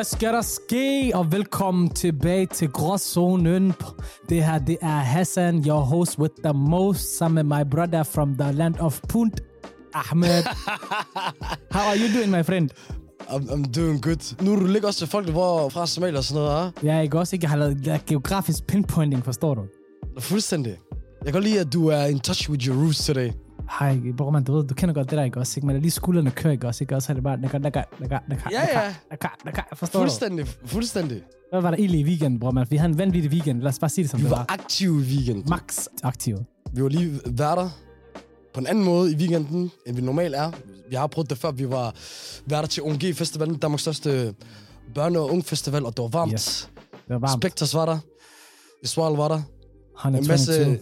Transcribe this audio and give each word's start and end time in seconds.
Hvad 0.00 0.04
skal 0.04 0.32
der 0.32 0.42
ske? 0.42 1.12
Og 1.14 1.32
velkommen 1.32 1.90
tilbage 1.90 2.46
til 2.46 2.68
Gråzonen. 2.68 3.72
Det 4.28 4.44
her, 4.44 4.58
det 4.58 4.78
er 4.80 4.86
Hassan, 4.86 5.64
your 5.66 5.80
host 5.80 6.18
with 6.18 6.34
the 6.44 6.52
most, 6.52 7.18
sammen 7.18 7.46
med 7.48 7.58
my 7.58 7.70
brother 7.70 8.02
from 8.02 8.36
the 8.36 8.52
land 8.52 8.74
of 8.78 9.00
Punt, 9.08 9.40
Ahmed. 9.94 10.42
How 11.70 11.80
are 11.90 11.96
you 11.98 12.08
doing, 12.18 12.30
my 12.30 12.42
friend? 12.42 12.70
I'm, 13.28 13.50
I'm 13.50 13.64
doing 13.80 14.00
good. 14.02 14.42
Nu 14.42 14.52
er 14.52 14.56
du 14.60 14.66
ligger 14.66 14.88
også 14.88 14.98
til 14.98 15.08
folk, 15.08 15.26
var 15.34 15.68
fra 15.68 15.86
Somalia 15.86 16.18
og 16.18 16.24
sådan 16.24 16.42
noget, 16.42 16.72
Ja, 16.82 16.96
jeg 16.96 17.14
også 17.14 17.36
ikke. 17.36 17.44
Jeg 17.44 17.50
har 17.50 17.56
lavet 17.56 18.02
geografisk 18.06 18.66
pinpointing, 18.66 19.24
forstår 19.24 19.54
du? 19.54 19.60
ah? 20.16 20.22
Fuldstændig. 20.22 20.72
Jeg 21.24 21.24
kan 21.24 21.32
godt 21.32 21.44
lide, 21.44 21.60
at 21.60 21.72
du 21.72 21.86
er 21.88 22.04
in 22.04 22.20
touch 22.20 22.50
with 22.50 22.68
your 22.68 22.82
roots 22.84 23.06
today. 23.06 23.30
Hej, 23.78 23.98
bror, 24.16 24.30
man, 24.30 24.44
du 24.44 24.56
ved, 24.56 24.64
du 24.66 24.74
kender 24.74 24.94
godt 24.94 25.10
det 25.10 25.18
der, 25.18 25.24
ikke 25.24 25.38
også? 25.38 25.58
Ikke? 25.58 25.66
Men 25.66 25.76
er 25.76 25.80
lige 25.80 25.90
skuldrene 25.90 26.30
kører, 26.30 26.52
ikke 26.52 26.66
også? 26.66 26.84
Ikke 26.84 26.96
også? 26.96 27.06
Så 27.06 27.12
er 27.12 27.14
det 27.14 27.24
bare, 27.24 27.36
nakker, 27.40 27.58
nakker, 27.58 27.82
nakker, 28.00 28.18
nakker, 28.28 28.48
Ja, 28.52 28.80
ja. 28.82 28.94
nakker, 29.10 29.28
nakker, 29.44 29.62
forstår 29.74 29.98
du? 30.00 30.04
Fuldstændig, 30.04 30.46
fuldstændig. 30.64 31.22
Hvad 31.52 31.60
var 31.60 31.70
der 31.70 31.76
egentlig 31.78 32.00
i 32.00 32.04
weekenden, 32.04 32.40
bror, 32.40 32.50
man? 32.50 32.66
Vi 32.70 32.76
havde 32.76 32.92
en 32.92 32.98
vanvittig 32.98 33.30
weekend. 33.30 33.60
Lad 33.62 33.68
os 33.68 33.78
bare 33.78 33.88
sige 33.90 34.02
det, 34.02 34.10
som 34.10 34.20
Vi 34.20 34.24
det 34.24 34.30
var 34.30 34.36
var. 34.36 34.46
aktive 34.48 34.94
i 35.02 35.04
weekend. 35.16 35.44
Max 35.48 35.86
aktiv. 36.02 36.36
Vi 36.72 36.82
var 36.82 36.88
lige 36.88 37.20
værter 37.26 37.68
på 38.54 38.60
en 38.60 38.66
anden 38.66 38.84
måde 38.84 39.12
i 39.12 39.14
weekenden, 39.16 39.70
end 39.86 39.96
vi 39.96 40.02
normalt 40.02 40.34
er. 40.34 40.52
Vi 40.90 40.94
har 40.96 41.06
prøvet 41.06 41.30
det 41.30 41.38
før. 41.38 41.50
Vi 41.50 41.70
var 41.70 41.94
værter 42.46 42.68
til 42.68 42.82
ONG 42.82 43.02
Festivalen, 43.14 43.58
Danmarks 43.58 43.82
største 43.82 44.34
børne- 44.98 45.18
og 45.18 45.30
ungfestival, 45.30 45.84
og 45.84 45.96
det 45.96 46.02
var 46.02 46.08
varmt. 46.08 46.32
Yes. 46.32 46.70
Det 46.92 47.14
var 47.14 47.18
varmt. 47.18 47.42
Spectres 47.42 47.74
var 47.74 47.86
der. 47.86 47.98
Iswal 48.84 49.16
var 49.16 49.28
der. 49.28 49.42
En 50.08 50.14
122. 50.14 50.28
masse 50.28 50.80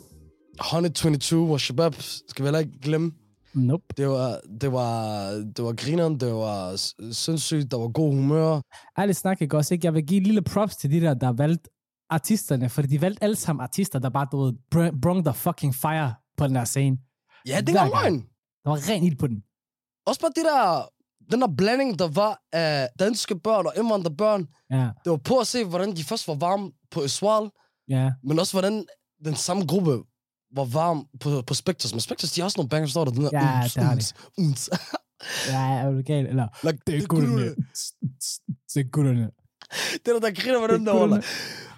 122 0.60 1.52
og 1.52 1.60
Shabab, 1.60 1.94
skal 2.28 2.42
vi 2.42 2.46
heller 2.46 2.58
ikke 2.58 2.80
glemme. 2.82 3.12
Nope. 3.54 3.84
Det 3.96 4.08
var, 4.08 4.40
det 4.60 4.72
var, 4.72 5.30
det 5.56 5.64
var 5.64 5.72
grineren, 5.72 6.20
det 6.20 6.32
var 6.34 6.76
sindssygt, 7.12 7.70
der 7.70 7.76
var 7.76 7.88
god 7.88 8.14
humør. 8.14 8.60
ærligt 8.98 9.18
snak, 9.18 9.42
ikke 9.42 9.56
også? 9.56 9.74
Ikke? 9.74 9.86
Jeg 9.86 9.94
vil 9.94 10.06
give 10.06 10.20
lille 10.20 10.42
props 10.42 10.76
til 10.76 10.90
de 10.90 11.00
der, 11.00 11.14
der 11.14 11.32
valgte 11.32 11.70
artisterne, 12.10 12.68
fordi 12.68 12.88
de 12.88 13.00
valgte 13.00 13.24
alle 13.24 13.36
sammen 13.36 13.62
artister, 13.62 13.98
der 13.98 14.10
bare, 14.10 14.26
du 14.32 14.44
ved, 14.44 14.52
br- 14.74 15.00
brung 15.02 15.24
the 15.24 15.34
fucking 15.34 15.74
fire 15.74 16.14
på 16.36 16.46
den 16.46 16.54
der 16.54 16.64
scene. 16.64 16.96
Ja, 17.46 17.60
det 17.60 17.74
var 17.74 17.88
løgn. 17.88 18.26
Der 18.64 18.70
var 18.70 18.88
ren 18.88 19.02
ild 19.02 19.16
på 19.16 19.26
den. 19.26 19.42
Også 20.06 20.20
bare 20.20 20.32
det 20.36 20.44
der, 20.44 20.88
den 21.30 21.40
der 21.40 21.48
blanding, 21.56 21.98
der 21.98 22.08
var 22.08 22.40
af 22.52 22.88
danske 22.98 23.38
børn 23.38 23.66
og 23.66 23.72
indvandrerbørn. 23.76 24.48
Ja, 24.70 24.90
Det 25.04 25.10
var 25.10 25.16
på 25.16 25.38
at 25.38 25.46
se, 25.46 25.64
hvordan 25.64 25.96
de 25.96 26.04
først 26.04 26.28
var 26.28 26.34
varme 26.34 26.72
på 26.90 27.04
Iswal, 27.04 27.50
ja. 27.88 28.12
men 28.24 28.38
også 28.38 28.52
hvordan 28.52 28.86
den 29.24 29.34
samme 29.34 29.66
gruppe 29.66 29.90
var 30.54 30.64
varm 30.64 31.06
på, 31.20 31.42
på 31.42 31.54
Spectres. 31.54 31.92
Men 31.92 32.00
Spectres, 32.00 32.32
de 32.32 32.40
har 32.40 32.44
også 32.44 32.58
nogle 32.58 32.68
bangers, 32.68 32.92
der 32.92 33.04
den 33.04 33.24
der 33.24 33.30
Ja, 33.32 33.62
uns, 33.62 33.74
det 33.74 33.82
har 33.82 33.92
uns, 33.92 34.14
uns. 34.38 34.70
Ja, 35.48 35.72
er 35.72 35.90
du 35.90 36.02
gal? 36.02 36.26
Eller, 36.26 36.48
like, 36.66 36.78
det 36.86 36.94
er 36.96 37.06
gutterne. 37.06 37.54
Det 38.74 38.80
er 38.80 38.90
gutterne. 38.90 39.30
Det 39.92 40.06
der, 40.06 40.20
der 40.20 40.42
griner 40.42 40.60
med 40.60 40.68
Det 40.68 40.78
den 40.78 40.86
der. 40.86 41.22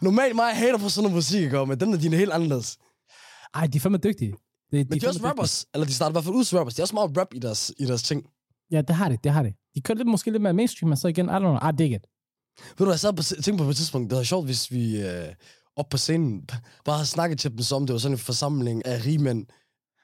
Normalt 0.03 0.37
mig 0.37 0.57
hater 0.57 0.79
på 0.79 0.89
sådan 0.89 1.03
noget 1.11 1.17
musik, 1.17 1.53
men 1.53 1.81
dem 1.81 1.93
der, 1.93 1.99
de 1.99 2.07
er 2.07 2.17
helt 2.17 2.33
anderledes. 2.33 2.79
Ej, 3.55 3.67
de 3.67 3.77
er 3.77 3.81
fandme 3.81 3.99
dygtige. 3.99 4.35
Det, 4.73 4.91
Men 4.91 5.01
de 5.01 5.07
er 5.07 5.09
også 5.09 5.21
rappers, 5.25 5.67
eller 5.75 5.87
de 5.87 5.95
starter 5.95 6.11
i 6.11 6.15
hvert 6.15 6.25
fald 6.25 6.35
ud 6.35 6.45
som 6.45 6.59
rappers. 6.59 6.75
De 6.75 6.81
har 6.81 6.85
også 6.85 6.95
meget 6.95 7.19
rap 7.19 7.35
i 7.35 7.39
deres, 7.39 7.73
i 7.79 7.85
deres 7.85 8.03
ting. 8.03 8.27
Ja, 8.71 8.83
det 8.83 8.97
har 8.97 9.09
de, 9.09 9.19
det 9.25 9.33
har 9.33 9.43
de. 9.43 9.53
De 9.75 9.81
kører 9.81 9.99
lidt, 9.99 10.09
måske 10.09 10.31
lidt 10.31 10.43
mere 10.43 10.53
mainstream, 10.53 10.89
men 10.89 10.97
så 10.97 11.09
igen, 11.09 11.27
I 11.27 11.29
don't 11.29 11.39
know, 11.39 11.55
I 11.55 11.73
dig 11.79 11.93
it. 11.93 12.07
Ved 12.79 12.87
du, 12.87 12.91
jeg 12.91 13.01
sad 13.01 13.13
på, 13.13 13.23
tænkte 13.23 13.65
på 13.65 13.71
et 13.71 13.77
tidspunkt, 13.77 14.11
det 14.11 14.17
var 14.19 14.25
sjovt, 14.25 14.45
hvis 14.45 14.71
vi 14.71 15.01
øh, 15.01 15.29
op 15.77 15.89
på 15.89 15.97
scenen 15.97 16.49
bare 16.85 16.97
havde 16.97 17.07
snakket 17.07 17.39
til 17.39 17.51
dem 17.51 17.59
som, 17.59 17.87
det 17.87 17.93
var 17.93 17.99
sådan 17.99 18.15
en 18.15 18.19
forsamling 18.19 18.87
af 18.87 19.07
rigmænd 19.07 19.47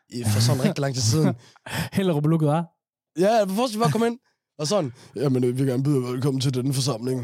i, 0.09 0.25
for 0.25 0.41
sådan 0.41 0.65
rigtig 0.65 0.83
lang 0.83 0.95
tid 0.95 1.03
siden. 1.03 1.35
Hellerup 1.93 2.27
lukket, 2.27 2.49
hva'? 2.49 3.13
Ja, 3.19 3.45
først 3.45 3.75
vi 3.75 3.79
bare 3.79 3.93
kom 3.93 4.05
ind, 4.05 4.19
og 4.59 4.67
sådan, 4.67 4.93
jamen 5.17 5.45
øh, 5.45 5.51
vi 5.51 5.63
vil 5.63 5.67
gerne 5.67 5.83
byde 5.83 6.03
velkommen 6.03 6.41
til 6.41 6.55
denne 6.55 6.75
forsamling, 6.75 7.21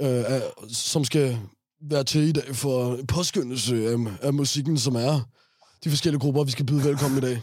øh, 0.00 0.24
af, 0.34 0.42
som 0.68 1.04
skal 1.04 1.38
være 1.90 2.04
til 2.04 2.20
i 2.20 2.32
dag 2.32 2.56
for 2.56 2.98
påskyndelse 3.08 3.90
af, 3.90 3.96
af 4.22 4.34
musikken, 4.34 4.78
som 4.78 4.94
er 4.94 5.20
de 5.84 5.90
forskellige 5.90 6.20
grupper, 6.20 6.44
vi 6.44 6.50
skal 6.50 6.66
byde 6.66 6.84
velkommen 6.84 7.18
i 7.18 7.20
dag. 7.20 7.40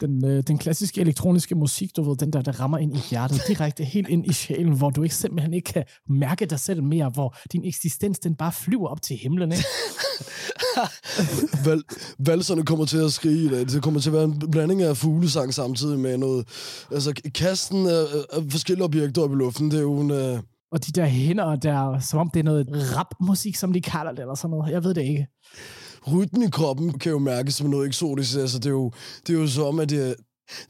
Den, 0.00 0.24
øh, 0.24 0.42
den 0.46 0.58
klassiske 0.58 1.00
elektroniske 1.00 1.54
musik, 1.54 1.96
du 1.96 2.02
ved, 2.02 2.16
den 2.16 2.32
der, 2.32 2.42
der 2.42 2.60
rammer 2.60 2.78
ind 2.78 2.96
i 2.96 3.00
hjertet, 3.10 3.40
direkte 3.48 3.84
helt 3.84 4.08
ind 4.08 4.26
i 4.26 4.32
sjælen, 4.32 4.72
hvor 4.72 4.90
du 4.90 5.02
ikke 5.02 5.14
simpelthen 5.14 5.54
ikke 5.54 5.72
kan 5.72 5.84
mærke 6.08 6.46
dig 6.46 6.60
selv 6.60 6.82
mere, 6.82 7.08
hvor 7.08 7.36
din 7.52 7.64
eksistens, 7.64 8.18
den 8.18 8.34
bare 8.34 8.52
flyver 8.52 8.88
op 8.88 9.02
til 9.02 9.16
himlen, 9.16 9.52
ikke? 9.52 9.64
Val, 11.66 11.82
valserne 12.18 12.64
kommer 12.64 12.84
til 12.84 12.98
at 12.98 13.12
skrige 13.12 13.44
i 13.44 13.48
dag. 13.48 13.60
Det 13.60 13.82
kommer 13.82 14.00
til 14.00 14.10
at 14.10 14.14
være 14.14 14.24
en 14.24 14.50
blanding 14.50 14.82
af 14.82 14.96
fuglesang 14.96 15.54
samtidig 15.54 15.98
med 15.98 16.18
noget... 16.18 16.48
Altså, 16.90 17.12
kasten 17.34 17.86
af, 17.86 18.02
af 18.32 18.42
forskellige 18.50 18.84
objekter 18.84 19.22
op 19.22 19.32
i 19.32 19.34
luften, 19.34 19.70
det 19.70 19.76
er 19.76 19.82
jo 19.82 20.00
en... 20.00 20.10
Uh, 20.10 20.38
Og 20.72 20.86
de 20.86 20.92
der 20.92 21.06
hænder 21.06 21.56
der, 21.56 21.98
som 22.00 22.18
om 22.18 22.30
det 22.30 22.40
er 22.40 22.44
noget 22.44 22.96
rapmusik, 22.96 23.56
som 23.56 23.72
de 23.72 23.80
kalder 23.80 24.10
det, 24.10 24.20
eller 24.20 24.34
sådan 24.34 24.50
noget. 24.50 24.72
Jeg 24.72 24.84
ved 24.84 24.94
det 24.94 25.02
ikke. 25.02 25.26
Rytmen 26.06 26.42
i 26.42 26.50
kroppen 26.50 26.98
kan 26.98 27.12
jo 27.12 27.18
mærkes 27.18 27.54
som 27.54 27.70
noget 27.70 27.86
eksotisk. 27.86 28.36
Altså, 28.36 28.58
det 28.58 28.66
er 28.66 28.70
jo, 28.70 28.92
det 29.26 29.36
er 29.36 29.40
jo 29.40 29.46
som, 29.46 29.80
at 29.80 29.90
det, 29.90 30.16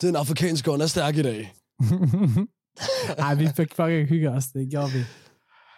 den 0.00 0.16
afrikanske 0.16 0.70
ånd 0.70 0.82
er 0.82 0.86
stærk 0.86 1.16
i 1.16 1.22
dag. 1.22 1.54
Ej, 3.18 3.34
vi 3.34 3.48
fik 3.56 3.74
fucking 3.74 4.08
hygge 4.08 4.30
os, 4.30 4.46
det 4.46 4.70
gjorde 4.70 4.92
vi. 4.92 4.98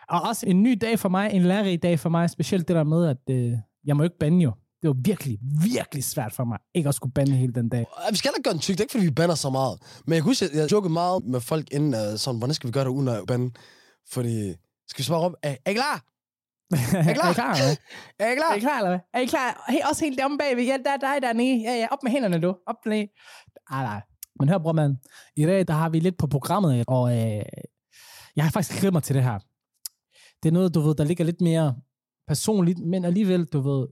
Og 0.08 0.20
også 0.22 0.46
en 0.46 0.62
ny 0.62 0.78
dag 0.80 0.98
for 0.98 1.08
mig, 1.08 1.30
en 1.32 1.42
lærerig 1.42 1.82
dag 1.82 2.00
for 2.00 2.08
mig, 2.08 2.30
specielt 2.30 2.68
det 2.68 2.76
der 2.76 2.84
med, 2.84 3.06
at 3.06 3.34
øh, 3.36 3.52
jeg 3.84 3.96
må 3.96 4.02
ikke 4.02 4.18
bande 4.18 4.42
jo. 4.42 4.52
Det 4.82 4.88
var 4.88 4.96
virkelig, 5.04 5.38
virkelig 5.62 6.04
svært 6.04 6.32
for 6.32 6.44
mig, 6.44 6.58
ikke 6.74 6.88
at 6.88 6.94
skulle 6.94 7.12
bande 7.12 7.32
hele 7.32 7.52
den 7.52 7.68
dag. 7.68 7.86
Vi 8.10 8.16
skal 8.16 8.30
ikke 8.36 8.42
gøre 8.42 8.54
en 8.54 8.60
tyk, 8.60 8.72
det 8.72 8.80
er 8.80 8.84
ikke, 8.84 8.92
fordi 8.92 9.04
vi 9.04 9.10
banner 9.10 9.34
så 9.34 9.50
meget. 9.50 9.78
Men 10.06 10.14
jeg 10.14 10.22
huske, 10.22 10.44
at 10.44 10.54
jeg 10.54 10.72
jokede 10.72 10.92
meget 10.92 11.24
med 11.24 11.40
folk 11.40 11.72
inden, 11.72 11.94
uh, 11.94 12.18
sådan, 12.18 12.38
hvordan 12.38 12.54
skal 12.54 12.68
vi 12.68 12.72
gøre 12.72 12.84
det 12.84 12.90
uden 12.90 13.08
at 13.08 13.26
bande? 13.26 13.50
Fordi, 14.10 14.54
skal 14.88 14.98
vi 14.98 15.02
svare 15.02 15.20
op? 15.20 15.32
Er 15.42 15.70
I 15.70 15.74
klar? 15.74 16.13
Er 16.94 17.10
I 17.10 17.14
klar? 17.14 17.28
Er 17.28 17.32
I 17.32 17.34
klar, 17.34 17.54
eller 17.54 17.66
hvad? 17.66 17.76
Er 18.18 18.30
I 18.30 18.34
klar? 18.36 18.50
Er 18.50 18.56
I 18.56 18.60
klar, 18.60 18.78
eller 18.78 18.90
hvad? 18.90 19.00
Er 19.14 19.20
I 19.20 19.26
klar? 19.26 19.64
Hey, 19.68 19.78
også 19.90 20.04
helt 20.04 20.18
deromme 20.18 20.38
bagved. 20.38 20.64
Ja, 20.64 20.76
der 20.84 20.90
er 20.90 20.96
dig 20.96 21.22
dernede. 21.22 21.62
Ja, 21.62 21.74
ja, 21.74 21.86
op 21.90 22.02
med 22.02 22.10
hænderne, 22.10 22.40
du. 22.40 22.56
Op 22.66 22.86
med 22.86 23.06
Ej, 23.70 23.82
nej. 23.82 24.00
Men 24.38 24.48
hør, 24.48 24.58
bror, 24.58 24.72
man. 24.72 24.98
I 25.36 25.44
dag, 25.44 25.68
der 25.68 25.74
har 25.74 25.88
vi 25.88 26.00
lidt 26.00 26.18
på 26.18 26.26
programmet, 26.26 26.84
og 26.88 27.12
øh, 27.12 27.44
jeg 28.36 28.44
har 28.44 28.50
faktisk 28.50 28.80
glædet 28.80 28.92
mig 28.92 29.02
til 29.02 29.14
det 29.14 29.22
her. 29.22 29.38
Det 30.42 30.48
er 30.48 30.52
noget, 30.52 30.74
du 30.74 30.80
ved, 30.80 30.94
der 30.94 31.04
ligger 31.04 31.24
lidt 31.24 31.40
mere 31.40 31.76
personligt, 32.28 32.78
men 32.78 33.04
alligevel, 33.04 33.44
du 33.44 33.60
ved, 33.60 33.88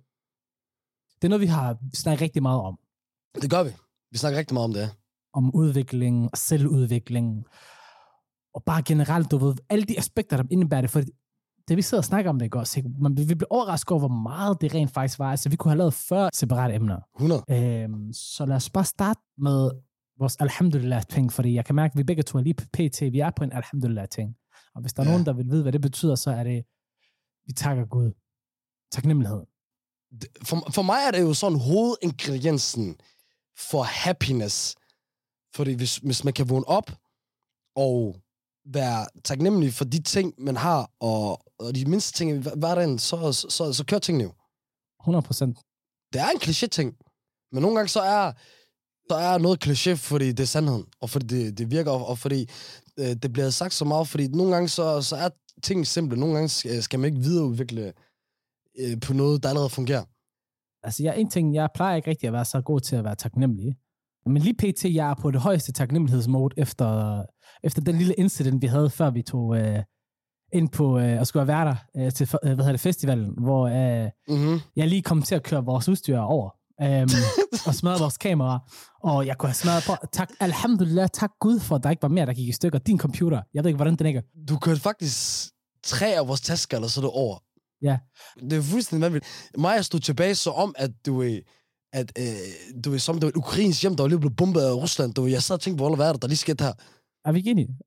det 1.14 1.24
er 1.24 1.28
noget, 1.28 1.40
vi 1.40 1.46
har 1.46 1.76
snakket 1.94 2.22
rigtig 2.22 2.42
meget 2.42 2.60
om. 2.60 2.78
Det 3.42 3.50
gør 3.50 3.62
vi. 3.62 3.70
Vi 4.10 4.18
snakker 4.18 4.38
rigtig 4.38 4.54
meget 4.54 4.64
om 4.64 4.72
det. 4.72 4.90
Om 5.32 5.54
udvikling 5.54 6.28
og 6.32 6.38
selvudvikling. 6.38 7.44
Og 8.54 8.62
bare 8.64 8.82
generelt, 8.82 9.30
du 9.30 9.38
ved, 9.38 9.54
alle 9.70 9.84
de 9.84 9.98
aspekter, 9.98 10.36
der 10.36 10.44
indebærer 10.50 10.80
det. 10.80 10.90
For 10.90 11.02
det, 11.68 11.76
vi 11.76 11.82
sidder 11.82 12.00
og 12.00 12.04
snakker 12.04 12.30
om 12.30 12.38
det, 12.38 12.54
også? 12.54 12.80
ikke? 12.80 12.90
Men 13.00 13.16
vi 13.28 13.34
blev 13.34 13.46
overrasket 13.50 13.90
over, 13.90 13.98
hvor 13.98 14.08
meget 14.22 14.60
det 14.60 14.74
rent 14.74 14.90
faktisk 14.90 15.18
var. 15.18 15.30
Altså, 15.30 15.48
vi 15.48 15.56
kunne 15.56 15.70
have 15.70 15.78
lavet 15.78 15.94
40 15.94 16.30
separate 16.32 16.74
emner. 16.74 17.00
100. 17.16 17.42
Øhm, 17.50 18.12
så 18.12 18.46
lad 18.46 18.56
os 18.56 18.70
bare 18.70 18.84
starte 18.84 19.20
med 19.38 19.70
vores 20.18 20.36
alhamdulillah-ting, 20.36 21.32
fordi 21.32 21.54
jeg 21.54 21.64
kan 21.64 21.74
mærke, 21.74 21.92
at 21.92 21.98
vi 21.98 22.02
begge 22.04 22.22
to 22.22 22.38
er 22.38 22.42
lige 22.42 22.54
pt. 22.54 23.00
Vi 23.12 23.20
er 23.20 23.30
på 23.36 23.44
en 23.44 23.52
alhamdulillah-ting. 23.52 24.34
Og 24.74 24.80
hvis 24.80 24.92
der 24.92 25.02
er 25.02 25.06
Ja. 25.06 25.10
nogen, 25.12 25.26
der 25.26 25.32
vil 25.32 25.46
vide, 25.50 25.62
hvad 25.62 25.72
det 25.72 25.80
betyder, 25.80 26.14
så 26.14 26.30
er 26.30 26.44
det, 26.44 26.64
vi 27.46 27.52
takker 27.52 27.84
Gud. 27.84 28.12
Taknemmelighed. 28.92 29.42
For, 30.42 30.70
for 30.70 30.82
mig 30.82 30.98
er 31.06 31.10
det 31.10 31.20
jo 31.20 31.34
sådan 31.34 31.58
hovedingrediensen 31.58 32.96
for 33.70 33.82
happiness. 33.82 34.76
Fordi 35.54 35.72
hvis, 35.74 35.96
hvis 35.96 36.24
man 36.24 36.32
kan 36.32 36.48
vågne 36.48 36.68
op 36.68 36.90
og 37.76 38.16
være 38.64 39.06
taknemmelig 39.25 39.75
for 39.75 39.85
de 39.85 40.03
ting, 40.03 40.35
man 40.38 40.56
har, 40.56 40.91
og, 41.00 41.43
og 41.59 41.75
de 41.75 41.85
mindste 41.85 42.12
ting 42.19 42.31
i 42.31 42.38
hver- 42.38 42.56
hverdagen, 42.56 42.99
så, 42.99 43.32
så, 43.32 43.47
så, 43.50 43.73
så 43.73 43.85
kører 43.85 44.00
tingene 44.00 44.25
jo. 44.25 44.32
100 45.03 45.23
procent. 45.23 45.59
Det 46.12 46.20
er 46.20 46.29
en 46.29 46.41
kliché-ting. 46.41 46.97
Men 47.53 47.62
nogle 47.62 47.76
gange 47.76 47.88
så 47.88 48.00
er, 48.00 48.32
så 49.11 49.14
er 49.17 49.38
noget 49.38 49.67
kliché, 49.67 49.94
fordi 49.94 50.29
det 50.32 50.41
er 50.41 50.47
sandheden, 50.47 50.85
og 51.00 51.11
fordi 51.11 51.26
det, 51.26 51.59
det 51.59 51.70
virker, 51.70 51.91
og, 51.91 52.06
og 52.06 52.19
fordi 52.19 52.49
øh, 52.99 53.17
det 53.23 53.32
bliver 53.32 53.50
sagt 53.50 53.75
så 53.75 53.85
meget, 53.85 54.09
fordi 54.09 54.29
nogle 54.29 54.53
gange 54.53 54.69
så, 54.69 55.03
så 55.03 55.17
er 55.17 55.29
ting 55.62 55.87
simple. 55.87 56.19
Nogle 56.20 56.35
gange 56.35 56.49
skal, 56.49 56.82
skal 56.82 56.99
man 57.00 57.11
ikke 57.11 57.23
videreudvikle 57.23 57.93
øh, 58.79 59.00
på 59.00 59.12
noget, 59.12 59.43
der 59.43 59.49
allerede 59.49 59.70
fungerer. 59.70 60.05
Altså, 60.82 61.03
jeg, 61.03 61.19
en 61.20 61.31
ting, 61.31 61.55
jeg 61.55 61.69
plejer 61.75 61.97
ikke 61.97 62.11
rigtig 62.11 62.26
at 62.26 62.32
være 62.32 62.44
så 62.44 62.61
god 62.61 62.81
til 62.81 62.97
at 62.97 63.05
være 63.05 63.14
taknemmelig. 63.17 63.76
Men 64.26 64.42
lige 64.42 64.54
pt, 64.54 64.84
jeg 64.84 65.10
er 65.10 65.14
på 65.14 65.30
det 65.30 65.40
højeste 65.40 65.72
taknemmelighedsmode 65.72 66.54
efter, 66.56 67.22
efter 67.64 67.82
den 67.82 67.98
lille 67.98 68.14
incident, 68.14 68.62
vi 68.62 68.66
havde, 68.66 68.90
før 68.90 69.10
vi 69.10 69.22
tog 69.22 69.56
øh, 69.56 69.78
ind 70.52 70.69
på 70.69 70.98
øh, 70.98 71.20
at 71.20 71.26
skulle 71.26 71.46
være 71.46 71.64
der 71.64 71.74
øh, 71.96 72.12
til 72.12 72.28
øh, 72.32 72.38
hvad 72.42 72.56
hedder 72.56 72.72
det, 72.72 72.80
festivalen, 72.80 73.34
hvor 73.38 73.66
øh, 73.69 74.10
Mm-hmm. 74.28 74.60
jeg 74.76 74.88
lige 74.88 75.02
kom 75.02 75.22
til 75.22 75.34
at 75.34 75.42
køre 75.42 75.64
vores 75.64 75.88
udstyr 75.88 76.19
over. 76.19 76.50
øhm, 76.82 77.08
og 77.66 77.74
smadret 77.74 78.00
vores 78.00 78.19
kamera. 78.19 78.58
Og 79.02 79.26
jeg 79.26 79.38
kunne 79.38 79.48
have 79.48 79.54
smadret 79.54 79.82
på. 79.86 80.06
Tak, 80.12 80.30
alhamdulillah, 80.40 81.08
tak 81.12 81.30
Gud 81.40 81.60
for, 81.60 81.76
at 81.76 81.82
der 81.82 81.90
ikke 81.90 82.02
var 82.02 82.08
mere, 82.08 82.26
der 82.26 82.32
gik 82.32 82.48
i 82.48 82.52
stykker. 82.52 82.78
Din 82.78 82.98
computer, 82.98 83.40
jeg 83.54 83.64
ved 83.64 83.68
ikke, 83.70 83.76
hvordan 83.76 83.96
den 83.96 84.06
ikke 84.06 84.18
er. 84.18 84.44
Du 84.48 84.56
kørte 84.58 84.80
faktisk 84.80 85.48
tre 85.84 86.06
af 86.06 86.28
vores 86.28 86.40
tasker, 86.40 86.76
eller 86.76 86.88
så 86.88 87.00
det 87.00 87.10
over. 87.10 87.38
Ja. 87.82 87.98
Det 88.40 88.52
er 88.52 88.62
fuldstændig 88.62 89.04
vanvittigt. 89.04 89.32
Mig 89.58 89.84
stod 89.84 90.00
tilbage 90.00 90.34
så 90.34 90.50
om, 90.50 90.75
at 90.78 90.90
du 91.06 91.22
er 91.22 91.38
at 91.92 92.12
øh, 92.18 92.82
du 92.84 92.94
er 92.94 92.98
som 92.98 93.14
det 93.14 93.22
var 93.22 93.28
et 93.28 93.36
ukrainsk 93.36 93.82
hjem, 93.82 93.96
der 93.96 94.02
var 94.02 94.08
lige 94.08 94.18
blevet 94.18 94.36
bombet 94.36 94.60
af 94.60 94.72
Rusland. 94.72 95.14
Du, 95.14 95.26
jeg 95.26 95.42
sad 95.42 95.54
og 95.54 95.60
tænkte 95.60 95.78
på, 95.78 95.94
hvad 95.94 96.08
er 96.08 96.12
der, 96.12 96.18
der 96.18 96.28
lige 96.28 96.38
skete 96.38 96.64
her? 96.64 96.72
Er 97.24 97.32
vi 97.32 97.38
ikke 97.38 97.50
enige? 97.50 97.78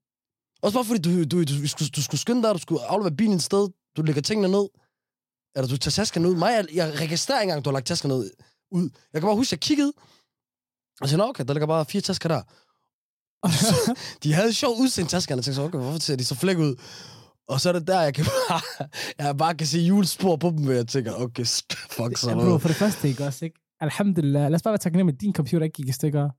Også 0.62 0.78
bare 0.78 0.84
fordi, 0.84 1.00
du, 1.02 1.24
du, 1.24 1.44
du, 1.44 1.62
du, 1.62 1.68
skulle, 1.68 1.90
du 1.96 2.02
skulle 2.02 2.20
skynde 2.20 2.42
dig, 2.42 2.54
du 2.54 2.58
skulle 2.58 2.84
aflevere 2.84 3.16
bilen 3.16 3.34
et 3.36 3.42
sted, 3.42 3.68
du 3.96 4.02
lægger 4.02 4.22
tingene 4.22 4.48
ned, 4.48 4.68
eller 5.56 5.68
du 5.68 5.76
tager 5.76 5.90
taskerne 5.90 6.28
ud. 6.28 6.34
Mig, 6.34 6.52
jeg, 6.52 6.66
jeg 6.74 7.00
registrerer 7.00 7.40
ikke 7.40 7.50
engang, 7.50 7.64
du 7.64 7.70
har 7.70 7.72
lagt 7.72 7.86
taskerne 7.86 8.14
ud. 8.14 8.30
ud. 8.70 8.90
Jeg 9.12 9.20
kan 9.20 9.26
bare 9.28 9.36
huske, 9.36 9.54
jeg 9.54 9.60
kiggede, 9.60 9.92
og 11.00 11.08
så 11.08 11.22
okay, 11.22 11.44
der 11.44 11.54
ligger 11.54 11.66
bare 11.66 11.84
fire 11.84 12.00
tasker 12.02 12.28
der. 12.28 12.42
de 14.22 14.32
havde 14.32 14.52
sjovt 14.52 14.80
udsendt 14.80 15.10
taskerne, 15.10 15.40
og 15.40 15.44
tænkte 15.44 15.56
så, 15.56 15.62
okay, 15.62 15.78
hvorfor 15.78 15.98
ser 15.98 16.16
de 16.16 16.24
så 16.24 16.34
flæk 16.34 16.58
ud? 16.58 16.74
Og 17.48 17.60
så 17.60 17.68
er 17.68 17.72
det 17.72 17.86
der, 17.86 18.00
jeg 18.00 18.14
kan 18.14 18.24
bare, 18.24 18.88
jeg 19.18 19.36
bare 19.36 19.54
kan 19.54 19.66
se 19.66 19.78
julespor 19.78 20.36
på 20.36 20.50
dem, 20.50 20.66
og 20.66 20.74
jeg 20.74 20.88
tænker, 20.88 21.12
okay, 21.14 21.44
fuck 21.90 22.16
så 22.16 22.30
ja, 22.30 22.34
bro, 22.34 22.58
for 22.58 22.68
det 22.68 22.76
første, 22.76 23.08
ikke 23.08 23.24
også, 23.24 23.44
ikke? 23.44 23.65
Alhamdulillah, 23.80 24.42
lad 24.42 24.54
os 24.54 24.62
bare 24.62 24.72
være 24.72 24.78
taknemmelig, 24.78 25.14
at 25.16 25.20
din 25.20 25.34
computer 25.34 25.64
ikke 25.64 25.74
gik 25.74 25.88
i 25.88 25.92
stykker. 25.92 26.30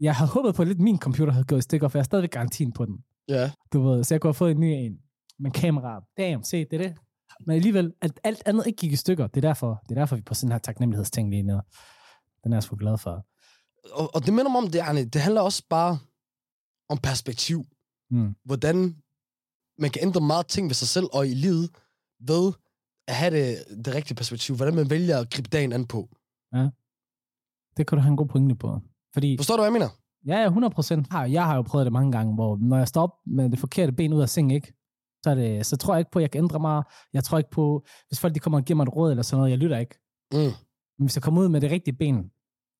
Jeg 0.00 0.14
havde 0.14 0.30
håbet 0.30 0.54
på, 0.54 0.62
at 0.62 0.68
lidt 0.68 0.80
min 0.80 0.98
computer 0.98 1.32
havde 1.32 1.44
gået 1.44 1.58
i 1.58 1.62
stykker, 1.62 1.88
for 1.88 1.98
jeg 1.98 2.02
har 2.02 2.04
stadigvæk 2.04 2.30
garantien 2.30 2.72
på 2.72 2.84
den. 2.84 3.04
Ja. 3.28 3.50
Du 3.72 3.82
ved, 3.82 4.04
så 4.04 4.14
jeg 4.14 4.20
kunne 4.20 4.28
have 4.28 4.34
fået 4.34 4.50
en 4.50 4.60
ny 4.60 4.64
en. 4.64 4.98
Men 5.38 5.52
kamera, 5.52 6.04
damn, 6.16 6.44
se, 6.44 6.64
det 6.64 6.72
er 6.72 6.88
det. 6.88 6.96
Men 7.46 7.56
alligevel, 7.56 7.92
at 8.00 8.20
alt 8.24 8.42
andet 8.46 8.66
ikke 8.66 8.76
gik 8.76 8.92
i 8.92 8.96
stykker, 8.96 9.26
det 9.26 9.36
er 9.36 9.48
derfor, 9.48 9.82
det 9.88 9.90
er 9.90 10.00
derfor 10.00 10.16
vi 10.16 10.20
er 10.20 10.24
på 10.24 10.34
sådan 10.34 10.52
her 10.52 10.58
taknemmelighedsting 10.58 11.30
lige 11.30 11.42
nu. 11.42 11.60
Den 12.44 12.52
er 12.52 12.56
jeg 12.56 12.62
sgu 12.62 12.76
glad 12.76 12.98
for. 12.98 13.26
Og, 13.92 14.14
og 14.14 14.26
det 14.26 14.34
minder 14.34 14.50
mig 14.50 14.58
om, 14.58 14.70
det, 14.70 14.78
Arne, 14.78 15.04
det 15.04 15.20
handler 15.20 15.40
også 15.40 15.62
bare 15.70 15.98
om 16.88 16.98
perspektiv. 16.98 17.64
Mm. 18.10 18.34
Hvordan 18.44 18.96
man 19.78 19.90
kan 19.90 20.02
ændre 20.02 20.20
meget 20.20 20.46
ting 20.46 20.68
ved 20.68 20.74
sig 20.74 20.88
selv 20.88 21.06
og 21.12 21.28
i 21.28 21.34
livet 21.34 21.70
ved 22.20 22.52
at 23.08 23.14
have 23.14 23.30
det, 23.30 23.64
det 23.84 23.94
rigtige 23.94 24.14
perspektiv. 24.14 24.56
Hvordan 24.56 24.74
man 24.74 24.90
vælger 24.90 25.18
at 25.18 25.30
gribe 25.30 25.48
dagen 25.48 25.72
an 25.72 25.86
på. 25.86 26.08
Ja. 26.54 26.68
Det 27.76 27.86
kan 27.86 27.98
du 27.98 28.02
have 28.02 28.10
en 28.10 28.16
god 28.16 28.26
pointe 28.26 28.54
på. 28.54 28.80
Fordi, 29.14 29.36
Forstår 29.36 29.56
du, 29.56 29.60
hvad 29.60 29.66
jeg 29.66 29.72
mener? 29.72 29.88
ja, 30.26 30.40
ja, 30.40 30.46
100 30.46 30.74
procent. 30.74 31.06
Jeg 31.12 31.44
har 31.44 31.56
jo 31.56 31.62
prøvet 31.62 31.84
det 31.86 31.92
mange 31.92 32.12
gange, 32.12 32.34
hvor 32.34 32.56
når 32.56 32.76
jeg 32.76 32.88
står 32.88 33.02
op 33.02 33.14
med 33.26 33.50
det 33.50 33.58
forkerte 33.58 33.92
ben 33.92 34.12
ud 34.12 34.20
af 34.22 34.28
sengen, 34.28 34.50
ikke? 34.50 34.72
Så, 35.24 35.30
er 35.30 35.34
det, 35.34 35.66
så 35.66 35.76
tror 35.76 35.94
jeg 35.94 35.98
ikke 35.98 36.10
på, 36.10 36.18
at 36.18 36.22
jeg 36.22 36.30
kan 36.30 36.44
ændre 36.44 36.60
mig. 36.60 36.82
Jeg 37.12 37.24
tror 37.24 37.38
ikke 37.38 37.50
på, 37.50 37.84
hvis 38.08 38.20
folk 38.20 38.34
de 38.34 38.40
kommer 38.40 38.58
og 38.58 38.64
giver 38.64 38.76
mig 38.76 38.82
et 38.82 38.96
råd 38.96 39.10
eller 39.10 39.22
sådan 39.22 39.38
noget, 39.38 39.50
jeg 39.50 39.58
lytter 39.58 39.78
ikke. 39.78 39.98
Mm. 40.32 40.38
Men 40.98 41.04
hvis 41.06 41.16
jeg 41.16 41.22
kommer 41.22 41.40
ud 41.40 41.48
med 41.48 41.60
det 41.60 41.70
rigtige 41.70 41.96
ben, 41.96 42.30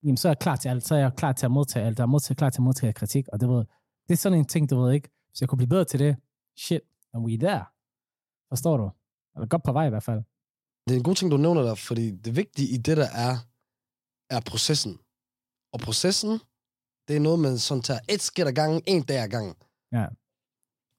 jamen, 0.03 0.17
så 0.17 0.29
er 0.29 0.31
jeg 0.31 0.38
klar 0.38 0.56
til 0.56 0.69
alt. 0.69 0.87
Så 0.87 0.94
er 0.94 0.99
jeg 0.99 1.12
klar 1.17 1.32
til 1.32 1.47
at 1.47 1.53
modtage 1.53 1.87
alt. 1.87 1.99
Jeg 1.99 2.03
er 2.03 2.06
modtage, 2.06 2.35
klar 2.35 2.50
til 2.50 2.61
at 2.61 2.65
modtage 2.65 2.93
kritik. 2.93 3.29
Og 3.32 3.41
det, 3.41 3.49
ved, 3.49 3.65
det 4.09 4.12
er 4.12 4.17
sådan 4.17 4.38
en 4.38 4.44
ting, 4.44 4.70
du 4.70 4.81
ved 4.81 4.93
ikke. 4.93 5.09
Hvis 5.31 5.41
jeg 5.41 5.49
kunne 5.49 5.56
blive 5.56 5.69
bedre 5.69 5.85
til 5.85 6.00
det, 6.00 6.17
shit, 6.59 6.81
and 7.15 7.25
we 7.25 7.37
there. 7.37 7.65
Forstår 8.49 8.76
du? 8.76 8.91
Eller 9.37 9.47
godt 9.47 9.62
på 9.62 9.73
vej 9.73 9.87
i 9.87 9.91
hvert 9.91 10.03
fald. 10.03 10.23
Det 10.88 10.94
er 10.94 10.99
en 10.99 11.03
god 11.03 11.15
ting, 11.15 11.31
du 11.31 11.37
nævner 11.37 11.62
der, 11.62 11.75
fordi 11.75 12.11
det 12.11 12.37
vigtige 12.37 12.69
i 12.69 12.76
det, 12.76 12.97
der 12.97 13.09
er, 13.15 13.35
er 14.30 14.40
processen. 14.50 14.94
Og 15.75 15.78
processen, 15.86 16.32
det 17.08 17.16
er 17.16 17.20
noget, 17.20 17.38
man 17.46 17.58
sådan 17.58 17.82
tager 17.82 18.00
et 18.14 18.20
skridt 18.20 18.48
ad 18.48 18.52
gangen, 18.60 18.82
en 18.86 19.02
dag 19.10 19.20
ad 19.26 19.30
gangen. 19.36 19.54
Ja. 19.92 20.06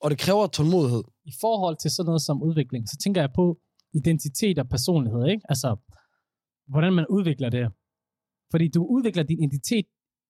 Og 0.04 0.08
det 0.12 0.20
kræver 0.20 0.48
tålmodighed. 0.48 1.04
I 1.32 1.34
forhold 1.44 1.76
til 1.82 1.92
sådan 1.92 2.08
noget 2.10 2.22
som 2.22 2.44
udvikling, 2.44 2.84
så 2.92 2.98
tænker 3.04 3.22
jeg 3.22 3.32
på 3.36 3.46
identitet 4.00 4.60
og 4.60 4.70
personlighed, 4.70 5.24
ikke? 5.34 5.44
Altså, 5.50 5.70
hvordan 6.72 6.94
man 6.94 7.06
udvikler 7.10 7.50
det. 7.50 7.66
Fordi 8.52 8.68
du 8.76 8.82
udvikler 8.96 9.24
din 9.24 9.44
identitet 9.44 9.86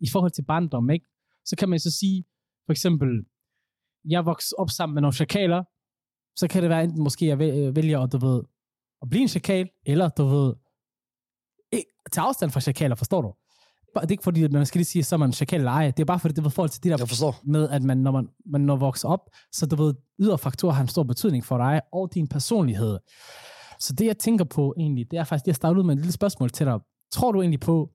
i 0.06 0.08
forhold 0.14 0.32
til 0.32 0.46
barndom, 0.52 0.90
ikke? 0.90 1.06
Så 1.46 1.56
kan 1.60 1.70
man 1.70 1.80
så 1.80 1.92
sige, 2.00 2.26
for 2.66 2.72
eksempel, 2.72 3.10
jeg 4.14 4.26
voksede 4.26 4.56
op 4.62 4.70
sammen 4.70 4.94
med 4.94 5.02
nogle 5.02 5.16
chakaler, 5.22 5.64
så 6.40 6.48
kan 6.52 6.62
det 6.62 6.70
være 6.70 6.84
enten 6.84 7.04
måske, 7.04 7.26
jeg 7.28 7.38
væ- 7.38 7.72
vælger 7.80 8.00
at, 8.00 8.12
du 8.12 8.18
ved, 8.28 8.44
at 9.02 9.10
blive 9.10 9.22
en 9.22 9.28
chakal, 9.28 9.70
eller 9.86 10.10
du 10.10 10.24
ved, 10.26 10.54
tage 12.12 12.28
afstand 12.28 12.52
fra 12.52 12.60
chakaler, 12.60 12.96
forstår 12.96 13.22
du? 13.22 13.34
Det 13.96 14.06
er 14.06 14.12
ikke 14.12 14.24
fordi, 14.24 14.44
at 14.44 14.52
man 14.52 14.66
skal 14.66 14.80
lige 14.80 14.86
sige, 14.86 15.04
så 15.04 15.16
er 15.16 15.18
man 15.18 15.34
chakal 15.34 15.60
eller 15.60 15.72
ej. 15.72 15.92
Det 15.92 16.00
er 16.00 16.06
bare 16.06 16.20
fordi, 16.20 16.34
det 16.34 16.48
i 16.48 16.50
forhold 16.50 16.70
til 16.70 16.84
de 16.84 16.90
der 16.90 16.98
Jeg 17.00 17.08
forstår. 17.08 17.42
med, 17.44 17.70
at 17.70 17.84
man, 17.84 17.98
når 17.98 18.12
man, 18.12 18.28
man 18.46 18.62
når 18.62 18.76
vokser 18.76 19.08
op, 19.08 19.30
så 19.52 19.66
du 19.66 19.76
ved, 19.76 19.94
ydre 20.20 20.38
faktorer 20.38 20.74
har 20.74 20.82
en 20.82 20.88
stor 20.88 21.04
betydning 21.04 21.46
for 21.46 21.58
dig 21.58 21.82
og 21.94 22.14
din 22.14 22.28
personlighed. 22.28 22.98
Så 23.80 23.94
det, 23.94 24.06
jeg 24.06 24.18
tænker 24.18 24.46
på 24.46 24.74
egentlig, 24.78 25.12
det 25.12 25.20
er 25.20 25.24
faktisk, 25.24 25.46
det 25.46 25.48
jeg 25.48 25.56
starter 25.56 25.80
ud 25.80 25.86
med 25.86 25.94
et 25.94 26.00
lille 26.00 26.12
spørgsmål 26.12 26.50
til 26.50 26.66
dig. 26.66 26.80
Tror 27.12 27.32
du 27.32 27.42
egentlig 27.42 27.60
på, 27.60 27.90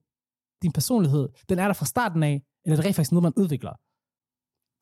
din 0.61 0.71
personlighed, 0.71 1.29
den 1.49 1.59
er 1.59 1.65
der 1.65 1.73
fra 1.73 1.85
starten 1.85 2.23
af, 2.23 2.41
eller 2.65 2.77
er 2.77 2.81
det 2.81 2.85
rent 2.85 2.95
faktisk 2.95 3.11
noget, 3.11 3.23
man 3.23 3.33
udvikler? 3.37 3.73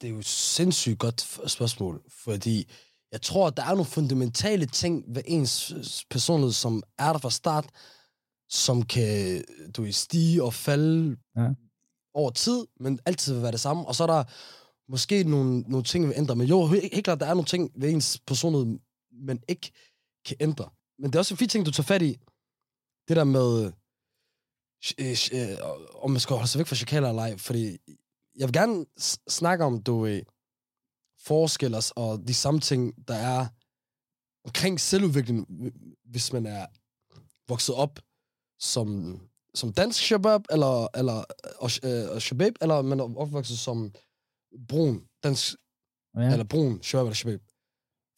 Det 0.01 0.07
er 0.07 0.11
jo 0.11 0.19
et 0.19 0.25
sindssygt 0.25 0.99
godt 0.99 1.21
spørgsmål, 1.51 2.01
fordi 2.23 2.71
jeg 3.11 3.21
tror, 3.21 3.47
at 3.47 3.57
der 3.57 3.63
er 3.63 3.69
nogle 3.69 3.85
fundamentale 3.85 4.65
ting 4.65 5.03
ved 5.07 5.21
ens 5.25 5.73
personlighed, 6.09 6.51
som 6.51 6.83
er 6.99 7.11
der 7.11 7.19
fra 7.19 7.29
start, 7.29 7.65
som 8.53 8.83
kan 8.83 9.43
du 9.75 9.81
ved, 9.81 9.91
stige 9.91 10.43
og 10.43 10.53
falde 10.53 11.17
Ja. 11.37 11.49
over 12.13 12.29
tid, 12.31 12.65
men 12.79 12.99
altid 13.05 13.33
vil 13.33 13.41
være 13.43 13.51
det 13.51 13.59
samme. 13.59 13.85
Og 13.87 13.95
så 13.95 14.03
er 14.03 14.07
der 14.07 14.23
måske 14.91 15.23
nogle, 15.23 15.59
nogle 15.61 15.83
ting, 15.83 16.03
vi 16.03 16.07
vil 16.07 16.17
ændre. 16.17 16.35
Men 16.35 16.47
jo, 16.47 16.67
he- 16.67 16.89
helt 16.93 17.03
klart, 17.03 17.19
der 17.19 17.25
er 17.25 17.33
nogle 17.33 17.45
ting 17.45 17.71
ved 17.75 17.89
ens 17.89 18.19
personlighed, 18.27 18.79
man 19.11 19.39
ikke 19.47 19.71
kan 20.25 20.37
ændre. 20.39 20.69
Men 20.99 21.09
det 21.09 21.15
er 21.15 21.19
også 21.19 21.33
en 21.33 21.37
fin 21.37 21.49
ting, 21.49 21.65
du 21.65 21.71
tager 21.71 21.85
fat 21.85 22.01
i. 22.01 22.17
Det 23.07 23.15
der 23.17 23.23
med, 23.23 23.71
øh, 24.99 25.15
øh, 25.33 25.57
om 26.03 26.11
man 26.11 26.19
skal 26.19 26.35
holde 26.35 26.47
sig 26.49 26.59
væk 26.59 26.67
fra 26.67 26.75
chikaler 26.75 27.09
eller 27.09 27.21
ej. 27.21 27.37
Fordi 27.37 27.77
jeg 28.35 28.47
vil 28.47 28.53
gerne 28.53 28.85
snakke 29.29 29.65
om, 29.65 29.83
du 29.83 29.99
ved, 30.01 30.21
forskelle 31.19 31.77
og- 31.77 31.83
og 32.11 32.27
de 32.27 32.33
samme 32.33 32.59
ting, 32.59 33.07
der 33.07 33.13
er 33.15 33.47
omkring 34.45 34.79
selvudvikling, 34.79 35.47
hvis 36.05 36.33
man 36.33 36.45
er 36.45 36.65
vokset 37.47 37.75
op 37.75 37.99
som, 38.63 39.19
som 39.55 39.73
dansk 39.73 39.99
shabab, 40.03 40.41
eller, 40.51 40.87
eller 40.97 41.23
og, 41.59 41.69
øh, 41.83 42.19
shabab, 42.21 42.53
eller 42.61 42.81
man 42.81 42.99
er 42.99 43.17
opvokset 43.17 43.59
som 43.59 43.91
brun 44.69 45.01
dansk, 45.23 45.55
Ja. 46.17 46.31
eller 46.31 46.43
brun 46.43 46.83
shabab 46.83 47.05
eller 47.05 47.15
shabab. 47.15 47.39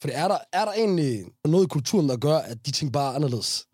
For 0.02 0.10
er 0.10 0.28
der, 0.28 0.38
er 0.54 0.66
der 0.66 0.72
egentlig 0.74 1.26
noget 1.46 1.66
i 1.66 1.68
kulturen, 1.68 2.10
der 2.10 2.18
gør, 2.18 2.38
at 2.38 2.66
de 2.66 2.72
ting 2.72 2.94
bare 2.94 3.12
er 3.12 3.16
anderledes? 3.16 3.66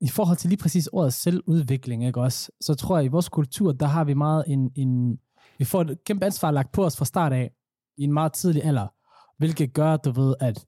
I 0.00 0.08
forhold 0.08 0.36
til 0.36 0.48
lige 0.48 0.58
præcis 0.58 0.86
ordet 0.92 1.14
selvudvikling, 1.14 2.06
ikke 2.06 2.20
også? 2.20 2.50
Så 2.60 2.74
tror 2.74 2.96
jeg, 2.96 3.04
i 3.04 3.08
vores 3.08 3.28
kultur, 3.28 3.72
der 3.72 3.86
har 3.86 4.04
vi 4.04 4.14
meget 4.14 4.44
en, 4.46 4.70
en 4.76 5.18
vi 5.58 5.64
får 5.64 5.80
et 5.82 6.04
kæmpe 6.04 6.26
ansvar 6.26 6.50
lagt 6.50 6.72
på 6.72 6.84
os 6.84 6.96
fra 6.96 7.04
start 7.04 7.32
af, 7.32 7.50
i 7.98 8.02
en 8.02 8.12
meget 8.12 8.32
tidlig 8.32 8.64
alder, 8.64 8.86
hvilket 9.38 9.74
gør, 9.74 9.96
du 9.96 10.10
ved, 10.10 10.34
at 10.40 10.66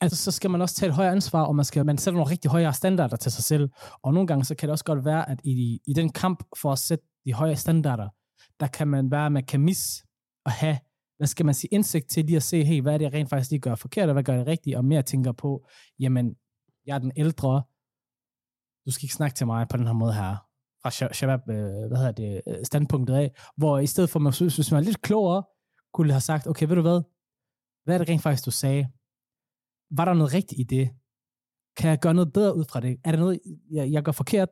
altså, 0.00 0.24
så 0.24 0.30
skal 0.30 0.50
man 0.50 0.62
også 0.62 0.74
tage 0.74 0.88
et 0.88 0.94
højere 0.94 1.12
ansvar, 1.12 1.42
og 1.42 1.56
man, 1.56 1.64
skal, 1.64 1.86
man 1.86 1.98
sætter 1.98 2.18
nogle 2.18 2.30
rigtig 2.30 2.50
højere 2.50 2.74
standarder 2.74 3.16
til 3.16 3.32
sig 3.32 3.44
selv. 3.44 3.70
Og 4.02 4.14
nogle 4.14 4.26
gange, 4.26 4.44
så 4.44 4.54
kan 4.54 4.66
det 4.66 4.72
også 4.72 4.84
godt 4.84 5.04
være, 5.04 5.30
at 5.30 5.40
i, 5.44 5.80
i 5.86 5.92
den 5.92 6.12
kamp 6.12 6.44
for 6.56 6.72
at 6.72 6.78
sætte 6.78 7.04
de 7.24 7.32
højere 7.32 7.56
standarder, 7.56 8.08
der 8.60 8.66
kan 8.66 8.88
man 8.88 9.10
være, 9.10 9.26
at 9.26 9.32
man 9.32 9.44
kan 9.44 9.60
mis 9.60 10.04
og 10.44 10.52
have, 10.52 10.78
hvad 11.16 11.26
skal 11.26 11.46
man 11.46 11.54
sige, 11.54 11.68
indsigt 11.72 12.10
til 12.10 12.24
lige 12.24 12.36
at 12.36 12.42
se, 12.42 12.64
hey, 12.64 12.82
hvad 12.82 12.94
er 12.94 12.98
det, 12.98 13.04
jeg 13.04 13.12
rent 13.12 13.30
faktisk 13.30 13.50
lige 13.50 13.60
gør 13.60 13.74
forkert, 13.74 14.08
og 14.08 14.12
hvad 14.12 14.22
gør 14.22 14.34
jeg 14.34 14.46
rigtigt, 14.46 14.76
og 14.76 14.84
mere 14.84 15.02
tænker 15.02 15.32
på, 15.32 15.66
jamen, 15.98 16.36
jeg 16.86 16.94
er 16.94 16.98
den 16.98 17.12
ældre, 17.16 17.62
du 18.86 18.90
skal 18.90 19.04
ikke 19.04 19.14
snakke 19.14 19.34
til 19.34 19.46
mig 19.46 19.68
på 19.68 19.76
den 19.76 19.86
her 19.86 19.92
måde 19.92 20.14
her, 20.14 20.36
fra 20.82 21.12
Shabab, 21.12 21.40
øh, 21.48 21.88
hvad 21.88 21.96
hedder 21.96 22.12
det, 22.12 22.42
øh, 22.46 22.64
standpunktet 22.64 23.14
af, 23.14 23.30
hvor 23.56 23.78
i 23.78 23.86
stedet 23.86 24.10
for, 24.10 24.18
man 24.18 24.32
synes, 24.32 24.54
hvis 24.54 24.70
man 24.70 24.80
er 24.80 24.84
lidt 24.84 25.02
klogere, 25.02 25.42
kunne 25.92 26.12
have 26.12 26.20
sagt, 26.20 26.46
okay, 26.46 26.66
ved 26.68 26.76
du 26.76 26.82
hvad, 26.82 27.00
hvad 27.84 27.94
er 27.94 27.98
det 27.98 28.08
rent 28.08 28.22
faktisk, 28.22 28.44
du 28.46 28.50
sagde? 28.50 28.88
Var 29.90 30.04
der 30.04 30.14
noget 30.14 30.34
rigtigt 30.34 30.60
i 30.60 30.62
det? 30.62 30.90
Kan 31.76 31.90
jeg 31.90 31.98
gøre 31.98 32.14
noget 32.14 32.32
bedre 32.32 32.56
ud 32.56 32.64
fra 32.64 32.80
det? 32.80 32.96
Er 33.04 33.10
der 33.12 33.18
noget, 33.18 33.40
jeg, 33.70 33.92
jeg 33.92 34.02
gør 34.02 34.12
forkert? 34.12 34.48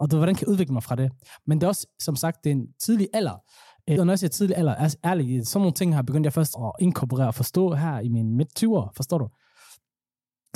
Og 0.00 0.10
du, 0.10 0.16
hvordan 0.16 0.34
kan 0.34 0.46
jeg 0.46 0.52
udvikle 0.52 0.72
mig 0.72 0.82
fra 0.82 0.96
det? 0.96 1.12
Men 1.46 1.60
det 1.60 1.64
er 1.64 1.68
også, 1.68 1.86
som 2.00 2.16
sagt, 2.16 2.44
det 2.44 2.50
er 2.50 2.54
en 2.54 2.72
tidlig 2.80 3.08
alder. 3.12 3.42
Øh, 3.90 3.98
og 3.98 4.06
Når 4.06 4.12
jeg 4.12 4.18
siger 4.18 4.30
tidlig 4.30 4.56
alder, 4.56 4.74
altså 4.74 4.98
ærligt, 5.04 5.48
sådan 5.48 5.62
nogle 5.62 5.74
ting 5.74 5.94
har 5.94 6.02
begyndt 6.02 6.24
jeg 6.24 6.32
først 6.32 6.56
at 6.58 6.72
inkorporere 6.80 7.26
og 7.26 7.34
forstå 7.34 7.74
her 7.74 8.00
i 8.00 8.08
mine 8.08 8.36
midt 8.36 8.62
20'er, 8.62 8.92
forstår 8.96 9.18
du? 9.18 9.28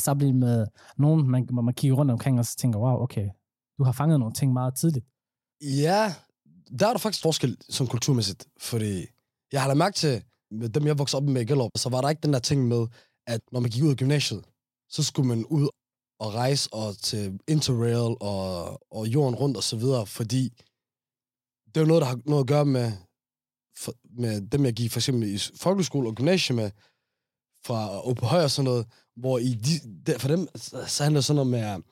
Sammenlignet 0.01 0.41
med 0.41 0.67
nogen, 0.99 1.31
man, 1.31 1.49
man 1.53 1.75
kigger 1.75 1.97
rundt 1.97 2.13
omkring 2.13 2.39
og 2.39 2.47
så 2.47 2.57
tænker, 2.57 2.79
wow, 2.79 3.03
okay, 3.03 3.29
du 3.79 3.85
har 3.85 3.93
fanget 3.93 4.21
nogle 4.21 4.35
ting 4.35 4.53
meget 4.53 4.75
tidligt. 4.75 5.07
Ja, 5.61 6.15
der 6.79 6.87
er 6.87 6.93
der 6.93 6.99
faktisk 6.99 7.23
forskel 7.23 7.57
som 7.69 7.87
kulturmæssigt, 7.87 8.47
fordi 8.61 9.07
jeg 9.53 9.61
har 9.61 9.69
lagt 9.69 9.79
mærke 9.79 9.95
til, 9.95 10.25
med 10.51 10.69
dem 10.69 10.87
jeg 10.87 10.99
voksede 10.99 11.21
op 11.21 11.29
med 11.29 11.43
i 11.43 11.45
Gellerup, 11.45 11.71
så 11.77 11.89
var 11.89 12.01
der 12.01 12.09
ikke 12.09 12.21
den 12.23 12.33
der 12.33 12.39
ting 12.39 12.69
med, 12.69 12.87
at 13.27 13.41
når 13.53 13.61
man 13.61 13.71
gik 13.71 13.83
ud 13.83 13.91
af 13.91 13.97
gymnasiet, 13.97 14.45
så 14.89 15.03
skulle 15.03 15.29
man 15.29 15.45
ud 15.45 15.69
og 16.19 16.35
rejse 16.35 16.69
og 16.73 16.99
til 16.99 17.41
Interrail 17.49 18.17
og, 18.21 18.93
og 18.93 19.07
jorden 19.07 19.35
rundt 19.35 19.57
og 19.57 19.63
så 19.63 19.77
videre, 19.77 20.07
fordi 20.07 20.49
det 21.67 21.77
er 21.77 21.81
jo 21.81 21.87
noget, 21.87 22.01
der 22.01 22.09
har 22.09 22.21
noget 22.25 22.43
at 22.43 22.49
gøre 22.49 22.65
med, 22.65 22.93
for, 23.77 23.95
med 24.05 24.41
dem, 24.41 24.65
jeg 24.65 24.73
gik 24.73 24.91
for 24.91 24.99
eksempel 24.99 25.35
i 25.35 25.39
folkeskole 25.57 26.09
og 26.09 26.15
gymnasium 26.15 26.57
med, 26.57 26.71
fra 27.65 28.07
Åbe 28.09 28.23
og 28.23 28.51
sådan 28.51 28.65
noget, 28.65 28.87
hvor 29.17 29.39
i 29.39 29.55
de, 29.55 30.03
der, 30.07 30.19
for 30.19 30.29
dem, 30.29 30.49
så 30.57 30.85
så 30.87 31.03
handler 31.03 31.21
det 31.21 31.25
sådan 31.25 31.47
noget 31.47 31.51
med 31.51 31.61
at 31.61 31.83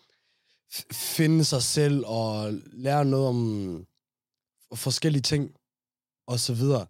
finde 0.93 1.45
sig 1.45 1.63
selv 1.63 2.05
og 2.07 2.53
lære 2.73 3.05
noget 3.05 3.29
om 3.29 3.87
forskellige 4.75 5.23
ting 5.23 5.57
og 6.27 6.41
så 6.41 6.55
videre. 6.55 6.87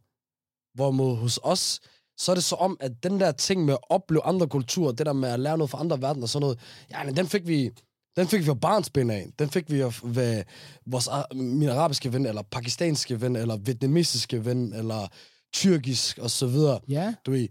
Hvorimod 0.74 1.16
hos 1.16 1.40
os, 1.42 1.80
så 2.20 2.30
er 2.32 2.34
det 2.34 2.44
så 2.44 2.54
om, 2.54 2.76
at 2.80 3.02
den 3.02 3.20
der 3.20 3.32
ting 3.32 3.64
med 3.64 3.74
at 3.74 3.80
opleve 3.90 4.22
andre 4.24 4.48
kulturer, 4.48 4.92
det 4.92 5.06
der 5.06 5.12
med 5.12 5.28
at 5.28 5.40
lære 5.40 5.58
noget 5.58 5.70
fra 5.70 5.80
andre 5.80 6.02
verdener 6.02 6.24
og 6.24 6.28
sådan 6.28 6.40
noget, 6.40 6.58
ja, 6.90 7.10
den 7.10 7.26
fik 7.26 7.46
vi, 7.46 7.70
den 8.16 8.28
fik 8.28 8.44
vi 8.44 8.50
af 8.50 8.60
barnsben 8.60 9.10
af. 9.10 9.32
Den 9.38 9.50
fik 9.50 9.70
vi 9.70 9.80
af 9.80 10.00
ved 10.04 10.44
vores, 10.86 11.08
ar- 11.08 11.34
min 11.34 11.68
arabiske 11.68 12.12
ven, 12.12 12.26
eller 12.26 12.42
pakistanske 12.42 13.20
ven, 13.20 13.36
eller 13.36 13.56
vietnamesiske 13.56 14.44
ven, 14.44 14.72
eller 14.74 15.08
tyrkisk 15.52 16.18
og 16.18 16.30
så 16.30 16.46
videre. 16.46 16.80
Ja. 16.88 17.14
Du 17.26 17.30
ved, 17.30 17.48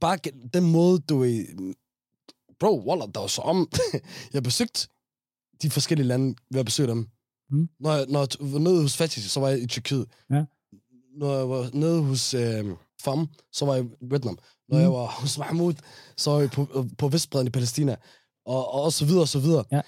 bare 0.00 0.18
den 0.54 0.72
måde, 0.72 0.98
du 0.98 1.18
ved, 1.18 1.46
bro, 2.60 2.88
Wallah, 2.88 3.08
der 3.14 3.20
var 3.20 3.26
så 3.26 3.42
om, 3.42 3.70
jeg 4.34 4.42
besøgte 4.42 4.88
de 5.62 5.70
forskellige 5.70 6.06
lande 6.08 6.34
ved 6.50 6.60
at 6.60 6.66
besøge 6.66 6.88
dem. 6.88 7.08
Mm. 7.50 7.68
Når, 7.80 7.92
jeg, 7.92 8.06
når 8.08 8.20
jeg 8.20 8.52
var 8.52 8.58
nede 8.58 8.82
hos 8.82 8.96
Fatih, 8.96 9.22
så 9.22 9.40
var 9.40 9.48
jeg 9.48 9.62
i 9.62 9.66
Tyrkiet. 9.66 10.06
Ja. 10.30 10.44
Når 11.16 11.36
jeg 11.38 11.48
var 11.48 11.70
nede 11.72 12.02
hos 12.02 12.34
øh, 12.34 12.64
Fam, 13.00 13.28
så 13.52 13.64
var 13.64 13.74
jeg 13.74 13.84
i 13.84 13.88
Vietnam. 14.10 14.38
Når 14.68 14.76
Mm. 14.78 14.82
jeg 14.82 14.92
var 14.92 15.06
hos 15.06 15.38
Mahmoud, 15.38 15.74
så 16.16 16.30
var 16.30 16.40
jeg 16.40 16.50
på, 16.50 16.86
på 16.98 17.08
Vestbreden 17.08 17.46
i 17.46 17.50
Palæstina. 17.50 17.96
Og, 18.46 18.72
og, 18.74 18.82
og 18.82 18.92
så 18.92 19.04
videre, 19.04 19.22
og 19.22 19.28
så 19.28 19.38
videre. 19.38 19.64
Ja. 19.72 19.80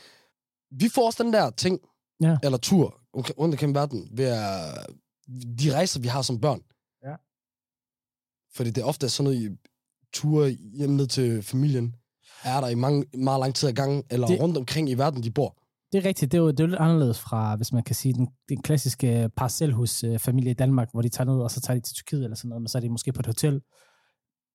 Vi 0.70 0.88
får 0.88 1.06
også 1.06 1.22
den 1.22 1.32
der 1.32 1.50
ting, 1.50 1.80
Ja. 2.22 2.36
eller 2.42 2.58
tur 2.58 3.00
rundt 3.16 3.38
omkring 3.54 3.74
verden, 3.74 4.08
ved 4.12 4.24
at, 4.24 4.86
de 5.58 5.74
rejser, 5.74 6.00
vi 6.00 6.08
har 6.08 6.22
som 6.22 6.40
børn. 6.40 6.60
Ja. 7.04 7.14
Fordi 8.54 8.70
det 8.70 8.82
er 8.82 8.84
ofte 8.86 9.08
sådan 9.08 9.32
noget 9.32 9.58
ture 10.12 10.48
hjem 10.50 10.90
ned 10.90 11.06
til 11.06 11.42
familien, 11.42 11.96
er 12.44 12.60
der 12.60 12.68
i 12.68 12.74
mange, 12.74 13.04
meget 13.18 13.40
lang 13.40 13.54
tid 13.54 13.68
ad 13.68 13.74
gangen, 13.74 14.02
eller 14.10 14.26
det... 14.26 14.40
rundt 14.40 14.56
omkring 14.56 14.90
i 14.90 14.94
verden, 14.94 15.22
de 15.22 15.30
bor. 15.30 15.61
Det 15.92 15.98
er 15.98 16.04
rigtigt. 16.04 16.32
Det 16.32 16.38
er 16.38 16.42
jo, 16.42 16.50
det 16.50 16.60
er 16.60 16.66
lidt 16.66 16.80
anderledes 16.80 17.20
fra, 17.20 17.56
hvis 17.56 17.72
man 17.72 17.82
kan 17.82 17.94
sige, 17.94 18.14
den, 18.14 18.28
den 18.48 18.62
klassiske 18.62 19.30
parcelhus-familie 19.36 20.48
øh, 20.48 20.50
i 20.50 20.54
Danmark, 20.54 20.88
hvor 20.92 21.02
de 21.02 21.08
tager 21.08 21.30
ned, 21.30 21.40
og 21.40 21.50
så 21.50 21.60
tager 21.60 21.80
de 21.80 21.86
til 21.86 21.94
Tyrkiet 21.94 22.24
eller 22.24 22.36
sådan 22.36 22.48
noget, 22.48 22.62
men 22.62 22.68
så 22.68 22.78
er 22.78 22.82
de 22.82 22.88
måske 22.88 23.12
på 23.12 23.20
et 23.20 23.26
hotel. 23.26 23.60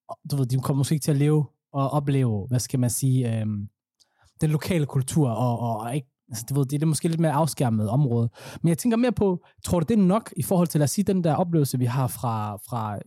Og, 0.10 0.18
Du 0.32 0.36
ved, 0.36 0.46
de 0.46 0.60
kommer 0.60 0.78
måske 0.78 0.94
ikke 0.94 1.04
til 1.04 1.12
at 1.12 1.18
leve 1.18 1.46
og 1.74 1.90
opleve, 1.90 2.48
hvad 2.48 2.60
skal 2.60 2.80
man 2.80 2.90
sige, 2.90 3.40
øhm, 3.40 3.68
den 4.42 4.50
lokale 4.50 4.86
kultur, 4.86 5.30
og, 5.30 5.60
og, 5.60 5.80
og 5.80 5.96
ikke, 5.96 6.08
altså, 6.30 6.46
du 6.50 6.56
ved, 6.56 6.66
det 6.66 6.74
er 6.74 6.80
det 6.80 6.88
måske 6.88 7.08
lidt 7.08 7.20
mere 7.20 7.32
afskærmet 7.32 7.90
område. 7.90 8.30
Men 8.62 8.70
jeg 8.70 8.78
tænker 8.78 8.98
mere 8.98 9.12
på, 9.12 9.46
tror 9.66 9.80
du 9.80 9.86
det 9.90 10.00
er 10.00 10.04
nok 10.04 10.34
i 10.38 10.44
forhold 10.44 10.68
til, 10.68 10.82
at 10.82 10.90
sige, 10.90 11.06
den 11.06 11.24
der 11.24 11.36
oplevelse, 11.36 11.80
vi 11.80 11.86
har 11.86 12.08
fra, 12.08 12.56
fra 12.56 12.96
øh, 12.96 13.02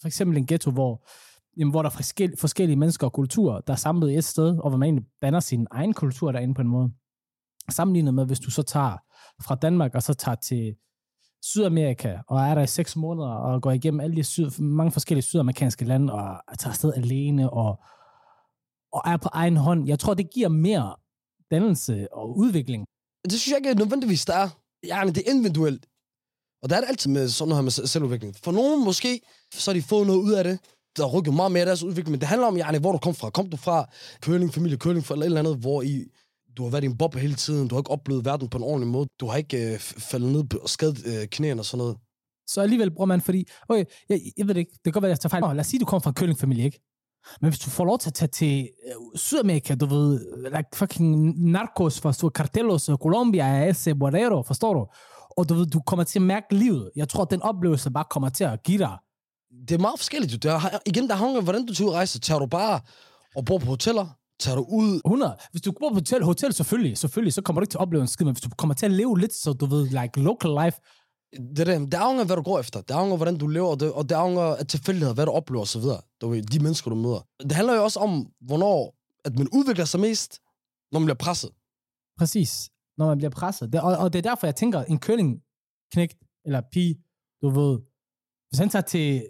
for 0.00 0.06
eksempel 0.06 0.38
en 0.38 0.46
ghetto, 0.46 0.70
hvor, 0.70 1.08
jamen, 1.56 1.70
hvor 1.70 1.82
der 1.82 1.90
er 1.90 1.94
forskellige, 1.94 2.38
forskellige 2.38 2.76
mennesker 2.76 3.06
og 3.06 3.12
kulturer, 3.12 3.60
der 3.60 3.72
er 3.72 3.76
samlet 3.76 4.10
i 4.10 4.16
et 4.16 4.24
sted, 4.24 4.58
og 4.58 4.68
hvor 4.68 4.78
man 4.78 4.86
egentlig 4.86 5.06
danner 5.22 5.40
sin 5.40 5.66
egen 5.70 5.92
kultur 5.92 6.32
derinde 6.32 6.54
på 6.54 6.62
en 6.62 6.68
måde 6.68 6.92
sammenlignet 7.72 8.14
med, 8.14 8.26
hvis 8.26 8.40
du 8.40 8.50
så 8.50 8.62
tager 8.62 8.96
fra 9.42 9.54
Danmark, 9.54 9.94
og 9.94 10.02
så 10.02 10.14
tager 10.14 10.36
til 10.36 10.74
Sydamerika, 11.42 12.18
og 12.28 12.40
er 12.40 12.54
der 12.54 12.62
i 12.62 12.66
seks 12.66 12.96
måneder, 12.96 13.28
og 13.28 13.62
går 13.62 13.72
igennem 13.72 14.00
alle 14.00 14.16
de 14.16 14.24
syd, 14.24 14.50
mange 14.58 14.92
forskellige 14.92 15.22
sydamerikanske 15.22 15.84
lande, 15.84 16.12
og 16.12 16.58
tager 16.58 16.70
afsted 16.70 16.92
alene, 16.96 17.50
og, 17.50 17.78
og 18.92 19.02
er 19.06 19.16
på 19.16 19.28
egen 19.32 19.56
hånd. 19.56 19.88
Jeg 19.88 19.98
tror, 19.98 20.14
det 20.14 20.30
giver 20.30 20.48
mere 20.48 20.96
dannelse 21.50 22.08
og 22.12 22.36
udvikling. 22.36 22.84
Det 23.24 23.32
synes 23.32 23.52
jeg 23.52 23.66
ikke 23.66 23.78
nødvendigvis, 23.78 24.24
der 24.24 24.34
er. 24.34 24.48
Ja, 24.86 25.04
men 25.04 25.14
det 25.14 25.22
er 25.26 25.30
individuelt. 25.32 25.86
Og 26.62 26.70
der 26.70 26.76
er 26.76 26.80
det 26.80 26.88
altid 26.88 27.10
med 27.10 27.28
sådan 27.28 27.48
noget 27.48 27.58
her 27.58 27.62
med 27.62 27.70
selvudvikling. 27.70 28.36
For 28.44 28.52
nogen 28.52 28.84
måske, 28.84 29.20
så 29.52 29.70
har 29.70 29.74
de 29.74 29.82
fået 29.82 30.06
noget 30.06 30.20
ud 30.20 30.32
af 30.32 30.44
det, 30.44 30.58
der 30.96 31.06
rykker 31.06 31.32
meget 31.32 31.52
mere 31.52 31.60
af 31.60 31.66
deres 31.66 31.82
udvikling. 31.82 32.10
Men 32.10 32.20
det 32.20 32.28
handler 32.28 32.46
om, 32.46 32.56
yani, 32.56 32.78
hvor 32.78 32.92
du 32.92 32.98
kom 32.98 33.14
fra. 33.14 33.30
Kom 33.30 33.50
du 33.50 33.56
fra 33.56 33.88
kølingfamilie, 34.20 34.52
familie, 34.52 34.76
køling, 34.76 35.04
for 35.04 35.14
eller 35.14 35.24
et 35.24 35.26
eller 35.26 35.38
andet, 35.38 35.56
hvor 35.56 35.82
i 35.82 36.04
du 36.56 36.62
har 36.62 36.70
været 36.70 36.84
i 36.84 36.86
en 36.86 36.96
boble 36.96 37.20
hele 37.20 37.34
tiden, 37.34 37.68
du 37.68 37.74
har 37.74 37.80
ikke 37.80 37.90
oplevet 37.90 38.24
verden 38.24 38.48
på 38.48 38.58
en 38.58 38.64
ordentlig 38.64 38.88
måde, 38.88 39.08
du 39.20 39.26
har 39.26 39.36
ikke 39.36 39.72
øh, 39.72 39.78
faldet 39.78 40.32
ned 40.32 40.44
på- 40.44 40.58
og 40.58 40.68
skadet 40.68 41.06
øh, 41.06 41.26
knæene 41.26 41.60
og 41.60 41.64
sådan 41.64 41.78
noget. 41.78 41.96
Så 42.46 42.60
alligevel 42.60 42.90
bruger 42.90 43.06
man, 43.06 43.20
fordi, 43.20 43.44
okay, 43.68 43.84
jeg, 44.08 44.20
jeg 44.36 44.46
ved 44.46 44.54
det 44.54 44.60
ikke, 44.60 44.72
det 44.72 44.82
kan 44.84 44.92
godt 44.92 45.02
være, 45.02 45.10
jeg 45.10 45.20
tager 45.20 45.30
fejl. 45.30 45.56
Lad 45.56 45.60
os 45.60 45.66
sige, 45.66 45.80
du 45.80 45.84
kommer 45.84 46.02
fra 46.02 46.10
en 46.10 46.14
køllingfamilie, 46.14 46.64
ikke? 46.64 46.80
Men 47.40 47.50
hvis 47.50 47.58
du 47.58 47.70
får 47.70 47.84
lov 47.84 47.98
til 47.98 48.10
at 48.10 48.14
tage 48.14 48.28
til 48.28 48.68
øh, 48.86 49.18
Sydamerika, 49.18 49.74
du 49.74 49.86
ved, 49.86 50.20
like 50.44 50.68
fucking 50.74 51.40
narcos 51.50 52.00
fra 52.00 52.12
Sur 52.12 52.30
Cartelos, 52.30 52.90
Colombia, 53.02 53.68
ese 53.68 53.94
Borrero, 53.94 54.42
forstår 54.42 54.74
du? 54.74 54.86
Og 55.36 55.48
du 55.48 55.54
ved, 55.54 55.66
du 55.66 55.80
kommer 55.80 56.04
til 56.04 56.18
at 56.18 56.22
mærke 56.22 56.54
livet. 56.54 56.90
Jeg 56.96 57.08
tror, 57.08 57.22
at 57.22 57.30
den 57.30 57.42
oplevelse 57.42 57.90
bare 57.90 58.04
kommer 58.10 58.28
til 58.28 58.44
at 58.44 58.62
give 58.62 58.78
dig. 58.78 58.96
Det 59.68 59.74
er 59.74 59.78
meget 59.78 59.98
forskelligt. 59.98 60.32
jo. 60.32 60.38
Der, 60.42 60.78
igen, 60.86 61.08
der 61.08 61.16
hænger, 61.16 61.40
hvordan 61.40 61.66
du 61.66 61.74
tager 61.74 61.88
ud 61.88 61.92
at 61.92 61.96
rejse. 61.96 62.20
Tager 62.20 62.38
du 62.38 62.46
bare 62.46 62.80
og 63.36 63.44
bor 63.44 63.58
på 63.58 63.66
hoteller? 63.66 64.06
Tager 64.40 64.56
du 64.56 64.66
ud 64.68 65.00
100. 65.04 65.36
Hvis 65.50 65.62
du 65.62 65.72
bor 65.80 65.88
på 65.88 65.94
hotel, 65.94 66.22
hotel 66.24 66.52
selvfølgelig, 66.52 66.98
selvfølgelig, 66.98 67.32
så 67.32 67.42
kommer 67.42 67.60
du 67.60 67.64
ikke 67.64 67.70
til 67.70 67.78
at 67.78 67.82
opleve 67.82 68.02
en 68.02 68.08
skid, 68.08 68.24
men 68.26 68.34
hvis 68.34 68.42
du 68.42 68.48
kommer 68.58 68.74
til 68.74 68.86
at 68.86 68.92
leve 68.92 69.18
lidt, 69.18 69.34
så 69.34 69.52
du 69.52 69.66
ved, 69.66 69.84
like 69.86 70.20
local 70.20 70.50
life, 70.64 70.78
Det 71.56 71.58
er 71.58 71.64
det. 71.64 71.92
Det 71.92 71.94
afhænger 71.94 72.20
af, 72.20 72.28
hvad 72.28 72.36
du 72.36 72.42
går 72.42 72.58
efter. 72.58 72.80
Det 72.80 72.94
afhænger 72.94 73.12
af, 73.12 73.18
hvordan 73.18 73.38
du 73.38 73.46
lever, 73.46 73.68
og 73.68 73.80
det, 73.80 73.92
og 73.92 74.08
det 74.08 74.14
afhænger 74.14 74.42
af 74.42 74.66
tilfældigheder, 74.66 75.14
hvad 75.14 75.26
du 75.26 75.32
oplever 75.32 75.62
osv. 75.62 75.82
Du 76.20 76.28
ved, 76.28 76.42
de 76.42 76.58
mennesker, 76.58 76.90
du 76.90 76.96
møder. 76.96 77.26
Det 77.42 77.52
handler 77.52 77.74
jo 77.74 77.82
også 77.84 78.00
om, 78.00 78.26
hvornår 78.40 78.96
at 79.24 79.38
man 79.38 79.48
udvikler 79.52 79.84
sig 79.84 80.00
mest, 80.00 80.40
når 80.92 80.98
man 81.00 81.06
bliver 81.06 81.16
presset. 81.26 81.50
præcis, 82.18 82.70
når 82.98 83.06
man 83.06 83.18
bliver 83.18 83.30
presset. 83.30 83.72
Det, 83.72 83.80
og, 83.80 83.96
og 83.96 84.12
det 84.12 84.18
er 84.18 84.22
derfor, 84.22 84.46
jeg 84.46 84.56
tænker, 84.56 84.82
en 84.82 84.98
curling 84.98 85.42
knægt 85.92 86.16
eller 86.44 86.62
pige, 86.72 86.94
du 87.42 87.48
ved, 87.48 87.78
hvis 88.48 88.58
han 88.58 88.68
tager 88.68 88.82
til 88.82 89.26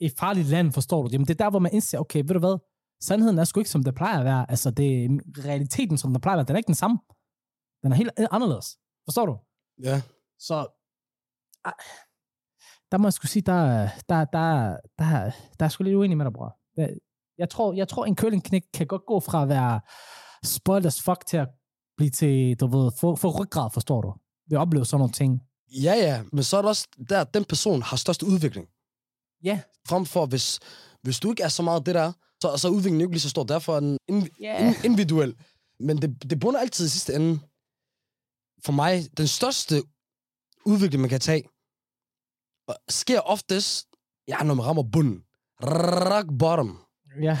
et 0.00 0.12
farligt 0.18 0.48
land, 0.48 0.72
forstår 0.72 1.02
du, 1.02 1.08
jamen 1.12 1.26
det 1.26 1.40
er 1.40 1.44
der, 1.44 1.50
hvor 1.50 1.58
man 1.58 1.72
indser, 1.72 1.98
okay, 1.98 2.18
ved 2.18 2.34
du 2.34 2.38
hvad, 2.38 2.58
sandheden 3.00 3.38
er 3.38 3.44
sgu 3.44 3.60
ikke, 3.60 3.70
som 3.70 3.84
det 3.84 3.94
plejer 3.94 4.18
at 4.18 4.24
være. 4.24 4.50
Altså, 4.50 4.70
det 4.70 5.04
er 5.04 5.08
realiteten, 5.44 5.98
som 5.98 6.12
den 6.12 6.20
plejer 6.20 6.36
at 6.36 6.38
være. 6.38 6.46
Den 6.46 6.54
er 6.56 6.58
ikke 6.58 6.66
den 6.66 6.74
samme. 6.74 6.98
Den 7.82 7.92
er 7.92 7.96
helt 7.96 8.10
anderledes. 8.30 8.78
Forstår 9.04 9.26
du? 9.26 9.38
Ja. 9.82 10.02
Så 10.38 10.66
ej, 11.64 11.72
der 12.92 12.98
må 12.98 13.06
jeg 13.06 13.12
skulle 13.12 13.30
sige, 13.30 13.42
der, 13.42 13.88
der, 14.08 14.24
der, 14.24 14.76
der, 14.98 15.30
der 15.58 15.64
er 15.64 15.68
sgu 15.68 15.84
lidt 15.84 15.96
uenig 15.96 16.16
med 16.16 16.24
dig, 16.24 16.32
bror. 16.32 16.58
Jeg 17.38 17.50
tror, 17.50 17.72
jeg 17.72 17.88
tror 17.88 18.04
en 18.04 18.16
køllingknæk 18.16 18.62
kan 18.74 18.86
godt 18.86 19.06
gå 19.06 19.20
fra 19.20 19.42
at 19.42 19.48
være 19.48 19.80
spoiled 20.44 20.86
as 20.86 21.02
fuck 21.02 21.26
til 21.26 21.36
at 21.36 21.48
blive 21.96 22.10
til, 22.10 22.60
du 22.60 22.66
ved, 22.66 22.90
få, 23.00 23.16
få 23.16 23.40
ryggrad, 23.40 23.70
forstår 23.74 24.00
du? 24.02 24.14
Ved 24.48 24.58
at 24.58 24.60
opleve 24.60 24.84
sådan 24.84 25.00
nogle 25.00 25.12
ting. 25.12 25.42
Ja, 25.82 25.94
ja, 25.94 26.22
men 26.32 26.44
så 26.44 26.56
er 26.56 26.62
det 26.62 26.68
også 26.68 26.88
der, 27.08 27.20
at 27.20 27.34
den 27.34 27.44
person 27.44 27.82
har 27.82 27.96
størst 27.96 28.22
udvikling. 28.22 28.68
Ja. 29.44 29.60
Frem 29.88 30.06
for, 30.06 30.26
hvis, 30.26 30.60
hvis 31.02 31.20
du 31.20 31.30
ikke 31.30 31.42
er 31.42 31.48
så 31.48 31.62
meget 31.62 31.86
det 31.86 31.94
der, 31.94 32.12
så, 32.42 32.56
så 32.56 32.68
er 32.68 32.72
udviklingen 32.72 33.00
jo 33.00 33.06
ikke 33.06 33.14
lige 33.14 33.20
så 33.20 33.30
stor. 33.30 33.44
Derfor 33.44 33.76
er 33.76 33.80
den 33.80 33.98
in, 34.08 34.28
Ja. 34.40 34.68
in, 34.68 34.74
individuel. 34.84 35.34
Men 35.80 36.02
det, 36.02 36.30
det 36.30 36.40
bunder 36.40 36.60
altid 36.60 36.86
i 36.86 36.88
sidste 36.88 37.14
ende. 37.14 37.40
For 38.64 38.72
mig, 38.72 39.06
den 39.16 39.26
største 39.26 39.82
udvikling, 40.66 41.00
man 41.00 41.10
kan 41.10 41.20
tage, 41.20 41.42
og 42.68 42.76
sker 42.88 43.20
oftest, 43.20 43.86
ja, 44.28 44.42
når 44.42 44.54
man 44.54 44.66
rammer 44.66 44.82
bunden. 44.82 45.22
Rock 45.62 46.26
bottom. 46.38 46.78
Ja. 47.22 47.38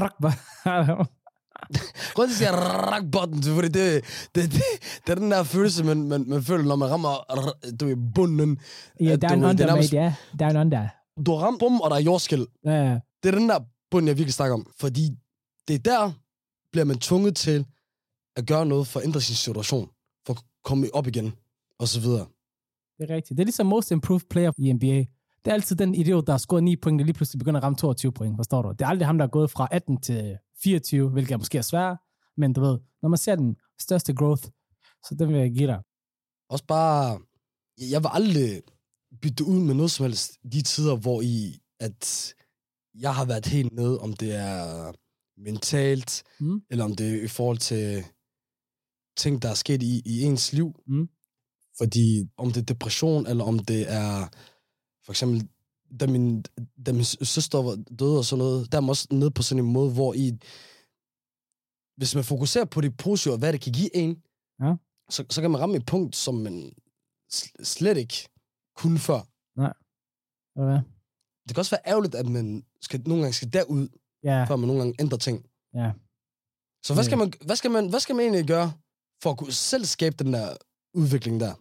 Rock 0.00 0.14
bottom. 0.22 1.06
Grunden 2.14 2.36
til, 2.36 2.44
at 2.44 2.52
jeg 2.52 2.58
siger 2.58 2.92
rock 2.94 3.04
bottom, 3.12 3.38
det, 3.40 3.50
er, 3.50 3.54
fordi 3.54 3.68
det, 3.68 4.04
det, 4.34 4.52
det, 4.52 4.62
det 5.06 5.10
er 5.10 5.14
den 5.14 5.30
der 5.30 5.42
følelse, 5.42 5.84
man, 5.84 6.08
man, 6.08 6.24
man 6.28 6.42
føler, 6.42 6.64
når 6.64 6.76
man 6.76 6.90
rammer 6.90 7.14
du 7.80 7.96
bunden. 8.14 8.60
Ja, 9.00 9.16
down 9.16 9.42
ved, 9.42 9.48
det 9.48 9.60
under, 9.60 9.66
er 9.66 9.76
mate, 9.76 9.96
ja. 9.96 10.14
Down 10.40 10.56
under. 10.56 10.88
Du 11.26 11.32
har 11.32 11.38
ramt 11.46 11.58
bum, 11.58 11.80
og 11.80 11.90
der 11.90 11.96
er 11.96 12.00
jordskæld. 12.00 12.46
Ja, 12.64 13.00
Det 13.22 13.34
er 13.34 13.38
den 13.38 13.48
der 13.48 13.60
bund, 13.90 14.06
jeg 14.06 14.16
virkelig 14.16 14.34
snakker 14.34 14.54
om. 14.54 14.66
Fordi 14.80 15.10
det 15.68 15.74
er 15.74 15.78
der, 15.78 16.12
bliver 16.72 16.84
man 16.84 16.98
tvunget 16.98 17.36
til 17.36 17.66
at 18.36 18.46
gøre 18.46 18.66
noget 18.66 18.86
for 18.86 19.00
at 19.00 19.06
ændre 19.06 19.20
sin 19.20 19.34
situation. 19.36 19.90
For 20.26 20.32
at 20.32 20.42
komme 20.64 20.86
op 20.94 21.06
igen, 21.06 21.32
og 21.78 21.88
så 21.88 22.00
videre. 22.00 22.26
det 22.98 23.10
er 23.10 23.14
rigtigt. 23.14 23.36
Det 23.36 23.42
er 23.42 23.44
ligesom 23.44 23.66
most 23.66 23.90
improved 23.90 24.26
player 24.30 24.52
i 24.58 24.72
NBA. 24.72 25.04
Det 25.44 25.50
er 25.50 25.52
altid 25.52 25.76
den 25.76 25.94
idiot, 25.94 26.26
der 26.26 26.32
har 26.32 26.38
scoret 26.38 26.64
9 26.64 26.76
point, 26.76 26.98
der 26.98 27.04
lige 27.04 27.14
pludselig 27.14 27.38
begynder 27.38 27.60
at 27.60 27.64
ramme 27.64 27.76
22 27.76 28.12
point, 28.12 28.36
forstår 28.36 28.62
du? 28.62 28.70
Det 28.70 28.80
er 28.80 28.86
aldrig 28.86 29.06
ham, 29.06 29.18
der 29.18 29.24
er 29.24 29.30
gået 29.30 29.50
fra 29.50 29.68
18 29.70 30.00
til 30.00 30.38
24, 30.62 31.08
hvilket 31.10 31.32
er 31.34 31.38
måske 31.38 31.58
er 31.58 31.62
svært, 31.62 31.96
men 32.36 32.52
du 32.52 32.60
ved, 32.60 32.78
når 33.02 33.08
man 33.08 33.18
ser 33.18 33.36
den 33.36 33.56
største 33.80 34.14
growth, 34.14 34.42
så 35.08 35.14
den 35.18 35.28
vil 35.28 35.36
jeg 35.40 35.50
give 35.52 35.66
dig. 35.66 35.80
Også 36.48 36.64
bare, 36.66 37.20
jeg 37.90 38.02
vil 38.02 38.10
aldrig 38.12 38.62
bytte 39.20 39.44
ud 39.44 39.60
med 39.60 39.74
noget 39.74 39.90
som 39.90 40.04
helst 40.04 40.38
de 40.52 40.62
tider, 40.62 40.96
hvor 40.96 41.20
i, 41.22 41.60
at 41.80 42.34
jeg 42.94 43.14
har 43.14 43.24
været 43.24 43.46
helt 43.46 43.72
nede, 43.72 43.98
om 44.00 44.12
det 44.12 44.34
er 44.34 44.92
mentalt, 45.40 46.22
Mm. 46.40 46.62
eller 46.70 46.84
om 46.84 46.96
det 46.96 47.08
er 47.18 47.22
i 47.22 47.28
forhold 47.28 47.58
til 47.58 48.04
ting, 49.16 49.42
der 49.42 49.48
er 49.48 49.54
sket 49.54 49.82
i, 49.82 50.02
i 50.04 50.22
ens 50.22 50.52
liv. 50.52 50.72
Mm. 50.86 51.08
Fordi 51.78 52.24
om 52.36 52.50
det 52.52 52.60
er 52.60 52.64
depression, 52.64 53.26
eller 53.26 53.44
om 53.44 53.58
det 53.58 53.92
er 53.92 54.28
for 55.04 55.12
eksempel, 55.12 55.48
da 56.00 56.06
min, 56.06 56.44
da 56.86 56.92
min 56.92 57.04
søster 57.04 57.62
var 57.62 57.74
døde 57.98 58.18
og 58.18 58.24
sådan 58.24 58.38
noget, 58.38 58.72
der 58.72 58.78
er 58.78 58.82
man 58.82 58.90
også 58.90 59.06
nede 59.10 59.30
på 59.30 59.42
sådan 59.42 59.64
en 59.64 59.72
måde, 59.72 59.92
hvor 59.92 60.14
i, 60.14 60.32
hvis 61.96 62.14
man 62.14 62.24
fokuserer 62.24 62.64
på 62.64 62.80
det 62.80 62.96
positive, 62.96 63.34
og 63.34 63.38
hvad 63.38 63.52
det 63.52 63.60
kan 63.60 63.72
give 63.72 63.96
en, 63.96 64.22
Ja. 64.62 64.74
så, 65.10 65.24
så 65.30 65.40
kan 65.40 65.50
man 65.50 65.60
ramme 65.60 65.76
et 65.76 65.86
punkt, 65.86 66.16
som 66.16 66.34
man 66.34 66.72
sl- 67.34 67.64
slet 67.64 67.96
ikke 67.96 68.28
kunne 68.76 68.98
før. 68.98 69.20
Du 70.56 70.64
hvad? 70.64 70.78
Det 71.48 71.54
kan 71.54 71.58
også 71.58 71.70
være 71.76 71.86
ærgerligt, 71.90 72.14
at 72.14 72.28
man 72.28 72.62
skal, 72.80 73.02
nogle 73.06 73.22
gange 73.22 73.34
skal 73.34 73.52
derud, 73.52 73.88
Ja, 74.24 74.44
før 74.44 74.56
man 74.56 74.66
nogle 74.66 74.82
gange 74.82 74.94
ændrer 75.00 75.18
ting. 75.18 75.44
ja. 75.74 75.92
Så 76.84 76.94
hvad 76.94 77.04
skal, 77.04 77.18
man, 77.18 77.32
hvad, 77.46 77.56
skal 77.56 77.70
man, 77.70 77.88
hvad 77.88 78.00
skal 78.00 78.14
man 78.16 78.22
egentlig 78.24 78.46
gøre 78.46 78.72
for 79.22 79.30
at 79.30 79.36
kunne 79.38 79.52
selv 79.52 79.84
skabe 79.84 80.16
den 80.24 80.32
der 80.32 80.56
udvikling 80.94 81.40
der? 81.40 81.54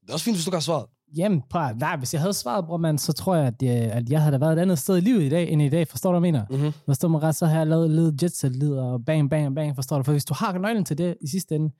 Det 0.00 0.08
er 0.08 0.12
også 0.12 0.24
fint, 0.24 0.36
hvis 0.36 0.44
du 0.44 0.50
kan 0.50 0.56
have 0.56 0.62
svaret. 0.62 0.86
Jamen, 1.16 1.42
prøv, 1.50 1.74
nej, 1.76 1.96
hvis 1.96 2.12
jeg 2.14 2.20
havde 2.20 2.32
svaret, 2.34 2.64
bror, 2.66 2.76
man, 2.76 2.98
så 2.98 3.12
tror 3.12 3.34
jeg, 3.34 3.46
at 3.46 3.62
jeg, 3.62 3.74
at 3.74 4.08
jeg 4.10 4.22
havde 4.22 4.40
været 4.40 4.52
et 4.52 4.58
andet 4.62 4.78
sted 4.78 4.96
i 4.96 5.00
livet 5.00 5.22
i 5.22 5.28
dag, 5.28 5.50
end 5.50 5.62
i 5.62 5.68
dag. 5.68 5.88
Forstår 5.88 6.12
du, 6.12 6.18
hvad 6.18 6.28
jeg 6.28 6.32
mener? 6.32 6.46
Mm-hmm. 6.50 6.72
Forstår 6.86 7.08
mig 7.08 7.22
ret, 7.22 7.34
så 7.34 7.46
har 7.46 7.58
jeg 7.58 7.66
lavet 7.66 7.90
lidt 7.90 8.22
jetset 8.22 8.78
og 8.78 9.04
bang, 9.04 9.30
bang, 9.30 9.54
bang, 9.54 9.74
forstår 9.74 9.96
du? 9.96 10.02
For 10.02 10.12
hvis 10.12 10.24
du 10.24 10.34
har 10.34 10.58
nøglen 10.58 10.84
til 10.84 10.98
det 10.98 11.16
i 11.20 11.26
sidste 11.28 11.54
ende, 11.54 11.70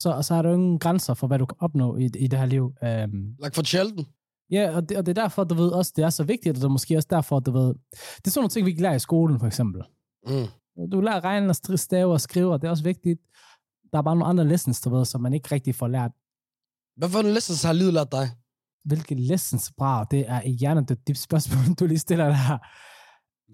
så, 0.00 0.22
så 0.22 0.34
er 0.34 0.42
der 0.42 0.48
jo 0.48 0.54
ingen 0.54 0.78
grænser 0.78 1.14
for, 1.14 1.26
hvad 1.26 1.38
du 1.38 1.46
kan 1.46 1.56
opnå 1.60 1.96
i, 1.96 2.04
i 2.04 2.26
det 2.26 2.38
her 2.38 2.46
liv. 2.46 2.64
Um, 2.64 3.34
Like 3.44 3.54
for 3.54 3.62
Sheldon. 3.62 4.06
Ja, 4.50 4.76
og 4.76 4.88
det, 4.88 4.96
og 4.96 5.06
det 5.06 5.18
er 5.18 5.22
derfor, 5.22 5.44
du 5.44 5.54
ved, 5.54 5.68
også, 5.68 5.92
det 5.96 6.04
er 6.04 6.10
så 6.10 6.24
vigtigt, 6.24 6.56
og 6.56 6.56
det 6.56 6.64
er 6.64 6.68
måske 6.68 6.96
også 6.96 7.08
derfor, 7.10 7.40
du 7.40 7.50
ved, 7.50 7.74
det 8.16 8.26
er 8.26 8.30
sådan 8.30 8.40
nogle 8.40 8.50
ting, 8.50 8.66
vi 8.66 8.70
ikke 8.70 8.82
lærer 8.82 8.94
i 8.94 8.98
skolen, 8.98 9.40
for 9.40 9.46
eksempel. 9.46 9.82
Mm. 10.26 10.46
Du 10.92 11.00
lærer 11.00 11.16
at 11.16 11.24
regne 11.24 11.48
og 11.50 11.78
stave 11.78 12.12
og 12.12 12.20
skrive, 12.20 12.52
og 12.52 12.62
det 12.62 12.66
er 12.66 12.70
også 12.70 12.84
vigtigt. 12.84 13.20
Der 13.92 13.98
er 13.98 14.02
bare 14.02 14.16
nogle 14.16 14.30
andre 14.30 14.44
lessons, 14.44 14.80
du 14.80 14.90
ved, 14.90 15.04
som 15.04 15.20
man 15.20 15.34
ikke 15.34 15.48
rigtig 15.52 15.74
får 15.74 15.88
lært. 15.88 16.10
Hvad 16.96 17.08
for 17.08 17.18
en 17.18 17.26
lessons 17.26 17.62
har 17.62 17.72
livet 17.72 17.94
lært 17.94 18.12
dig? 18.12 18.28
Hvilke 18.84 19.14
lessons, 19.14 19.72
brav, 19.78 20.06
det 20.10 20.24
er 20.28 20.42
i 20.42 20.50
hjernen, 20.50 20.84
det 20.84 21.08
dybt 21.08 21.18
spørgsmål, 21.18 21.74
du 21.80 21.86
lige 21.86 21.98
stiller 21.98 22.26
der. 22.26 22.58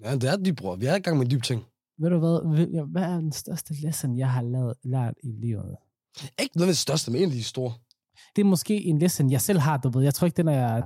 Ja, 0.05 0.15
det 0.15 0.25
er 0.25 0.37
dybt, 0.37 0.59
bror. 0.59 0.77
Vi 0.77 0.87
er 0.87 0.95
i 0.95 1.01
gang 1.01 1.19
med 1.19 1.27
dybe 1.27 1.43
ting. 1.43 1.65
Ved 1.99 2.11
du 2.11 2.19
hvad, 2.19 2.87
hvad 2.87 3.03
er 3.03 3.17
den 3.17 3.33
største 3.33 3.75
lesson, 3.83 4.19
jeg 4.19 4.31
har 4.31 4.43
lavet, 4.43 4.75
lært 4.85 5.15
i 5.23 5.33
livet? 5.33 5.77
Ikke 6.43 6.57
noget 6.57 6.69
af 6.69 6.73
det 6.73 6.79
største, 6.79 7.11
men 7.11 7.21
en 7.21 7.29
af 7.29 7.35
de 7.35 7.45
store. 7.45 7.73
Det 8.37 8.43
er 8.43 8.47
måske 8.47 8.85
en 8.85 8.99
lesson, 8.99 9.31
jeg 9.31 9.41
selv 9.41 9.59
har, 9.59 9.77
du 9.77 9.91
ved. 9.91 10.03
Jeg 10.03 10.15
tror 10.15 10.25
ikke, 10.27 10.37
den 10.37 10.49
er 10.49 10.83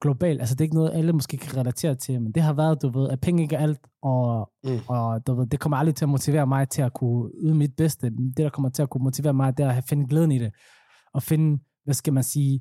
global. 0.00 0.40
Altså, 0.40 0.54
det 0.54 0.60
er 0.60 0.64
ikke 0.64 0.74
noget, 0.74 0.92
alle 0.94 1.12
måske 1.12 1.36
kan 1.36 1.56
relatere 1.56 1.94
til, 1.94 2.22
men 2.22 2.32
det 2.32 2.42
har 2.42 2.52
været, 2.52 2.82
du 2.82 2.88
ved, 2.98 3.10
at 3.10 3.20
penge 3.20 3.42
ikke 3.42 3.56
er 3.56 3.60
alt, 3.60 3.80
og, 4.02 4.50
Mm. 4.64 4.78
og 4.88 5.26
du 5.26 5.34
ved, 5.34 5.46
det 5.46 5.60
kommer 5.60 5.76
aldrig 5.76 5.94
til 5.94 6.04
at 6.04 6.08
motivere 6.08 6.46
mig 6.46 6.68
til 6.68 6.82
at 6.82 6.92
kunne 6.94 7.30
yde 7.42 7.54
mit 7.54 7.76
bedste. 7.76 8.10
Det, 8.10 8.36
der 8.36 8.48
kommer 8.50 8.70
til 8.70 8.82
at 8.82 8.90
kunne 8.90 9.04
motivere 9.04 9.34
mig, 9.34 9.56
det 9.58 9.66
er 9.66 9.70
at 9.70 9.84
finde 9.84 10.08
glæden 10.08 10.32
i 10.32 10.38
det. 10.38 10.52
Og 11.14 11.22
finde, 11.22 11.62
hvad 11.84 11.94
skal 11.94 12.12
man 12.12 12.22
sige, 12.24 12.60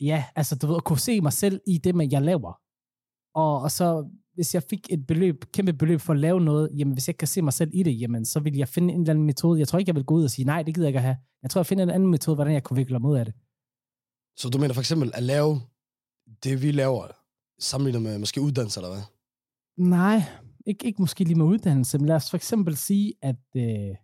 ja, 0.00 0.24
altså, 0.36 0.56
du 0.56 0.66
ved, 0.66 0.76
at 0.76 0.84
kunne 0.84 0.98
se 0.98 1.20
mig 1.20 1.32
selv 1.32 1.60
i 1.66 1.78
det, 1.78 1.94
man 1.94 2.10
jeg 2.12 2.22
laver. 2.22 2.52
Og, 3.34 3.60
og 3.62 3.70
så, 3.70 4.08
hvis 4.36 4.54
jeg 4.54 4.62
fik 4.62 4.86
et 4.90 5.06
beløb, 5.06 5.44
kæmpe 5.52 5.72
beløb 5.72 6.00
for 6.00 6.12
at 6.12 6.18
lave 6.18 6.40
noget, 6.40 6.70
jamen 6.78 6.92
hvis 6.92 7.08
jeg 7.08 7.10
ikke 7.10 7.18
kan 7.18 7.28
se 7.28 7.42
mig 7.42 7.52
selv 7.52 7.70
i 7.74 7.82
det, 7.82 8.00
jamen 8.00 8.24
så 8.24 8.40
vil 8.40 8.56
jeg 8.56 8.68
finde 8.68 8.94
en 8.94 9.00
eller 9.00 9.10
anden 9.10 9.26
metode. 9.26 9.58
Jeg 9.58 9.68
tror 9.68 9.78
ikke, 9.78 9.88
jeg 9.88 9.96
vil 9.96 10.04
gå 10.04 10.14
ud 10.14 10.24
og 10.24 10.30
sige, 10.30 10.46
nej, 10.46 10.62
det 10.62 10.74
gider 10.74 10.86
jeg 10.86 10.90
ikke 10.90 10.98
at 10.98 11.02
have. 11.02 11.16
Jeg 11.42 11.50
tror, 11.50 11.58
jeg 11.58 11.66
finder 11.66 11.84
en 11.84 11.90
anden 11.90 12.10
metode, 12.10 12.34
hvordan 12.34 12.54
jeg 12.54 12.62
kunne 12.62 12.76
vikle 12.76 12.98
mig 12.98 13.10
ud 13.10 13.16
af 13.16 13.24
det. 13.24 13.34
Så 14.36 14.48
du 14.48 14.58
mener 14.58 14.74
for 14.74 14.80
eksempel 14.80 15.10
at 15.14 15.22
lave 15.22 15.60
det, 16.44 16.62
vi 16.62 16.70
laver, 16.72 17.06
sammenlignet 17.58 18.02
med 18.02 18.18
måske 18.18 18.40
uddannelse, 18.40 18.80
eller 18.80 18.90
hvad? 18.90 19.02
Nej, 19.76 20.22
ikke, 20.66 20.86
ikke 20.86 21.02
måske 21.02 21.24
lige 21.24 21.34
med 21.34 21.46
uddannelse, 21.46 21.98
men 21.98 22.06
lad 22.06 22.16
os 22.16 22.30
for 22.30 22.36
eksempel 22.36 22.76
sige, 22.76 23.14
at 23.22 23.42
øh, 23.56 23.96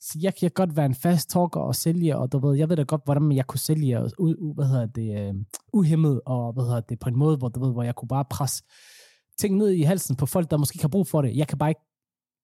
så 0.00 0.18
jeg 0.22 0.34
kan 0.34 0.50
godt 0.50 0.76
være 0.76 0.86
en 0.86 0.94
fast 0.94 1.30
talker 1.30 1.60
og 1.60 1.74
sælge, 1.74 2.16
og 2.16 2.32
du 2.32 2.38
ved, 2.38 2.56
jeg 2.56 2.68
ved 2.68 2.76
da 2.76 2.82
godt, 2.82 3.02
hvordan 3.04 3.32
jeg 3.32 3.46
kunne 3.46 3.60
sælge 3.60 4.00
u, 4.18 4.34
u, 4.38 4.54
hvad 4.54 4.66
hedder 4.66 4.86
det, 4.86 5.28
øh, 5.28 5.34
uhemmet, 5.72 6.20
og 6.26 6.52
hvad 6.52 6.64
hedder 6.64 6.80
det, 6.80 6.98
på 6.98 7.08
en 7.08 7.16
måde, 7.16 7.36
hvor, 7.36 7.48
du 7.48 7.64
ved, 7.64 7.72
hvor 7.72 7.82
jeg 7.82 7.94
kunne 7.94 8.08
bare 8.08 8.24
presse 8.30 8.64
ting 9.40 9.56
ned 9.56 9.70
i 9.70 9.82
halsen 9.82 10.16
på 10.16 10.26
folk, 10.26 10.50
der 10.50 10.56
måske 10.56 10.76
ikke 10.76 10.82
har 10.84 10.88
brug 10.88 11.06
for 11.06 11.22
det. 11.22 11.36
Jeg 11.36 11.48
kan 11.48 11.58
bare 11.58 11.70
ikke 11.70 11.86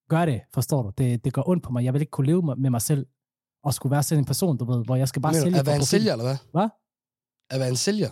gøre 0.09 0.27
det, 0.27 0.41
forstår 0.55 0.83
du? 0.83 0.93
Det, 0.99 1.25
det 1.25 1.33
gør 1.33 1.49
ondt 1.49 1.63
på 1.63 1.73
mig. 1.73 1.85
Jeg 1.85 1.93
vil 1.93 2.01
ikke 2.01 2.11
kunne 2.11 2.27
leve 2.27 2.43
med, 2.43 2.71
mig 2.71 2.83
selv, 2.83 3.07
og 3.65 3.75
skulle 3.75 3.91
være 3.91 4.03
sådan 4.03 4.23
en 4.23 4.25
person, 4.25 4.57
du 4.57 4.65
ved, 4.65 4.85
hvor 4.85 4.97
jeg 4.97 5.09
skal 5.09 5.23
bare 5.23 5.33
du, 5.33 5.41
sælge 5.41 5.59
at 5.59 5.67
være 5.67 5.75
en 5.75 5.81
profit. 5.81 5.89
sælger, 5.89 6.13
eller 6.13 6.25
hvad? 6.25 6.37
Hvad? 6.53 6.69
At 7.51 7.61
være 7.61 7.69
en 7.69 7.77
sælger? 7.77 8.11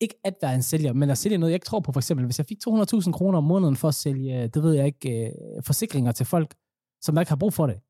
ikke 0.00 0.14
at 0.24 0.34
være 0.42 0.54
en 0.54 0.62
sælger, 0.62 0.92
men 0.92 1.10
at 1.10 1.18
sælge 1.18 1.38
noget, 1.38 1.50
jeg 1.50 1.56
ikke 1.56 1.64
tror 1.64 1.80
på. 1.80 1.92
For 1.92 2.00
eksempel, 2.00 2.26
hvis 2.26 2.38
jeg 2.38 2.46
fik 2.46 2.58
200.000 2.68 3.12
kroner 3.12 3.38
om 3.38 3.44
måneden 3.44 3.76
for 3.76 3.88
at 3.88 3.94
sælge, 3.94 4.48
det 4.48 4.62
ved 4.62 4.74
jeg 4.74 4.86
ikke, 4.86 5.26
øh, 5.26 5.62
forsikringer 5.62 6.12
til 6.12 6.26
folk, 6.26 6.54
som 7.00 7.18
ikke 7.18 7.30
har 7.30 7.36
brug 7.36 7.52
for 7.52 7.66
det. 7.66 7.80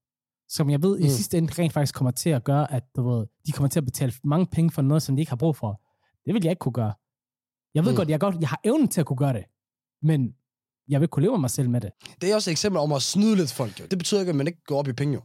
Som 0.49 0.71
jeg 0.71 0.83
ved 0.83 0.99
mm. 0.99 1.05
i 1.05 1.09
sidste 1.09 1.39
ende 1.39 1.53
rent 1.59 1.73
faktisk 1.73 1.95
kommer 1.95 2.11
til 2.11 2.31
at 2.31 2.45
gøre, 2.45 2.73
at 2.73 2.85
du 2.97 3.09
ved, 3.09 3.27
de 3.47 3.53
kommer 3.53 3.69
til 3.69 3.81
at 3.81 3.85
betale 3.85 4.13
mange 4.25 4.47
penge 4.47 4.71
for 4.71 4.83
noget, 4.83 5.03
som 5.03 5.17
de 5.17 5.23
ikke 5.23 5.31
har 5.31 5.37
brug 5.37 5.57
for. 5.57 5.81
Det 6.27 6.35
vil 6.35 6.45
jeg 6.45 6.51
ikke 6.51 6.61
kunne 6.61 6.73
gøre. 6.73 6.93
Jeg 7.75 7.85
ved 7.85 7.93
mm. 7.93 7.97
godt, 7.97 8.09
jeg, 8.09 8.21
godt, 8.21 8.37
jeg 8.41 8.49
har 8.49 8.61
evnen 8.65 8.89
til 8.89 9.01
at 9.01 9.07
kunne 9.07 9.17
gøre 9.17 9.33
det, 9.33 9.45
men 10.03 10.35
jeg 10.89 11.01
vil 11.01 11.09
kunne 11.09 11.23
leve 11.23 11.33
med 11.33 11.41
mig 11.41 11.51
selv 11.51 11.71
med 11.71 11.81
det. 11.81 11.91
Det 12.21 12.31
er 12.31 12.35
også 12.35 12.51
et 12.51 12.53
eksempel 12.53 12.79
om 12.81 12.93
at 12.93 13.03
snyde 13.03 13.37
lidt 13.37 13.53
folk, 13.53 13.81
jo. 13.81 13.85
Det 13.91 13.99
betyder 13.99 14.21
ikke, 14.21 14.31
at 14.31 14.37
man 14.37 14.47
ikke 14.47 14.65
går 14.65 14.79
op 14.79 14.89
i 14.89 14.93
penge, 14.93 15.15
jo. 15.15 15.21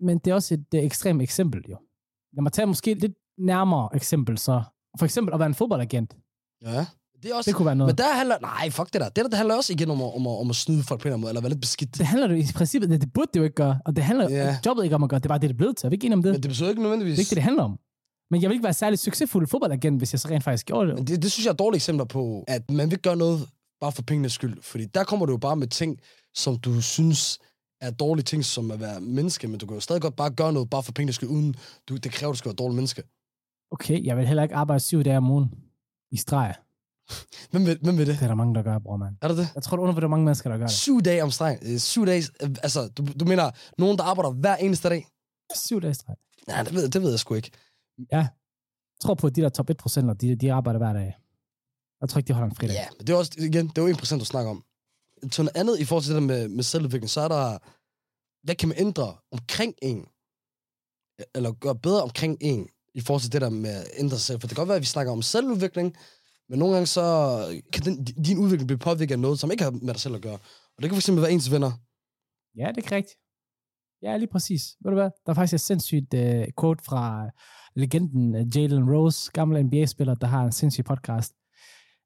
Men 0.00 0.18
det 0.18 0.30
er 0.30 0.34
også 0.34 0.54
et 0.54 0.84
ekstremt 0.84 1.22
eksempel, 1.22 1.64
jo. 1.70 1.78
Lad 2.32 2.42
mig 2.42 2.52
tage 2.52 2.66
måske 2.66 2.94
lidt 2.94 3.12
nærmere 3.38 3.88
eksempel, 3.94 4.38
så. 4.38 4.62
For 4.98 5.04
eksempel 5.04 5.34
at 5.34 5.38
være 5.38 5.46
en 5.46 5.54
fodboldagent. 5.54 6.16
Ja. 6.62 6.86
Det 7.22 7.30
er 7.30 7.34
også... 7.34 7.50
Det 7.50 7.56
kunne 7.56 7.66
være 7.66 7.76
noget. 7.76 7.94
Men 7.94 7.98
der 7.98 8.14
handler... 8.14 8.38
Nej, 8.42 8.70
fuck 8.70 8.92
det 8.92 9.00
der. 9.00 9.08
Det 9.08 9.16
der, 9.16 9.28
det 9.28 9.34
handler 9.34 9.54
også 9.54 9.72
igen 9.72 9.90
om 9.90 10.02
at, 10.02 10.14
om, 10.14 10.26
at, 10.26 10.40
om 10.40 10.50
at 10.50 10.56
snyde 10.56 10.82
folk 10.82 11.00
på 11.00 11.08
en 11.08 11.12
eller 11.12 11.14
anden 11.14 11.20
måde, 11.20 11.30
eller 11.30 11.40
være 11.40 11.50
lidt 11.50 11.60
beskidt. 11.60 11.98
Det 11.98 12.06
handler 12.06 12.28
jo 12.28 12.34
i 12.34 12.44
princippet, 12.54 12.90
det, 12.90 13.00
det 13.00 13.12
burde 13.12 13.30
det 13.34 13.40
jo 13.40 13.44
ikke 13.44 13.54
gøre, 13.54 13.80
og 13.84 13.96
det 13.96 14.04
handler 14.04 14.30
yeah. 14.30 14.54
jobbet 14.66 14.84
ikke 14.84 14.94
om 14.94 15.02
at 15.02 15.10
gøre, 15.10 15.20
det 15.20 15.26
er 15.26 15.28
bare 15.28 15.38
det, 15.38 15.48
det 15.48 15.54
er 15.54 15.56
blevet 15.56 15.76
til. 15.76 15.86
Er 15.86 15.90
vi 15.90 15.94
ikke 15.94 16.06
enige 16.06 16.16
om 16.16 16.22
det? 16.22 16.32
Men 16.32 16.42
det 16.42 16.48
betyder 16.48 16.68
ikke 16.68 16.82
nødvendigvis... 16.82 17.16
Det 17.16 17.18
er 17.18 17.22
ikke 17.22 17.30
det, 17.30 17.36
det 17.36 17.42
handler 17.42 17.62
om. 17.62 17.78
Men 18.30 18.42
jeg 18.42 18.48
vil 18.48 18.54
ikke 18.54 18.64
være 18.64 18.72
særlig 18.72 18.98
succesfuld 18.98 19.46
fodboldagent, 19.46 19.98
hvis 20.00 20.12
jeg 20.14 20.20
så 20.20 20.28
rent 20.28 20.44
faktisk 20.44 20.66
gjorde 20.66 20.88
det. 20.88 20.94
Men 20.94 21.06
det, 21.06 21.22
det 21.22 21.32
synes 21.32 21.46
jeg 21.46 21.52
er 21.52 21.56
dårlige 21.56 21.76
eksempler 21.76 22.04
på, 22.04 22.44
at 22.48 22.70
man 22.70 22.90
vil 22.90 22.98
gøre 22.98 23.16
noget 23.16 23.48
bare 23.80 23.92
for 23.92 24.02
pengenes 24.02 24.32
skyld. 24.32 24.62
Fordi 24.62 24.84
der 24.84 25.04
kommer 25.04 25.26
du 25.26 25.32
jo 25.32 25.38
bare 25.38 25.56
med 25.56 25.66
ting, 25.66 26.00
som 26.34 26.56
du 26.58 26.80
synes 26.82 27.38
er 27.80 27.90
dårlige 27.90 28.24
ting, 28.24 28.44
som 28.44 28.70
at 28.70 28.80
være 28.80 29.00
menneske, 29.00 29.48
men 29.48 29.58
du 29.58 29.66
kan 29.66 29.74
jo 29.74 29.80
stadig 29.80 30.02
godt 30.02 30.16
bare 30.16 30.30
gøre 30.30 30.52
noget 30.52 30.70
bare 30.70 30.82
for 30.82 30.92
pengenes 30.92 31.14
skyld, 31.16 31.28
uden 31.28 31.54
du, 31.88 31.96
det 31.96 32.12
kræver, 32.12 32.30
at 32.30 32.34
du 32.34 32.38
skal 32.38 32.48
være 32.48 32.52
et 32.52 32.58
dårligt 32.58 32.74
menneske. 32.76 33.02
Okay, 33.70 34.04
jeg 34.04 34.16
vil 34.16 34.26
heller 34.26 34.42
ikke 34.42 34.54
arbejde 34.54 34.80
syv 34.80 35.02
dage 35.02 35.16
om 35.16 35.30
ugen 35.30 35.54
i 36.12 36.16
streg. 36.16 36.54
Hvem 37.50 37.66
vil, 37.66 37.78
hvem 37.82 37.98
vil 37.98 38.06
det? 38.06 38.14
Det 38.14 38.22
er 38.22 38.26
der 38.28 38.34
mange, 38.34 38.54
der 38.54 38.62
gør, 38.62 38.78
bror, 38.78 38.96
mand. 38.96 39.16
Er 39.22 39.28
det 39.28 39.36
det? 39.36 39.48
Jeg 39.54 39.62
tror, 39.62 39.76
du 39.76 39.82
undervurderer 39.82 40.10
mange 40.10 40.24
mennesker, 40.24 40.50
der 40.50 40.58
gør 40.58 40.66
det. 40.66 40.74
Syv 40.74 41.00
dage 41.02 41.22
om 41.22 41.30
streg. 41.30 41.58
Øh, 41.62 41.78
Syv 41.78 42.06
dage... 42.06 42.22
øh, 42.42 42.50
Altså, 42.62 42.88
du, 42.88 43.06
du 43.20 43.24
mener 43.24 43.50
nogen, 43.78 43.98
der 43.98 44.04
arbejder 44.04 44.30
hver 44.30 44.56
eneste 44.56 44.88
dag? 44.88 45.06
Syv 45.54 45.80
dage 45.80 45.94
i. 46.08 46.12
Nej, 46.48 46.62
det 46.62 46.74
ved, 46.74 46.88
det 46.88 47.02
ved 47.02 47.10
jeg 47.10 47.18
sgu 47.18 47.34
ikke. 47.34 47.50
Jeg 48.10 48.28
tror 49.00 49.14
på, 49.14 49.26
at 49.26 49.36
de 49.36 49.40
der 49.40 49.48
top 49.48 49.70
1 49.70 49.76
procenter, 49.76 50.14
de, 50.14 50.36
de 50.36 50.52
arbejder 50.52 50.78
hver 50.78 50.92
dag. 50.92 51.16
Jeg 52.00 52.08
tror 52.08 52.18
ikke, 52.18 52.28
de 52.28 52.32
holder 52.32 52.50
en 52.50 52.56
fridag. 52.56 52.74
Ja, 52.74 52.86
men 52.98 53.06
det 53.06 53.12
er 53.12 53.16
også, 53.16 53.32
igen, 53.38 53.68
det 53.68 53.78
er 53.78 53.82
jo 53.82 53.94
1%, 53.94 54.18
du 54.18 54.24
snakker 54.24 54.50
om. 54.50 54.64
Til 55.32 55.44
noget 55.44 55.56
andet 55.56 55.80
i 55.80 55.84
forhold 55.84 56.04
til 56.04 56.14
det 56.14 56.20
der 56.20 56.26
med, 56.26 56.48
med 56.48 56.64
selvudvikling, 56.64 57.10
så 57.10 57.20
er 57.20 57.28
der, 57.28 57.58
hvad 58.44 58.54
kan 58.54 58.68
man 58.68 58.78
ændre 58.78 59.16
omkring 59.32 59.74
en? 59.82 60.06
Eller 61.34 61.52
gøre 61.52 61.76
bedre 61.76 62.02
omkring 62.02 62.38
en, 62.40 62.68
i 62.94 63.00
forhold 63.00 63.22
til 63.22 63.32
det 63.32 63.40
der 63.40 63.50
med 63.50 63.70
at 63.70 63.86
ændre 63.96 64.16
sig 64.16 64.26
selv. 64.26 64.40
For 64.40 64.48
det 64.48 64.56
kan 64.56 64.60
godt 64.62 64.68
være, 64.68 64.76
at 64.76 64.86
vi 64.86 64.86
snakker 64.86 65.12
om 65.12 65.22
selvudvikling, 65.22 65.96
men 66.48 66.58
nogle 66.58 66.74
gange 66.74 66.86
så 66.86 67.04
kan 67.72 67.82
den, 67.84 68.04
din 68.04 68.38
udvikling 68.38 68.66
blive 68.66 68.78
påvirket 68.78 69.12
af 69.12 69.18
noget, 69.18 69.38
som 69.38 69.50
ikke 69.50 69.64
har 69.64 69.70
med 69.70 69.94
dig 69.94 70.00
selv 70.00 70.14
at 70.14 70.22
gøre. 70.22 70.38
Og 70.76 70.82
det 70.82 70.90
kan 70.90 71.00
fx 71.00 71.10
være 71.10 71.32
ens 71.32 71.50
venner. 71.50 71.72
Ja, 72.56 72.68
det 72.74 72.84
er 72.84 72.88
korrekt. 72.88 73.10
Ja, 74.02 74.16
lige 74.16 74.32
præcis. 74.32 74.62
Ved 74.82 74.90
du 74.90 74.96
hvad? 74.96 75.10
Der 75.26 75.30
er 75.32 75.34
faktisk 75.34 75.54
et 75.54 75.60
sindssygt 75.60 76.14
uh, 76.14 76.44
quote 76.60 76.84
fra 76.84 77.30
legenden 77.76 78.34
uh, 78.34 78.56
Jalen 78.56 78.90
Rose, 78.92 79.30
gammel 79.32 79.64
NBA-spiller, 79.66 80.14
der 80.14 80.26
har 80.26 80.44
en 80.44 80.52
sindssyg 80.52 80.84
podcast. 80.84 81.32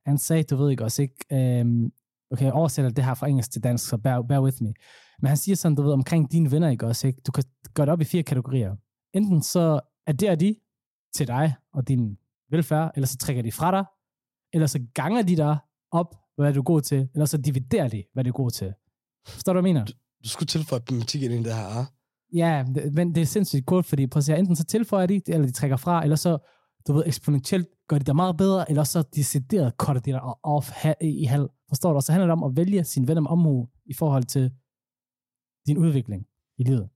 Han 0.07 0.19
sagde, 0.19 0.43
du 0.43 0.57
ved 0.57 0.71
ikke 0.71 0.85
også 0.85 1.03
ikke, 1.03 1.61
um, 1.65 1.93
okay, 2.31 2.45
jeg 2.45 2.53
oversætter 2.53 2.91
det 2.91 3.05
her 3.05 3.15
fra 3.15 3.27
engelsk 3.29 3.51
til 3.51 3.63
dansk, 3.63 3.89
så 3.89 3.97
bear, 3.99 4.23
bear 4.23 4.41
with 4.43 4.57
me. 4.63 4.73
Men 5.21 5.29
han 5.29 5.37
siger 5.37 5.57
sådan, 5.57 5.77
du 5.77 5.83
ved, 5.83 5.93
omkring 5.93 6.33
dine 6.33 6.51
venner, 6.51 6.69
ikke 6.69 6.87
også 6.87 7.07
ikke? 7.07 7.21
Du 7.27 7.33
kan 7.33 7.45
gøre 7.75 7.87
det 7.87 7.93
op 7.93 8.01
i 8.01 8.05
fire 8.05 8.23
kategorier. 8.23 8.77
Enten 9.15 9.43
så 9.43 9.81
adderer 10.07 10.35
de 10.35 10.57
til 11.15 11.27
dig 11.27 11.55
og 11.73 11.89
din 11.89 12.19
velfærd, 12.51 12.91
eller 12.95 13.07
så 13.07 13.17
trækker 13.17 13.43
de 13.43 13.53
fra 13.53 13.71
dig, 13.71 13.85
eller 14.53 14.67
så 14.67 14.81
ganger 14.95 15.23
de 15.23 15.37
dig 15.37 15.57
op, 15.91 16.15
hvad 16.37 16.53
du 16.55 16.61
er 16.61 16.65
god 16.65 16.81
til, 16.81 17.09
eller 17.15 17.27
så 17.27 17.37
dividerer 17.39 17.89
de, 17.89 18.05
hvad 18.13 18.25
du 18.25 18.29
er 18.29 18.33
god 18.35 18.51
til. 18.51 18.75
Forstår 19.29 19.53
du, 19.53 19.61
hvad 19.61 19.69
jeg 19.71 19.75
mener? 19.75 19.85
Du 20.25 20.29
skulle 20.29 20.47
tilføje 20.47 20.81
matematik 20.81 21.23
ind 21.23 21.33
i 21.33 21.37
det 21.37 21.55
her? 21.55 21.85
Ja, 22.35 22.65
det- 22.75 22.95
men 22.95 23.15
det 23.15 23.21
er 23.21 23.27
sindssygt 23.27 23.67
godt, 23.67 23.87
fordi 23.87 24.07
prøv 24.07 24.19
at 24.19 24.25
se, 24.25 24.37
enten 24.37 24.57
så 24.57 24.65
tilføjer 24.65 25.07
de, 25.07 25.21
eller 25.29 25.47
de 25.47 25.53
trækker 25.53 25.77
fra, 25.77 26.03
eller 26.03 26.17
så, 26.17 26.39
du 26.87 26.93
ved, 26.93 27.03
eksponentielt 27.07 27.69
gør 27.89 27.99
de 27.99 28.05
dig 28.05 28.17
meget 28.17 28.37
bedre, 28.37 28.71
eller 28.71 28.85
så 28.85 29.03
decideret 29.03 29.75
cutter 29.79 30.03
de 30.03 30.11
dig 30.11 30.23
off 30.43 30.71
ha- 30.71 30.95
i 31.01 31.25
halv. 31.25 31.49
Forstår 31.69 31.91
du? 31.91 31.97
Og 31.97 32.03
så 32.03 32.13
handler 32.13 32.27
det 32.27 32.33
om 32.33 32.45
at 32.45 32.57
vælge 32.57 32.85
sin 32.85 33.09
ven 33.09 33.19
om 33.19 33.27
omhu 33.27 33.69
i 33.85 33.95
forhold 33.95 34.25
til 34.25 34.53
din 35.67 35.79
udvikling 35.79 36.27
i 36.59 36.63
livet. 36.63 36.89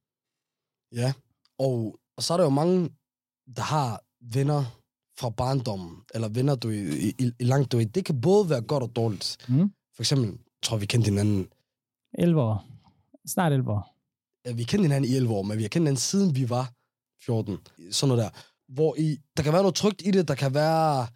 Ja. 0.93 1.13
Og, 1.59 1.99
og 2.17 2.23
så 2.23 2.33
er 2.33 2.37
der 2.37 2.45
jo 2.45 2.51
mange, 2.51 2.91
der 3.57 3.63
har 3.63 4.05
venner 4.35 4.65
fra 5.19 5.31
barndommen, 5.31 6.03
eller 6.15 6.29
venner, 6.29 6.55
du 6.55 6.71
i, 6.71 7.09
i, 7.09 7.15
i, 7.19 7.45
langt 7.45 7.73
du 7.73 7.79
i. 7.79 7.85
Det 7.85 8.05
kan 8.05 8.21
både 8.21 8.51
være 8.51 8.63
godt 8.63 8.83
og 8.83 8.97
dårligt. 8.97 9.37
Mm. 9.49 9.73
For 9.95 10.03
eksempel, 10.03 10.39
tror 10.63 10.77
vi 10.77 10.87
kendte 10.87 11.09
hinanden 11.11 11.49
11 12.19 12.41
år. 12.43 12.65
Snart 13.27 13.53
11 13.53 13.71
år. 13.71 13.97
Ja, 14.45 14.53
vi 14.53 14.65
kendte 14.65 14.83
hinanden 14.83 15.11
i 15.11 15.15
11 15.15 15.35
år, 15.35 15.43
men 15.43 15.57
vi 15.59 15.63
har 15.63 15.69
kendt 15.69 15.83
hinanden 15.83 16.01
siden 16.01 16.35
vi 16.35 16.51
var 16.51 16.73
14. 17.27 17.59
Sådan 17.91 18.17
noget 18.17 18.25
der. 18.25 18.31
Hvor 18.69 18.95
i, 18.99 19.19
der 19.37 19.43
kan 19.43 19.53
være 19.53 19.63
noget 19.63 19.75
trygt 19.75 20.03
i 20.05 20.11
det, 20.11 20.29
der 20.29 20.35
kan 20.35 20.55
være 20.55 21.07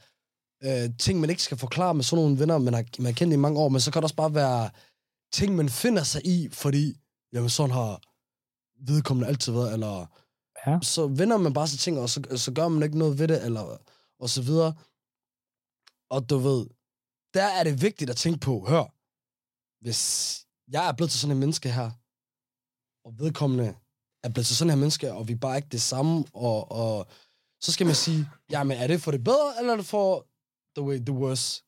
øh, 0.65 0.91
ting, 0.99 1.21
man 1.21 1.31
ikke 1.31 1.43
skal 1.43 1.59
forklare 1.59 1.95
med 1.95 2.05
sådan 2.05 2.25
nogle 2.25 2.39
venner, 2.39 2.59
man 2.59 2.75
har, 2.75 2.85
man 2.99 3.07
har 3.07 3.13
kendt 3.13 3.35
i 3.35 3.37
mange 3.37 3.61
år, 3.61 3.69
men 3.69 3.81
så 3.81 3.91
kan 3.93 4.03
der 4.03 4.05
også 4.07 4.17
bare 4.17 4.35
være 4.35 4.71
ting, 5.33 5.57
man 5.57 5.69
finder 5.69 6.03
sig 6.03 6.27
i, 6.27 6.49
fordi, 6.53 6.95
jamen 7.33 7.51
sådan 7.51 7.71
har 7.71 8.03
vedkommende 8.93 9.29
altid 9.29 9.53
været, 9.53 9.73
eller 9.73 10.07
Ja. 10.67 10.79
så 10.83 11.07
vender 11.07 11.37
man 11.39 11.53
bare 11.53 11.69
sig 11.69 11.79
ting, 11.79 11.99
og 11.99 12.09
så, 12.09 12.23
så 12.37 12.53
gør 12.53 12.69
man 12.69 12.83
ikke 12.83 12.99
noget 12.99 13.19
ved 13.19 13.29
det, 13.29 13.45
eller 13.45 13.79
og 14.21 14.31
så 14.31 14.43
videre. 14.43 14.75
Og 16.11 16.31
du 16.31 16.39
ved, 16.39 16.67
der 17.35 17.45
er 17.59 17.65
det 17.65 17.83
vigtigt 17.83 18.11
at 18.11 18.17
tænke 18.17 18.41
på, 18.41 18.65
hør, 18.69 18.85
hvis 19.83 20.01
jeg 20.69 20.89
er 20.89 20.93
blevet 20.93 21.11
til 21.11 21.21
sådan 21.21 21.37
en 21.37 21.41
menneske 21.41 21.73
her, 21.73 21.91
og 23.05 23.19
vedkommende 23.19 23.69
er 24.25 24.29
blevet 24.29 24.47
til 24.47 24.57
sådan 24.57 24.71
her 24.71 24.77
mennesker, 24.77 25.13
og 25.13 25.29
vi 25.29 25.35
bare 25.35 25.57
ikke 25.57 25.69
det 25.69 25.83
samme, 25.83 26.25
og, 26.35 26.71
og 26.73 27.07
så 27.61 27.73
skal 27.73 27.87
man 27.87 27.95
sige, 27.95 28.27
jamen 28.51 28.77
er 28.77 28.87
det 28.87 29.01
for 29.01 29.11
det 29.11 29.25
bedre, 29.25 29.51
eller 29.61 29.73
er 29.73 29.77
det 29.77 29.87
for 29.87 30.27
the 30.77 30.87
way, 30.87 30.99
the 30.99 31.15
worse? 31.15 31.63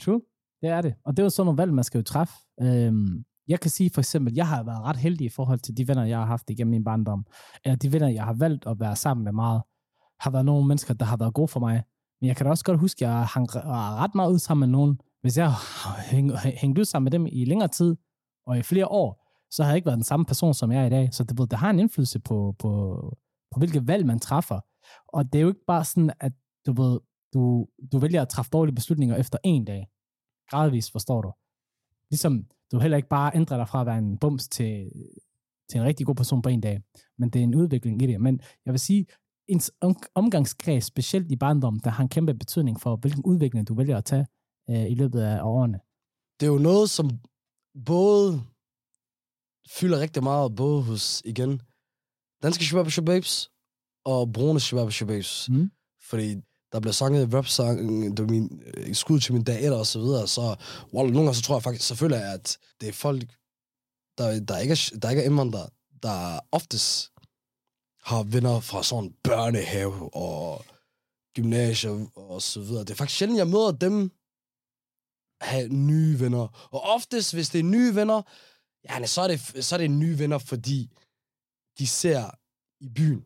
True, 0.00 0.20
det 0.62 0.70
er 0.70 0.80
det. 0.80 0.94
Og 1.04 1.16
det 1.16 1.18
er 1.18 1.24
jo 1.24 1.30
sådan 1.30 1.46
nogle 1.46 1.58
valg, 1.58 1.72
man 1.74 1.84
skal 1.84 1.98
jo 1.98 2.02
træffe. 2.04 2.34
Øhm, 2.62 3.24
jeg 3.48 3.60
kan 3.60 3.70
sige 3.70 3.90
for 3.94 4.00
eksempel, 4.00 4.34
jeg 4.34 4.48
har 4.48 4.62
været 4.62 4.82
ret 4.82 4.96
heldig 4.96 5.24
i 5.24 5.28
forhold 5.28 5.58
til 5.58 5.76
de 5.76 5.88
venner, 5.88 6.04
jeg 6.04 6.18
har 6.18 6.26
haft 6.26 6.50
igennem 6.50 6.70
min 6.70 6.84
barndom. 6.84 7.26
Eller 7.64 7.76
de 7.76 7.92
venner, 7.92 8.08
jeg 8.08 8.24
har 8.24 8.32
valgt 8.32 8.66
at 8.66 8.80
være 8.80 8.96
sammen 8.96 9.24
med 9.24 9.32
meget, 9.32 9.62
har 10.20 10.30
været 10.30 10.44
nogle 10.44 10.66
mennesker, 10.68 10.94
der 10.94 11.04
har 11.04 11.16
været 11.16 11.34
gode 11.34 11.48
for 11.48 11.60
mig. 11.60 11.82
Men 12.20 12.28
jeg 12.28 12.36
kan 12.36 12.46
da 12.46 12.50
også 12.50 12.64
godt 12.64 12.80
huske, 12.80 13.06
at 13.06 13.10
jeg 13.10 13.26
hang 13.26 13.56
ret 13.56 14.14
meget 14.14 14.32
ud 14.32 14.38
sammen 14.38 14.70
med 14.70 14.78
nogen. 14.78 15.00
Hvis 15.22 15.38
jeg 15.38 15.52
hængte 16.10 16.36
hængt 16.36 16.78
ud 16.78 16.84
sammen 16.84 17.04
med 17.04 17.10
dem 17.12 17.26
i 17.26 17.44
længere 17.44 17.68
tid, 17.68 17.96
og 18.46 18.58
i 18.58 18.62
flere 18.62 18.86
år, 18.86 19.22
så 19.50 19.62
har 19.62 19.70
jeg 19.70 19.76
ikke 19.76 19.86
været 19.86 19.96
den 19.96 20.04
samme 20.04 20.26
person, 20.26 20.54
som 20.54 20.72
jeg 20.72 20.82
er 20.82 20.86
i 20.86 20.90
dag. 20.90 21.14
Så 21.14 21.24
det, 21.24 21.50
det 21.50 21.58
har 21.58 21.70
en 21.70 21.78
indflydelse 21.78 22.20
på, 22.20 22.54
på, 22.58 22.98
på, 23.52 23.58
hvilke 23.58 23.86
valg 23.86 24.06
man 24.06 24.18
træffer. 24.18 24.60
Og 25.08 25.32
det 25.32 25.38
er 25.38 25.42
jo 25.42 25.48
ikke 25.48 25.64
bare 25.66 25.84
sådan, 25.84 26.12
at 26.20 26.32
du, 26.66 26.72
ved, 26.72 27.00
du, 27.34 27.66
du 27.92 27.98
vælger 27.98 28.22
at 28.22 28.28
træffe 28.28 28.50
dårlige 28.50 28.74
beslutninger 28.74 29.16
efter 29.16 29.38
en 29.44 29.64
dag. 29.64 29.88
Gradvist, 30.50 30.92
forstår 30.92 31.22
du. 31.22 31.32
Ligesom 32.10 32.46
du 32.72 32.78
heller 32.78 32.96
ikke 32.96 33.08
bare 33.08 33.30
ændrer 33.34 33.56
dig 33.56 33.68
fra 33.68 33.80
at 33.80 33.86
være 33.86 33.98
en 33.98 34.18
bums 34.18 34.48
til, 34.48 34.92
til 35.70 35.80
en 35.80 35.84
rigtig 35.84 36.06
god 36.06 36.14
person 36.14 36.42
på 36.42 36.48
en 36.48 36.60
dag. 36.60 36.82
Men 37.18 37.30
det 37.30 37.38
er 37.38 37.42
en 37.42 37.54
udvikling 37.54 38.02
i 38.02 38.06
det. 38.06 38.20
Men 38.20 38.40
jeg 38.64 38.72
vil 38.72 38.80
sige, 38.80 39.06
ens 39.48 39.72
omgangskreds, 40.14 40.84
specielt 40.84 41.32
i 41.32 41.36
barndommen, 41.36 41.80
der 41.84 41.90
har 41.90 42.02
en 42.02 42.08
kæmpe 42.08 42.34
betydning 42.34 42.80
for, 42.80 42.96
hvilken 42.96 43.22
udvikling 43.24 43.68
du 43.68 43.74
vælger 43.74 43.98
at 43.98 44.04
tage 44.04 44.26
øh, 44.70 44.90
i 44.90 44.94
løbet 44.94 45.20
af 45.20 45.42
årene. 45.42 45.80
Det 46.40 46.46
er 46.46 46.52
jo 46.52 46.58
noget, 46.58 46.90
som 46.90 47.10
både 47.86 48.42
fylder 49.70 50.00
rigtig 50.00 50.22
meget, 50.22 50.56
både 50.56 50.82
hos, 50.82 51.22
igen, 51.24 51.62
danske 52.42 52.64
shabab 52.64 52.90
shababs 52.90 53.50
og 54.04 54.32
brune 54.32 54.60
shabab 54.60 54.92
shababs. 54.92 55.48
Mm. 55.48 55.70
Fordi 56.02 56.36
der 56.72 56.80
bliver 56.80 56.92
sanget 56.92 57.34
rap-sang, 57.34 58.16
det 58.16 58.30
min, 58.30 58.62
skud 58.92 59.20
til 59.20 59.32
min 59.32 59.44
dag 59.44 59.70
og 59.70 59.86
så 59.86 59.98
videre, 59.98 60.28
så 60.28 60.56
well, 60.94 61.12
nogle 61.12 61.26
gange 61.26 61.34
så 61.34 61.42
tror 61.42 61.54
jeg 61.54 61.62
faktisk 61.62 61.86
selvfølgelig, 61.86 62.32
at 62.32 62.58
det 62.80 62.88
er 62.88 62.92
folk, 62.92 63.24
der, 64.18 64.40
der, 64.40 64.58
ikke, 64.58 64.72
er, 64.72 64.98
der 65.02 65.10
ikke 65.10 65.22
er 65.22 65.26
indvandrere, 65.26 65.68
der 66.02 66.40
oftest 66.52 67.12
har 68.04 68.22
venner 68.22 68.60
fra 68.60 68.82
sådan 68.82 69.14
børnehave 69.24 70.14
og 70.14 70.64
gymnasier 71.34 72.06
og 72.16 72.42
så 72.42 72.60
videre. 72.60 72.84
Det 72.84 72.90
er 72.90 72.94
faktisk 72.94 73.18
sjældent, 73.18 73.38
jeg 73.38 73.48
møder 73.48 73.70
dem 73.72 74.10
have 75.40 75.68
nye 75.68 76.20
venner. 76.20 76.68
Og 76.70 76.80
oftest, 76.80 77.34
hvis 77.34 77.48
det 77.48 77.58
er 77.58 77.62
nye 77.62 77.94
venner, 77.94 78.22
ja, 78.90 79.06
så 79.06 79.22
er 79.22 79.28
det, 79.28 79.64
så 79.64 79.74
er 79.76 79.78
det 79.78 79.90
nye 79.90 80.18
venner, 80.18 80.38
fordi 80.38 80.90
de 81.78 81.86
ser 81.86 82.30
i 82.80 82.88
byen 82.88 83.24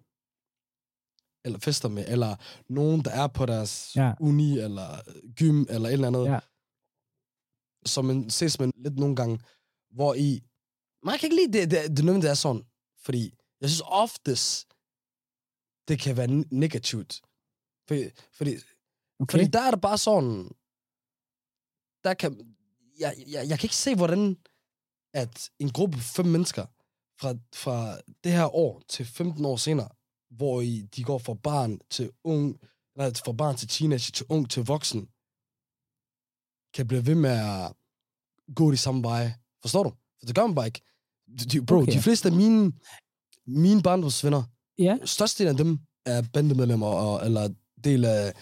eller 1.44 1.58
fester 1.58 1.88
med, 1.88 2.04
eller 2.08 2.36
nogen, 2.68 3.04
der 3.04 3.10
er 3.10 3.26
på 3.26 3.46
deres 3.46 3.96
Ja. 3.96 4.12
uni, 4.20 4.58
eller 4.58 5.00
gym, 5.34 5.60
eller 5.68 5.88
et 5.88 5.92
eller 5.92 6.06
andet. 6.06 6.24
Ja. 6.24 6.40
Så 7.86 8.02
man 8.02 8.30
ses 8.30 8.58
man 8.58 8.72
lidt 8.76 8.98
nogle 8.98 9.16
gange, 9.16 9.40
hvor 9.90 10.14
i... 10.14 10.42
Man 11.02 11.18
kan 11.18 11.26
ikke 11.26 11.36
lide 11.36 11.52
det, 11.60 11.70
det, 11.70 11.96
det, 11.96 12.22
det 12.22 12.30
er 12.30 12.34
sådan. 12.34 12.62
Fordi 12.98 13.34
jeg 13.60 13.68
synes 13.70 13.82
oftest, 13.86 14.68
det 15.88 16.00
kan 16.00 16.16
være 16.16 16.26
ne- 16.28 16.48
negativt. 16.50 17.20
Fordi, 17.88 18.10
fordi, 18.32 18.56
Okay. 19.20 19.30
fordi 19.38 19.50
der 19.50 19.60
er 19.62 19.70
det 19.70 19.80
bare 19.80 19.98
sådan... 19.98 20.50
Der 22.04 22.14
kan... 22.14 22.56
Jeg, 22.98 23.24
jeg, 23.26 23.48
jeg 23.48 23.58
kan 23.58 23.66
ikke 23.66 23.76
se, 23.76 23.94
hvordan 23.96 24.36
at 25.14 25.50
en 25.58 25.72
gruppe 25.72 25.98
fem 25.98 26.26
mennesker 26.26 26.66
fra, 27.20 27.34
fra 27.54 27.98
det 28.24 28.32
her 28.32 28.54
år 28.54 28.82
til 28.88 29.04
15 29.06 29.44
år 29.44 29.56
senere, 29.56 29.88
hvor 30.30 30.60
I, 30.60 30.80
de 30.96 31.04
går 31.04 31.18
fra 31.18 31.34
barn 31.34 31.78
til 31.90 32.10
ung, 32.24 32.60
nej, 32.96 33.12
fra 33.24 33.32
barn 33.32 33.56
til 33.56 33.68
teenager, 33.68 34.12
til 34.12 34.26
ung 34.28 34.50
til 34.50 34.62
voksen, 34.64 35.00
kan 36.74 36.88
blive 36.88 37.06
ved 37.06 37.14
med 37.14 37.30
at 37.30 37.72
gå 38.54 38.70
de 38.72 38.76
samme 38.76 39.02
veje. 39.02 39.34
Forstår 39.62 39.82
du? 39.82 39.90
For 39.90 40.26
det 40.26 40.34
gør 40.34 40.46
man 40.46 40.54
bare 40.54 40.66
ikke. 40.66 40.82
De, 41.52 41.66
bro, 41.66 41.76
Okay. 41.76 41.92
de 41.92 42.02
fleste 42.02 42.28
af 42.28 42.34
mine, 42.34 42.72
mine 43.46 43.82
barndomsvenner, 43.82 44.42
Ja, 44.78 44.98
størstedelen 45.04 45.58
af 45.58 45.64
dem 45.64 45.78
er 46.06 46.22
bandemedlemmer, 46.32 46.86
og, 46.86 47.26
eller 47.26 47.48
del 47.84 48.04
af 48.04 48.34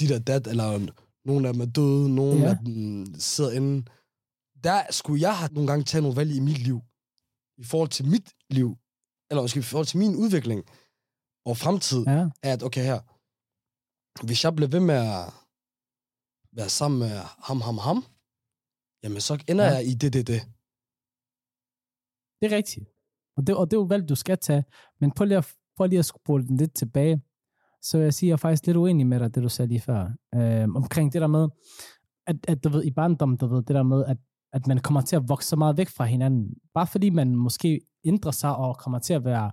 de 0.00 0.08
der 0.08 0.18
dat, 0.18 0.46
eller 0.46 0.92
nogle 1.24 1.48
af 1.48 1.54
dem 1.54 1.62
er 1.62 1.66
døde, 1.66 2.14
nogle 2.14 2.40
ja. 2.40 2.50
af 2.50 2.56
dem 2.64 3.06
sidder 3.18 3.50
inde. 3.50 3.84
Der 4.64 4.82
skulle 4.90 5.22
jeg 5.22 5.38
have 5.38 5.52
nogle 5.52 5.68
gange 5.70 5.84
taget 5.84 6.02
nogle 6.02 6.16
valg 6.16 6.36
i 6.36 6.40
mit 6.40 6.58
liv, 6.58 6.80
i 7.62 7.64
forhold 7.70 7.92
til 7.96 8.04
mit 8.14 8.28
liv, 8.58 8.68
eller 9.28 9.42
måske 9.42 9.60
i 9.60 9.68
forhold 9.70 9.90
til 9.92 9.98
min 9.98 10.14
udvikling 10.22 10.60
og 11.48 11.54
fremtid, 11.62 12.02
ja. 12.14 12.22
at 12.52 12.62
okay 12.68 12.84
her, 12.90 13.00
hvis 14.26 14.44
jeg 14.44 14.52
bliver 14.56 14.72
ved 14.74 14.82
med 14.90 14.94
at 14.94 15.22
være 16.58 16.70
sammen 16.78 16.98
med 17.04 17.14
ham, 17.48 17.60
ham, 17.68 17.78
ham, 17.86 17.98
jamen 19.02 19.20
så 19.28 19.34
ender 19.50 19.64
ja. 19.64 19.74
jeg 19.74 19.82
i 19.90 19.94
det, 20.02 20.12
det, 20.16 20.24
det. 20.32 20.40
Det 22.38 22.44
er 22.50 22.56
rigtigt. 22.60 22.86
Og 23.36 23.46
det, 23.46 23.56
og 23.56 23.64
det 23.70 23.76
er 23.76 23.80
jo 23.80 23.90
valg, 23.94 24.08
du 24.08 24.14
skal 24.14 24.38
tage. 24.38 24.64
Men 25.00 25.12
prøv 25.16 25.24
lige 25.26 25.38
at, 25.38 25.56
prøv 25.76 25.86
lige 25.86 25.98
at 25.98 26.04
spole 26.04 26.46
den 26.46 26.56
lidt 26.56 26.74
tilbage. 26.74 27.22
Så 27.82 27.98
jeg 27.98 28.14
siger, 28.14 28.28
jeg 28.28 28.32
er 28.32 28.44
faktisk 28.46 28.66
lidt 28.66 28.76
uenig 28.76 29.06
med 29.06 29.20
dig, 29.20 29.34
det 29.34 29.42
du 29.42 29.48
sagde 29.48 29.68
lige 29.68 29.80
før. 29.80 30.00
Øh, 30.34 30.68
omkring 30.80 31.12
det 31.12 31.20
der 31.20 31.26
med, 31.26 31.48
at, 32.26 32.36
at 32.48 32.64
du 32.64 32.68
ved, 32.68 32.84
i 32.84 32.90
barndommen, 32.90 33.38
du 33.38 33.46
ved, 33.46 33.62
det 33.62 33.74
der 33.74 33.82
med, 33.82 34.04
at, 34.04 34.16
at 34.52 34.66
man 34.66 34.78
kommer 34.78 35.00
til 35.00 35.16
at 35.16 35.22
vokse 35.28 35.48
så 35.48 35.56
meget 35.56 35.76
væk 35.76 35.88
fra 35.88 36.04
hinanden. 36.04 36.48
Bare 36.74 36.86
fordi 36.86 37.10
man 37.10 37.36
måske 37.36 37.80
ændrer 38.04 38.30
sig 38.32 38.56
og 38.56 38.76
kommer 38.78 38.98
til 38.98 39.14
at 39.14 39.24
være, 39.24 39.50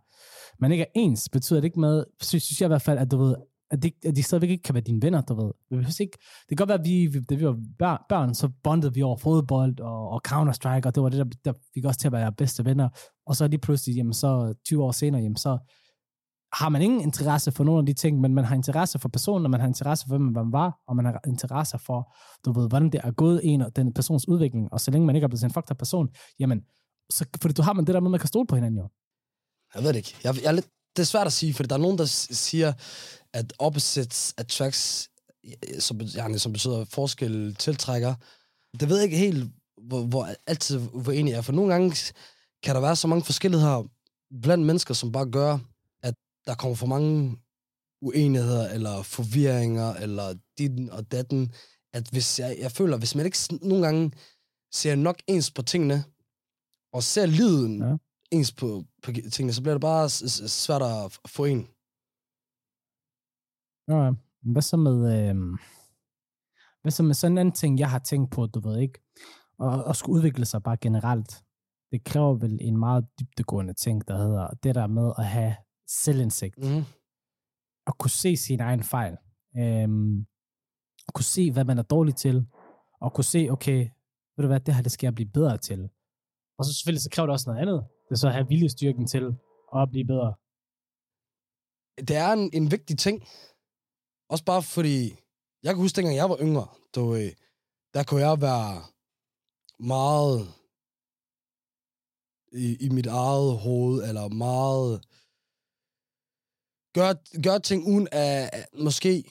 man 0.60 0.72
ikke 0.72 0.82
er 0.84 0.88
ens, 0.96 1.30
betyder 1.30 1.60
det 1.60 1.66
ikke 1.66 1.80
med, 1.80 2.04
synes, 2.22 2.44
synes 2.44 2.62
jeg 2.62 2.68
i 2.68 2.74
hvert 2.74 2.82
fald, 2.82 3.00
at 3.00 3.12
du 3.12 3.18
ved, 3.18 3.36
at 3.72 3.84
de, 3.84 3.92
at 4.06 4.16
de 4.16 4.24
stadigvæk 4.24 4.50
ikke 4.50 4.64
kan 4.64 4.76
være 4.76 4.84
dine 4.84 5.02
venner, 5.02 5.22
du 5.22 5.34
ved. 5.46 5.52
Vi 5.70 5.78
ikke, 6.00 6.18
det 6.50 6.58
kan 6.58 6.58
godt 6.58 6.68
være, 6.70 6.80
at 6.80 6.86
vi, 6.86 7.06
vi- 7.08 7.20
da 7.30 7.36
vi 7.36 7.46
var 7.80 8.06
børn, 8.10 8.34
så 8.34 8.50
bondede 8.64 8.94
vi 8.94 9.02
over 9.02 9.18
fodbold 9.18 9.80
og, 9.80 10.10
og 10.10 10.22
Counter-Strike, 10.28 10.86
og 10.88 10.96
det 10.96 11.04
var 11.04 11.10
det, 11.10 11.18
der, 11.20 11.52
der 11.52 11.60
fik 11.74 11.86
os 11.86 11.98
til 11.98 12.08
at 12.08 12.12
være 12.12 12.32
bedste 12.34 12.66
venner. 12.66 12.90
Og 13.26 13.36
så 13.36 13.48
lige 13.48 13.60
pludselig, 13.60 13.96
jamen 13.96 14.14
så 14.14 14.54
20 14.66 14.84
år 14.84 14.92
senere, 14.92 15.22
jamen 15.22 15.38
så 15.38 15.58
har 16.54 16.70
man 16.70 16.82
ingen 16.82 17.02
interesse 17.02 17.52
for 17.52 17.64
nogle 17.64 17.80
af 17.80 17.86
de 17.86 17.94
ting, 17.94 18.22
men 18.22 18.34
man 18.34 18.46
har 18.46 18.56
interesse 18.56 19.00
for 19.00 19.10
personen, 19.10 19.46
og 19.46 19.52
man 19.52 19.60
har 19.60 19.68
interesse 19.68 20.06
for, 20.06 20.18
hvem 20.18 20.22
man 20.22 20.52
var, 20.52 20.80
og 20.88 20.96
man 20.96 21.06
har 21.06 21.20
interesse 21.28 21.80
for, 21.80 22.16
du 22.46 22.52
ved, 22.60 22.70
hvordan 22.70 22.90
det 22.90 23.02
er 23.04 23.12
gået 23.12 23.42
en 23.44 23.62
og 23.62 23.76
den 23.76 23.94
persons 23.94 24.28
udvikling, 24.28 24.74
og 24.74 24.82
så 24.82 24.92
længe 24.92 25.06
man 25.06 25.16
ikke 25.16 25.26
er 25.26 25.30
blevet 25.30 25.44
en 25.44 25.54
fucked 25.54 25.76
person, 25.76 26.10
jamen, 26.40 26.62
så, 27.10 27.26
fordi 27.42 27.54
du 27.54 27.62
har 27.62 27.74
man 27.74 27.86
det 27.86 27.94
der 27.94 28.00
med, 28.00 28.08
at 28.08 28.12
man 28.12 28.20
kan 28.20 28.28
stole 28.28 28.48
på 28.48 28.56
hinanden 28.56 28.78
jo. 28.80 28.90
Jeg 29.76 29.84
ved 29.84 29.90
det 29.90 29.96
ikke. 29.96 30.16
Jeg, 30.24 30.36
jeg 30.36 30.48
er 30.48 30.52
lidt, 30.52 30.68
det 30.96 31.02
er 31.02 31.06
svært 31.06 31.28
at 31.28 31.34
sige, 31.34 31.54
for 31.54 31.64
der 31.64 31.76
er 31.76 31.80
nogen, 31.80 31.98
der 31.98 32.06
siger, 32.06 32.74
at 33.34 33.54
opposites 33.60 34.34
attracts, 34.38 35.10
øh, 35.46 35.80
som, 35.80 36.02
yani, 36.18 36.38
som 36.38 36.54
betyder 36.54 36.86
forskel 36.86 37.56
tiltrækker. 37.56 38.16
Det 38.80 38.90
ved 38.90 38.96
jeg 38.98 39.06
ikke 39.06 39.18
helt, 39.18 39.52
hvor, 39.88 40.06
hvor 40.06 40.28
altid 40.48 40.78
hvor 40.80 41.12
enig 41.12 41.32
jeg 41.32 41.38
er, 41.38 41.42
for 41.42 41.54
nogle 41.54 41.72
gange 41.72 41.96
kan 42.64 42.76
der 42.76 42.82
være 42.82 42.96
så 42.96 43.08
mange 43.08 43.24
forskelligheder 43.24 43.84
blandt 44.42 44.66
mennesker, 44.66 44.94
som 44.94 45.12
bare 45.12 45.32
gør, 45.32 45.58
der 46.46 46.56
kommer 46.56 46.76
for 46.76 46.88
mange 46.88 47.38
uenigheder, 48.02 48.70
eller 48.70 49.04
forvirringer, 49.04 49.94
eller 49.94 50.36
ditten 50.58 50.90
og 50.90 51.12
datten, 51.12 51.54
at 51.94 52.10
hvis 52.12 52.40
jeg, 52.40 52.58
jeg 52.60 52.72
føler, 52.72 52.98
hvis 52.98 53.16
man 53.16 53.26
ikke 53.26 53.38
nogle 53.62 53.86
gange 53.86 54.12
ser 54.74 54.96
nok 54.96 55.18
ens 55.28 55.52
på 55.52 55.62
tingene, 55.62 56.04
og 56.94 57.04
ser 57.04 57.26
livet 57.26 57.80
Ja. 57.80 57.98
ens 58.32 58.52
på, 58.52 58.84
på 59.04 59.12
tingene, 59.12 59.54
så 59.54 59.62
bliver 59.62 59.74
det 59.74 59.82
bare 59.82 60.10
svært 60.10 60.82
at 60.82 61.20
få 61.28 61.46
en. 61.46 61.62
Ja, 63.92 64.12
hvad 64.54 64.62
så 64.62 64.78
med, 64.78 64.98
øh, 65.16 65.36
hvad 66.82 66.92
så 66.92 67.04
med 67.04 67.14
sådan 67.14 67.34
en 67.34 67.38
anden 67.38 67.56
ting, 67.56 67.80
jeg 67.80 67.90
har 67.90 68.00
tænkt 68.00 68.32
på, 68.32 68.46
du 68.46 68.60
ved 68.60 68.80
ikke, 68.80 69.00
og, 69.60 69.84
og 69.84 69.96
skulle 69.96 70.16
udvikle 70.18 70.46
sig 70.46 70.64
bare 70.64 70.78
generelt. 70.78 71.44
Det 71.92 72.04
kræver 72.04 72.34
vel 72.34 72.58
en 72.62 72.78
meget 72.78 73.06
dybdegående 73.20 73.74
ting, 73.74 74.08
der 74.08 74.18
hedder 74.18 74.48
det 74.64 74.76
der 74.76 74.88
med 74.88 75.12
at 75.18 75.26
have 75.26 75.56
selvindsigt. 75.90 76.58
Mm-hmm. 76.58 76.84
at 77.88 77.98
kunne 77.98 78.12
se 78.12 78.38
sin 78.38 78.60
egen 78.60 78.84
fejl. 78.84 79.18
Øhm, 79.58 80.20
at 81.08 81.14
kunne 81.14 81.24
se, 81.24 81.52
hvad 81.52 81.66
man 81.66 81.78
er 81.78 81.84
dårlig 81.84 82.16
til. 82.16 82.48
Og 83.02 83.14
kunne 83.14 83.24
se, 83.24 83.48
okay, 83.52 83.80
ved 84.36 84.44
du 84.44 84.48
hvad, 84.48 84.60
det 84.60 84.76
her, 84.76 84.82
det 84.82 84.92
skal 84.92 85.08
jeg 85.08 85.16
blive 85.16 85.30
bedre 85.30 85.58
til. 85.58 85.90
Og 86.58 86.66
så 86.66 86.74
selvfølgelig, 86.74 87.02
så 87.02 87.10
kræver 87.10 87.28
det 87.28 87.34
også 87.34 87.50
noget 87.50 87.62
andet. 87.62 87.84
Det 88.10 88.12
er 88.12 88.16
så 88.16 88.28
at 88.28 88.34
have 88.34 88.48
viljestyrken 88.48 89.08
til 89.08 89.26
at 89.76 89.90
blive 89.92 90.06
bedre. 90.06 90.34
Det 92.08 92.16
er 92.16 92.32
en, 92.34 92.50
en 92.54 92.72
vigtig 92.72 92.98
ting. 92.98 93.28
Også 94.30 94.46
bare 94.46 94.64
fordi, 94.64 95.16
jeg 95.64 95.74
kan 95.74 95.82
huske, 95.82 95.96
dengang 95.96 96.16
jeg 96.16 96.30
var 96.30 96.38
yngre, 96.42 96.68
du, 96.96 97.16
øh, 97.16 97.32
der 97.94 98.04
kunne 98.04 98.22
jeg 98.22 98.42
være 98.42 98.84
meget 99.80 100.48
i, 102.52 102.86
i 102.86 102.90
mit 102.90 103.08
eget 103.08 103.58
hoved, 103.60 104.08
eller 104.08 104.28
meget 104.28 105.06
gør, 106.94 107.42
gør 107.42 107.58
ting 107.58 107.88
uden 107.88 108.08
at 108.12 108.50
at 108.54 108.66
måske 108.80 109.24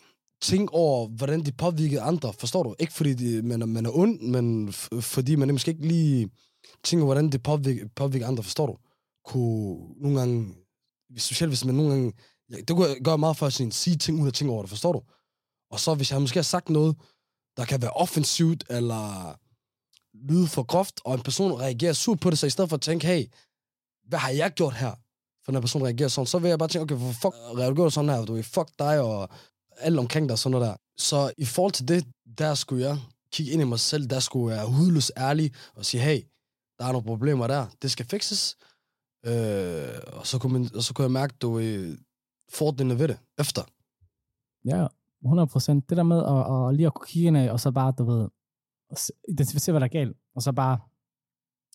tænke 0.43 0.73
over, 0.73 1.09
hvordan 1.09 1.45
det 1.45 1.57
påvirker 1.57 2.03
andre, 2.03 2.33
forstår 2.33 2.63
du? 2.63 2.75
Ikke 2.79 2.93
fordi 2.93 3.15
det, 3.15 3.45
man, 3.45 3.63
er, 3.63 3.67
man 3.67 3.87
er 3.87 3.91
ond, 3.99 4.21
men 4.21 4.69
f- 4.69 5.01
fordi 5.01 5.35
man 5.35 5.53
måske 5.53 5.71
ikke 5.71 5.87
lige 5.89 6.31
tænker, 6.85 7.05
hvordan 7.05 7.31
det 7.33 7.43
påvirker, 7.43 7.89
påvirker 7.97 8.27
andre, 8.27 8.43
forstår 8.43 8.67
du? 8.67 8.77
kunne 9.29 9.95
nogle 9.97 10.19
gange, 10.19 10.55
specielt 11.19 11.51
hvis 11.51 11.65
man 11.65 11.75
nogle 11.75 11.91
gange, 11.91 12.13
ja, 12.51 12.57
det 12.57 12.69
kunne 12.69 12.89
jeg 12.89 12.97
gøre 13.05 13.19
meget 13.19 13.37
for 13.37 13.47
at 13.47 13.53
sådan, 13.53 13.73
sige 13.73 13.97
ting, 13.97 14.17
uden 14.17 14.29
at 14.29 14.35
tænke 14.35 14.53
over 14.53 14.63
det, 14.63 14.71
forstår 14.71 14.93
du? 14.93 15.03
Og 15.71 15.81
så 15.81 15.95
hvis 15.95 16.11
jeg 16.11 16.21
måske 16.21 16.39
har 16.39 16.43
sagt 16.43 16.69
noget, 16.69 16.97
der 17.57 17.65
kan 17.65 17.83
være 17.83 17.91
offensivt, 17.91 18.65
eller 18.71 19.35
lyde 20.29 20.47
for 20.47 20.63
groft, 20.63 21.01
og 21.05 21.15
en 21.15 21.23
person 21.23 21.61
reagerer 21.61 21.93
sur 21.93 22.15
på 22.15 22.31
det, 22.31 22.39
så 22.39 22.47
i 22.47 22.51
stedet 22.51 22.71
for 22.71 22.77
at 22.77 22.81
tænke, 22.81 23.07
hey, 23.07 23.27
hvad 24.09 24.19
har 24.19 24.31
jeg 24.31 24.53
gjort 24.53 24.75
her? 24.75 24.95
For 25.49 25.53
når 25.53 25.59
en 25.59 25.63
person 25.63 25.83
reagerer 25.83 26.09
sådan, 26.09 26.27
så 26.27 26.39
vil 26.39 26.49
jeg 26.49 26.59
bare 26.59 26.69
tænke, 26.69 26.83
okay, 26.83 27.05
hvor 27.05 27.13
fuck 27.13 27.35
reagerer 27.59 27.85
du 27.85 27.91
sådan 27.91 28.11
her? 28.11 28.25
Du 28.25 28.37
er 28.37 28.43
fuck 28.43 28.69
dig, 28.79 29.01
og 29.01 29.29
alle 29.79 29.99
omkring 29.99 30.29
dig, 30.29 30.33
og 30.33 30.39
sådan 30.39 30.51
noget 30.51 30.67
der. 30.67 30.77
Så 30.97 31.33
i 31.39 31.45
forhold 31.45 31.73
til 31.73 31.89
det, 31.89 32.07
der 32.39 32.55
skulle 32.55 32.85
jeg 32.85 32.99
kigge 33.33 33.53
ind 33.53 33.63
i 33.63 33.65
mig 33.65 33.81
selv, 33.81 34.07
der 34.07 34.21
skulle 34.21 34.57
jeg 34.57 34.65
hudløs 34.65 35.13
ærlig 35.17 35.53
og 35.75 35.85
sige, 35.85 36.01
hey, 36.01 36.21
der 36.79 36.85
er 36.85 36.93
nogle 36.93 37.07
problemer 37.07 37.47
der, 37.47 37.67
det 37.83 37.91
skal 37.91 38.07
fikses. 38.07 38.57
Øh, 39.27 39.89
og, 40.13 40.27
så 40.27 40.39
kunne 40.41 40.53
man, 40.53 40.69
og 40.75 40.83
så 40.83 40.95
kunne 40.95 41.03
jeg 41.03 41.11
mærke, 41.11 41.35
du 41.41 41.59
er 41.59 41.97
fordelene 42.53 42.99
ved 42.99 43.09
det 43.09 43.19
efter. 43.39 43.63
Ja, 44.65 44.87
100 45.23 45.47
procent. 45.47 45.91
Det 45.91 45.97
der 45.97 46.03
med 46.03 46.19
at, 46.19 46.69
at 46.69 46.77
lige 46.77 46.87
at 46.87 46.95
kunne 46.95 47.07
kigge 47.07 47.27
ind 47.27 47.51
og 47.51 47.61
så 47.61 47.71
bare, 47.71 47.93
du 47.99 48.05
ved, 48.05 48.29
identificere, 49.29 49.73
hvad 49.73 49.81
der 49.81 49.87
er 49.87 49.99
galt, 49.99 50.17
og 50.35 50.43
så 50.43 50.53
bare, 50.53 50.79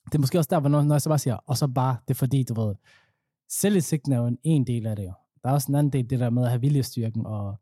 det 0.06 0.16
er 0.16 0.20
måske 0.20 0.38
også 0.38 0.50
der, 0.50 0.60
hvor 0.60 0.70
når, 0.70 0.82
når 0.82 0.96
jeg 0.96 1.02
så 1.02 1.10
bare 1.10 1.20
siger, 1.20 1.36
og 1.36 1.58
så 1.58 1.68
bare, 1.68 1.98
det 2.08 2.14
er 2.14 2.18
fordi, 2.18 2.44
du 2.44 2.54
ved, 2.62 2.76
selvindsigten 3.62 4.12
er 4.14 4.18
jo 4.18 4.28
en, 4.28 4.38
en 4.44 4.68
del 4.68 4.88
af 4.88 4.96
det 4.96 5.04
jo. 5.04 5.14
Der 5.44 5.50
er 5.50 5.54
også 5.54 5.72
en 5.72 5.76
anden 5.76 5.94
del, 5.94 6.10
det 6.10 6.20
der 6.20 6.30
med 6.30 6.44
at 6.44 6.50
have 6.50 6.62
viljestyrken, 6.62 7.26
og 7.26 7.56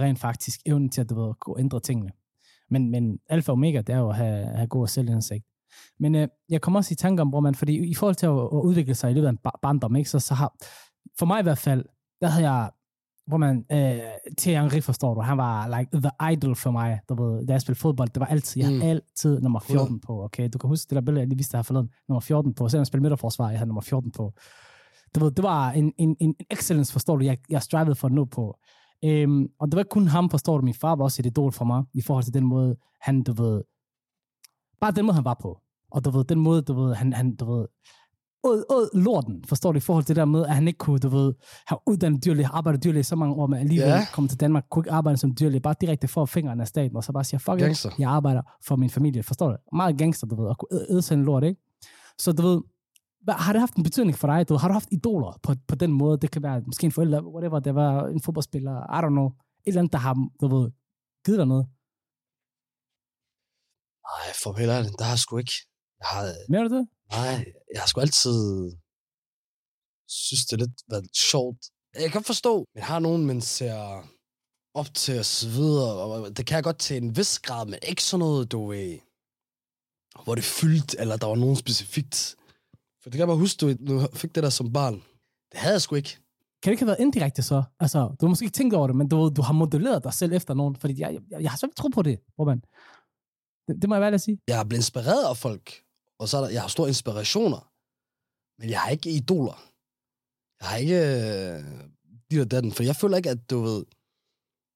rent 0.00 0.18
faktisk 0.18 0.60
evnen 0.66 0.88
til 0.88 1.00
at, 1.00 1.10
du 1.10 1.22
ved, 1.26 1.34
kunne 1.40 1.60
ændre 1.60 1.80
tingene. 1.80 2.10
Men, 2.70 2.90
men 2.90 3.18
alfa 3.28 3.52
og 3.52 3.56
omega, 3.56 3.80
det 3.80 3.88
er 3.94 3.98
jo 3.98 4.08
at 4.08 4.16
have, 4.16 4.46
have 4.46 4.66
god 4.68 4.86
selvindsigt. 4.88 5.44
Men 5.98 6.14
øh, 6.14 6.28
jeg 6.48 6.60
kommer 6.60 6.80
også 6.80 6.92
i 6.92 6.94
tanke 6.94 7.22
om, 7.22 7.28
hvor 7.28 7.40
man, 7.40 7.54
fordi 7.54 7.90
i 7.90 7.94
forhold 7.94 8.14
til 8.14 8.26
at, 8.26 8.32
at 8.32 8.60
udvikle 8.64 8.94
sig 8.94 9.10
i 9.10 9.14
løbet 9.14 9.26
af 9.26 9.30
en 9.30 9.36
bar- 9.36 9.58
barndom, 9.62 9.96
ikke, 9.96 10.10
så, 10.10 10.18
så 10.18 10.34
har, 10.34 10.54
for 11.18 11.26
mig 11.26 11.40
i 11.40 11.42
hvert 11.42 11.58
fald, 11.58 11.84
der 12.20 12.26
havde 12.26 12.50
jeg, 12.50 12.70
hvor 13.26 13.36
man, 13.36 13.64
øh, 13.72 13.98
Thierry 14.38 14.62
Henry 14.62 14.80
forstår 14.82 15.14
du, 15.14 15.20
han 15.20 15.38
var 15.38 15.78
like 15.78 15.90
the 16.00 16.32
idol 16.32 16.56
for 16.56 16.70
mig, 16.70 17.00
du 17.08 17.14
ved, 17.24 17.46
da 17.46 17.52
jeg 17.52 17.60
spillede 17.60 17.80
fodbold, 17.80 18.08
det 18.08 18.20
var 18.20 18.26
altid, 18.26 18.60
jeg 18.62 18.68
havde 18.68 18.80
Mm. 18.80 18.88
altid 18.88 19.40
nummer 19.40 19.60
14 19.60 20.00
på, 20.00 20.24
okay, 20.24 20.48
du 20.52 20.58
kan 20.58 20.68
huske 20.68 20.90
det 20.90 20.94
der 20.96 21.00
billede, 21.02 21.20
jeg 21.20 21.28
lige 21.28 21.36
viste 21.38 21.52
dig 21.52 21.58
her 21.58 21.62
forleden, 21.62 21.90
nummer 22.08 22.20
14 22.20 22.54
på, 22.54 22.68
selvom 22.68 22.80
jeg 22.80 22.86
spillede 22.86 23.02
midterforsvar, 23.02 23.48
jeg 23.50 23.58
havde 23.58 23.68
nummer 23.68 23.80
14 23.82 24.10
på. 24.10 24.32
Du 25.16 25.24
ved, 25.24 25.30
det 25.30 25.42
var 25.42 25.70
en, 25.70 25.92
en, 25.98 26.16
en 26.20 26.34
excellence, 26.50 26.92
forstår 26.92 27.16
du, 27.16 27.24
jeg, 27.24 27.38
jeg 27.50 27.62
strivede 27.62 27.94
for 27.94 28.06
at 28.06 28.12
nå 28.12 28.24
på. 28.24 28.58
Øhm, 29.04 29.48
og 29.58 29.66
det 29.66 29.76
var 29.76 29.80
ikke 29.80 29.88
kun 29.88 30.06
ham, 30.06 30.30
forstår 30.30 30.58
du, 30.58 30.64
min 30.64 30.74
far 30.74 30.96
var 30.96 31.04
også 31.04 31.22
et 31.22 31.26
idol 31.26 31.52
for 31.52 31.64
mig, 31.64 31.84
i 31.94 32.02
forhold 32.02 32.24
til 32.24 32.34
den 32.34 32.44
måde, 32.44 32.76
han, 33.00 33.22
du 33.22 33.32
ved, 33.32 33.62
bare 34.80 34.90
den 34.90 35.04
måde, 35.04 35.14
han 35.14 35.24
var 35.24 35.38
på. 35.42 35.60
Og 35.90 36.04
du 36.04 36.10
ved, 36.10 36.24
den 36.24 36.40
måde, 36.40 36.62
du 36.62 36.74
ved, 36.74 36.94
han, 36.94 37.12
han 37.12 37.36
du 37.36 37.54
ved, 37.54 37.66
åd, 38.44 38.64
åd 38.70 38.98
lorten, 39.02 39.44
forstår 39.44 39.72
du, 39.72 39.76
i 39.76 39.80
forhold 39.80 40.04
til 40.04 40.16
det 40.16 40.20
der 40.20 40.24
med, 40.24 40.46
at 40.46 40.54
han 40.54 40.68
ikke 40.68 40.78
kunne, 40.78 40.98
du 40.98 41.08
ved, 41.08 41.34
have 41.66 41.78
uddannet 41.86 42.24
dyrlæge, 42.24 42.48
arbejdet 42.52 42.84
dyrlæge 42.84 43.04
så 43.04 43.16
mange 43.16 43.34
år, 43.34 43.46
men 43.46 43.58
alligevel 43.58 43.88
yeah. 43.88 44.12
kom 44.12 44.28
til 44.28 44.40
Danmark, 44.40 44.64
kunne 44.70 44.80
ikke 44.80 44.92
arbejde 44.92 45.18
som 45.18 45.34
dyrlæge, 45.40 45.60
bare 45.60 45.74
direkte 45.80 46.08
for 46.08 46.24
fingrene 46.24 46.62
af 46.62 46.68
staten, 46.68 46.96
og 46.96 47.04
så 47.04 47.12
bare 47.12 47.24
siger, 47.24 47.38
fuck 47.38 47.58
Gangster. 47.58 47.90
it, 47.90 47.98
jeg 47.98 48.10
arbejder 48.10 48.42
for 48.64 48.76
min 48.76 48.90
familie, 48.90 49.22
forstår 49.22 49.50
du? 49.50 49.56
Meget 49.76 49.98
gangster, 49.98 50.26
du 50.26 50.34
ved, 50.42 50.48
og 50.48 50.58
kunne 50.58 50.80
æde 50.90 51.02
sådan 51.02 51.24
lort, 51.24 51.44
ikke? 51.44 51.60
Så 52.18 52.32
du 52.32 52.42
ved, 52.42 52.60
har 53.28 53.52
det 53.52 53.60
haft 53.60 53.74
en 53.74 53.82
betydning 53.82 54.18
for 54.18 54.26
dig? 54.26 54.48
Du, 54.48 54.54
har 54.56 54.68
du 54.68 54.72
haft 54.72 54.88
idoler 54.92 55.38
på, 55.42 55.54
på 55.68 55.74
den 55.74 55.92
måde? 55.92 56.18
Det 56.22 56.30
kan 56.30 56.42
være 56.42 56.60
måske 56.66 56.84
en 56.84 56.92
forælder, 56.92 57.22
whatever, 57.22 57.58
det 57.60 57.74
var 57.74 58.06
en 58.06 58.22
fodboldspiller, 58.22 58.74
I 58.96 58.98
don't 59.04 59.16
know, 59.18 59.26
et 59.26 59.32
eller 59.66 59.80
andet, 59.80 59.92
der 59.92 59.98
har, 59.98 60.14
du 60.40 60.46
ved, 60.54 60.70
givet 61.24 61.38
dig 61.38 61.46
noget. 61.46 61.66
Nej, 64.10 64.26
for 64.42 64.50
ærligt, 64.58 64.98
der 64.98 65.04
har 65.04 65.12
jeg 65.12 65.18
sgu 65.18 65.38
ikke. 65.38 65.56
Jeg 66.00 66.08
har, 66.12 66.22
Mener 66.48 66.68
du 66.68 66.74
det? 66.78 66.88
nej, 67.10 67.44
jeg 67.74 67.80
har 67.82 67.86
sgu 67.86 68.00
altid 68.00 68.38
synes, 70.08 70.46
det 70.46 70.52
er 70.52 70.64
lidt 70.64 70.82
været 70.88 71.08
sjovt. 71.30 71.58
Jeg 71.94 72.12
kan 72.12 72.24
forstå, 72.24 72.64
at 72.76 72.82
har 72.82 72.98
nogen, 72.98 73.26
man 73.26 73.40
ser 73.40 73.76
op 74.74 74.94
til 74.94 75.18
og 75.18 75.24
så 75.24 75.48
videre, 75.48 75.92
og 76.02 76.36
det 76.36 76.46
kan 76.46 76.56
jeg 76.56 76.64
godt 76.64 76.78
til 76.78 76.96
en 76.96 77.16
vis 77.16 77.38
grad, 77.38 77.66
men 77.66 77.78
ikke 77.82 78.02
sådan 78.02 78.18
noget, 78.18 78.52
du 78.52 78.66
ved, 78.66 78.98
hvor 80.24 80.34
det 80.34 80.44
fyldt, 80.44 80.94
eller 80.98 81.16
der 81.16 81.26
var 81.26 81.34
nogen 81.34 81.56
specifikt. 81.56 82.36
For 83.06 83.10
det 83.10 83.18
kan 83.18 83.20
jeg 83.20 83.32
bare 83.34 83.44
huske, 83.46 83.58
du, 83.60 83.66
du 83.88 84.08
fik 84.14 84.34
det 84.34 84.42
der 84.42 84.50
som 84.50 84.72
barn. 84.72 84.94
Det 85.52 85.58
havde 85.60 85.72
jeg 85.72 85.82
sgu 85.82 85.94
ikke. 85.94 86.14
Kan 86.62 86.70
det 86.70 86.70
ikke 86.70 86.82
have 86.82 86.86
været 86.86 87.00
indirekte 87.00 87.42
så? 87.42 87.62
Altså, 87.80 87.98
du 87.98 88.26
har 88.26 88.28
måske 88.28 88.44
ikke 88.44 88.54
tænkt 88.54 88.74
over 88.74 88.86
det, 88.86 88.96
men 88.96 89.08
du, 89.08 89.28
du 89.36 89.42
har 89.42 89.52
modelleret 89.52 90.04
dig 90.04 90.14
selv 90.14 90.32
efter 90.32 90.54
nogen, 90.54 90.76
fordi 90.76 91.00
jeg, 91.00 91.18
jeg, 91.30 91.42
jeg 91.42 91.50
har 91.50 91.58
svært 91.58 91.76
tro 91.76 91.88
på 91.88 92.02
det, 92.02 92.18
Robin. 92.38 92.60
Det, 93.66 93.82
det 93.82 93.88
må 93.88 93.94
jeg 93.94 94.00
være 94.00 94.14
at 94.14 94.20
sige. 94.20 94.38
Jeg 94.48 94.60
er 94.60 94.64
blevet 94.64 94.78
inspireret 94.78 95.24
af 95.28 95.36
folk, 95.36 95.66
og 96.18 96.28
så 96.28 96.36
er 96.36 96.40
der, 96.40 96.48
jeg 96.48 96.60
har 96.60 96.68
store 96.68 96.88
inspirationer, 96.88 97.62
men 98.60 98.70
jeg 98.70 98.80
har 98.80 98.90
ikke 98.90 99.10
idoler. 99.10 99.58
Jeg 100.60 100.68
har 100.68 100.76
ikke 100.76 100.98
øh, 100.98 101.58
de 102.30 102.36
der 102.36 102.44
datten, 102.44 102.72
for 102.72 102.82
jeg 102.82 102.96
føler 102.96 103.16
ikke, 103.16 103.30
at 103.30 103.50
du 103.50 103.60
ved, 103.60 103.84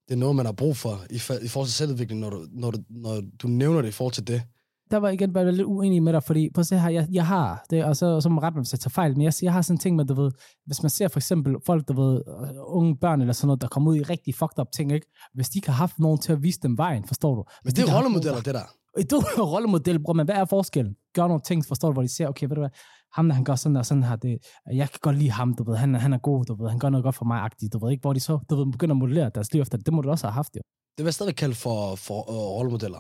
det 0.09 0.13
er 0.15 0.23
noget, 0.25 0.37
man 0.37 0.47
har 0.47 0.53
brug 0.53 0.77
for 0.77 0.95
i, 1.11 1.15
i 1.47 1.49
forhold 1.49 1.69
til 1.69 1.79
selvudvikling, 1.81 2.21
når 2.21 2.31
du, 2.31 2.47
når, 2.51 2.71
du, 2.71 2.79
når 2.89 3.21
du 3.43 3.49
nævner 3.49 3.83
det 3.83 3.89
i 3.89 3.99
forhold 3.99 4.15
til 4.15 4.27
det. 4.27 4.43
Der 4.91 4.97
var 4.97 5.09
igen 5.09 5.33
bare 5.33 5.53
lidt 5.53 5.67
uenig 5.67 6.03
med 6.03 6.13
dig, 6.13 6.23
fordi 6.23 6.51
på 6.55 6.61
at 6.61 6.67
se 6.67 6.79
her, 6.79 6.91
jeg, 6.91 7.09
jeg 7.13 7.27
har, 7.27 7.65
det, 7.71 7.85
og 7.85 7.97
så, 7.97 8.21
så 8.21 8.29
må 8.29 8.41
ret 8.41 8.55
mig, 8.55 8.61
hvis 8.61 8.73
jeg 8.73 8.81
tager 8.81 8.91
fejl, 8.91 9.13
men 9.13 9.23
jeg, 9.23 9.35
siger, 9.35 9.49
jeg 9.49 9.53
har 9.53 9.63
sådan 9.63 9.75
en 9.75 9.79
ting 9.79 9.97
med, 9.97 10.05
du 10.05 10.15
ved, 10.15 10.31
hvis 10.67 10.83
man 10.83 10.91
ser 10.91 11.09
for 11.09 11.19
eksempel 11.19 11.57
folk, 11.67 11.89
der 11.89 11.95
ved, 11.95 12.23
øh, 12.29 12.55
unge 12.59 12.97
børn 12.97 13.21
eller 13.21 13.33
sådan 13.33 13.47
noget, 13.47 13.61
der 13.61 13.69
kommer 13.69 13.91
ud 13.91 13.97
i 13.97 14.03
rigtig 14.03 14.35
fucked 14.35 14.59
up 14.59 14.67
ting, 14.73 14.93
ikke? 14.93 15.07
Hvis 15.35 15.49
de 15.49 15.59
ikke 15.59 15.69
har 15.69 15.77
haft 15.77 15.99
nogen 15.99 16.19
til 16.19 16.33
at 16.33 16.43
vise 16.43 16.61
dem 16.63 16.79
vejen, 16.79 17.05
forstår 17.05 17.35
du? 17.35 17.43
Men 17.47 17.63
Hvis 17.63 17.75
det 17.75 17.85
de 17.85 17.91
er 17.91 17.93
haft 17.93 18.05
rollemodeller, 18.05 18.41
det 18.41 18.55
der. 18.55 18.67
Et 18.99 19.11
du 19.11 19.17
er 19.17 19.43
rollemodel, 19.43 20.03
bror, 20.03 20.13
men 20.13 20.27
hvad 20.27 20.35
er 20.35 20.45
forskellen? 20.45 20.95
Gør 21.15 21.27
nogle 21.27 21.41
ting, 21.41 21.67
forstår 21.67 21.89
du, 21.89 21.93
hvor 21.93 22.03
de 22.03 22.09
ser, 22.09 22.29
okay, 22.29 22.47
ved 22.49 22.57
du 22.57 22.61
hvad, 22.61 22.71
ham 23.17 23.29
der, 23.29 23.35
han 23.35 23.45
gør 23.45 23.55
sådan 23.55 23.77
og 23.77 23.87
sådan 23.87 24.03
her, 24.03 24.17
det, 24.17 24.39
jeg 24.73 24.91
kan 24.91 24.99
godt 25.03 25.17
lide 25.17 25.31
ham, 25.31 25.55
du 25.55 25.65
ved, 25.65 25.77
han, 25.77 25.95
han 25.95 26.13
er 26.13 26.19
god, 26.19 26.45
du 26.45 26.63
ved, 26.63 26.71
han 26.71 26.79
gør 26.79 26.89
noget 26.89 27.05
godt 27.05 27.15
for 27.15 27.25
mig, 27.25 27.41
agtigt, 27.41 27.73
du 27.73 27.79
ved, 27.79 27.91
ikke, 27.91 28.01
hvor 28.01 28.13
de 28.13 28.21
så, 28.21 28.39
du 28.51 28.55
ved, 28.57 28.73
begynder 28.73 28.95
at 28.95 28.99
modellere 28.99 29.31
deres 29.35 29.53
liv 29.53 29.63
efter 29.63 29.79
det, 29.79 29.87
det 29.87 29.95
må 29.95 30.03
du 30.03 30.11
også 30.11 30.27
have 30.27 30.33
haft, 30.33 30.57
jo. 30.57 30.61
Det 30.99 31.05
vil 31.05 31.05
jeg 31.05 31.15
stadig 31.15 31.37
kalde 31.37 31.55
for, 31.55 31.95
for 31.97 32.31
uh, 32.31 32.59
rollemodeller. 32.59 32.99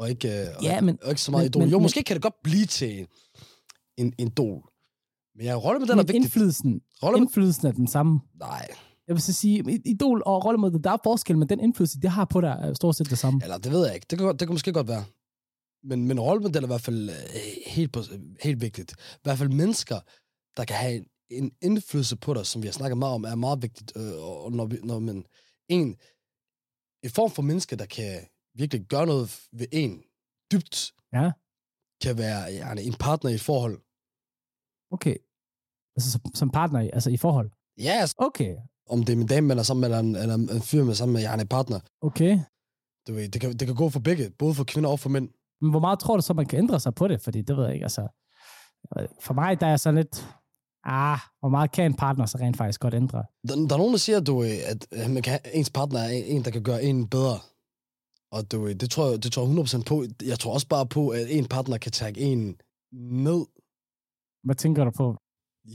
Og 0.00 0.10
ikke, 0.10 0.28
uh, 0.58 0.64
Ja, 0.64 0.76
og, 0.76 0.84
men- 0.84 0.98
og 1.02 1.08
ikke 1.08 1.20
så 1.22 1.30
meget 1.30 1.42
men- 1.44 1.48
idol. 1.48 1.60
men- 1.62 1.70
jo, 1.70 1.78
men- 1.78 1.82
måske 1.82 2.02
kan 2.02 2.14
det 2.16 2.22
godt 2.22 2.42
blive 2.44 2.66
til 2.66 2.98
en, 3.00 3.06
en, 3.96 4.14
idol. 4.18 4.62
Men 5.36 5.46
ja, 5.46 5.54
rollemodeller 5.54 5.94
er 5.94 5.96
Men 5.96 6.08
vigtigt. 6.08 6.24
indflydelsen, 6.24 6.80
Rolle... 7.02 7.18
indflydelsen 7.18 7.66
er 7.66 7.72
den 7.72 7.86
samme. 7.88 8.20
Nej, 8.40 8.68
Jeg 9.06 9.14
vil 9.16 9.22
så 9.22 9.32
sige, 9.32 9.80
idol 9.84 10.22
og 10.26 10.44
rollemodel, 10.44 10.84
der 10.84 10.90
er 10.92 10.96
forskel, 11.04 11.38
men 11.38 11.48
den 11.48 11.60
indflydelse, 11.60 12.00
det 12.00 12.10
har 12.10 12.24
på 12.24 12.40
dig, 12.40 12.56
er 12.62 12.74
stort 12.74 12.96
set 12.96 13.10
det 13.10 13.18
samme. 13.18 13.40
Eller 13.42 13.58
det 13.58 13.72
ved 13.72 13.86
jeg 13.86 13.94
ikke. 13.94 14.06
Det 14.10 14.18
kan, 14.18 14.28
det 14.28 14.38
kan 14.38 14.50
måske 14.50 14.72
godt 14.72 14.88
være. 14.88 15.04
Men, 15.82 16.08
men 16.08 16.20
rollemodel 16.20 16.56
er 16.62 16.66
i 16.66 16.66
hvert 16.66 16.80
fald 16.80 17.10
øh, 17.10 17.16
helt, 17.66 17.92
på, 17.92 18.02
helt 18.42 18.60
vigtigt. 18.60 18.92
I 18.92 19.18
hvert 19.22 19.38
fald 19.38 19.48
mennesker, 19.48 20.00
der 20.56 20.64
kan 20.64 20.76
have 20.76 20.94
en, 20.96 21.04
en 21.30 21.52
indflydelse 21.62 22.16
på 22.16 22.34
dig, 22.34 22.46
som 22.46 22.62
vi 22.62 22.66
har 22.66 22.72
snakket 22.72 22.98
meget 22.98 23.14
om, 23.14 23.24
er 23.24 23.34
meget 23.34 23.62
vigtigt. 23.62 23.92
Øh, 23.96 24.12
og 24.44 24.52
når, 24.52 24.66
vi, 24.66 24.78
når 24.84 24.98
man 24.98 25.24
en, 25.68 25.96
en 27.04 27.10
form 27.10 27.30
for 27.30 27.42
menneske, 27.42 27.76
der 27.76 27.86
kan 27.86 28.20
virkelig 28.54 28.86
gøre 28.86 29.06
noget 29.06 29.40
ved 29.52 29.66
en 29.72 30.02
dybt, 30.52 30.92
Ja. 31.12 31.30
kan 32.02 32.18
være 32.18 32.40
ja, 32.52 32.72
en 32.72 32.94
partner 32.94 33.30
i 33.30 33.34
et 33.34 33.40
forhold. 33.40 33.76
Okay. 34.90 35.16
Altså 35.96 36.10
som, 36.12 36.20
som 36.34 36.50
partner, 36.50 36.80
altså 36.92 37.10
i 37.10 37.16
forhold. 37.16 37.50
Ja, 37.78 37.92
altså, 38.00 38.14
Okay. 38.18 38.56
om 38.88 39.04
det 39.04 39.12
er 39.12 39.16
min 39.16 39.26
dame, 39.26 39.46
man 39.46 39.58
er 39.58 39.62
sammen 39.62 39.80
med, 39.80 39.88
eller 39.88 39.98
en, 39.98 40.16
eller 40.16 40.34
en 40.54 40.62
fyr, 40.62 40.80
man 40.80 40.90
er 40.90 40.94
sammen 40.94 41.12
med, 41.12 41.22
ja, 41.22 41.34
en 41.40 41.48
partner. 41.48 41.80
Okay. 42.00 42.38
Du 43.08 43.12
ved, 43.12 43.28
det, 43.28 43.40
kan, 43.40 43.52
det 43.52 43.66
kan 43.66 43.76
gå 43.76 43.88
for 43.90 44.00
begge, 44.00 44.30
både 44.30 44.54
for 44.54 44.64
kvinder 44.64 44.90
og 44.90 45.00
for 45.00 45.08
mænd. 45.08 45.28
Men 45.60 45.70
hvor 45.70 45.80
meget 45.80 45.98
tror 46.00 46.16
du 46.16 46.22
så, 46.22 46.32
man 46.34 46.46
kan 46.46 46.58
ændre 46.58 46.80
sig 46.80 46.94
på 46.94 47.08
det? 47.08 47.20
Fordi 47.20 47.42
det 47.42 47.56
ved 47.56 47.64
jeg 47.64 47.74
ikke, 47.74 47.84
altså... 47.84 48.08
For 49.20 49.34
mig, 49.34 49.60
der 49.60 49.66
er 49.66 49.76
sådan 49.76 49.94
lidt... 49.96 50.36
Ah, 50.84 51.18
hvor 51.40 51.48
meget 51.48 51.72
kan 51.72 51.84
en 51.84 51.94
partner 51.96 52.26
så 52.26 52.38
rent 52.38 52.56
faktisk 52.56 52.80
godt 52.80 52.94
ændre? 52.94 53.24
Der, 53.48 53.54
der 53.54 53.74
er 53.74 53.78
nogen, 53.78 53.92
der 53.92 53.98
siger, 53.98 54.20
du, 54.20 54.38
ved, 54.38 54.58
at 54.62 54.86
øh, 54.92 55.10
man 55.10 55.22
kan, 55.22 55.40
ens 55.54 55.70
partner 55.70 56.00
er 56.00 56.08
en, 56.08 56.44
der 56.44 56.50
kan 56.50 56.62
gøre 56.62 56.82
en 56.82 57.08
bedre. 57.08 57.38
Og 58.32 58.52
du, 58.52 58.62
ved, 58.64 58.74
det, 58.74 58.90
tror 58.90 59.10
jeg, 59.10 59.22
det 59.22 59.32
tror 59.32 59.46
jeg 59.46 59.80
100% 59.80 59.82
på. 59.82 60.04
Jeg 60.24 60.38
tror 60.38 60.54
også 60.54 60.68
bare 60.68 60.86
på, 60.86 61.08
at 61.08 61.26
en 61.30 61.46
partner 61.46 61.78
kan 61.78 61.92
tage 61.92 62.18
en 62.18 62.56
ned. 62.92 63.46
Hvad 64.44 64.54
tænker 64.54 64.84
du 64.84 64.90
på? 64.90 65.16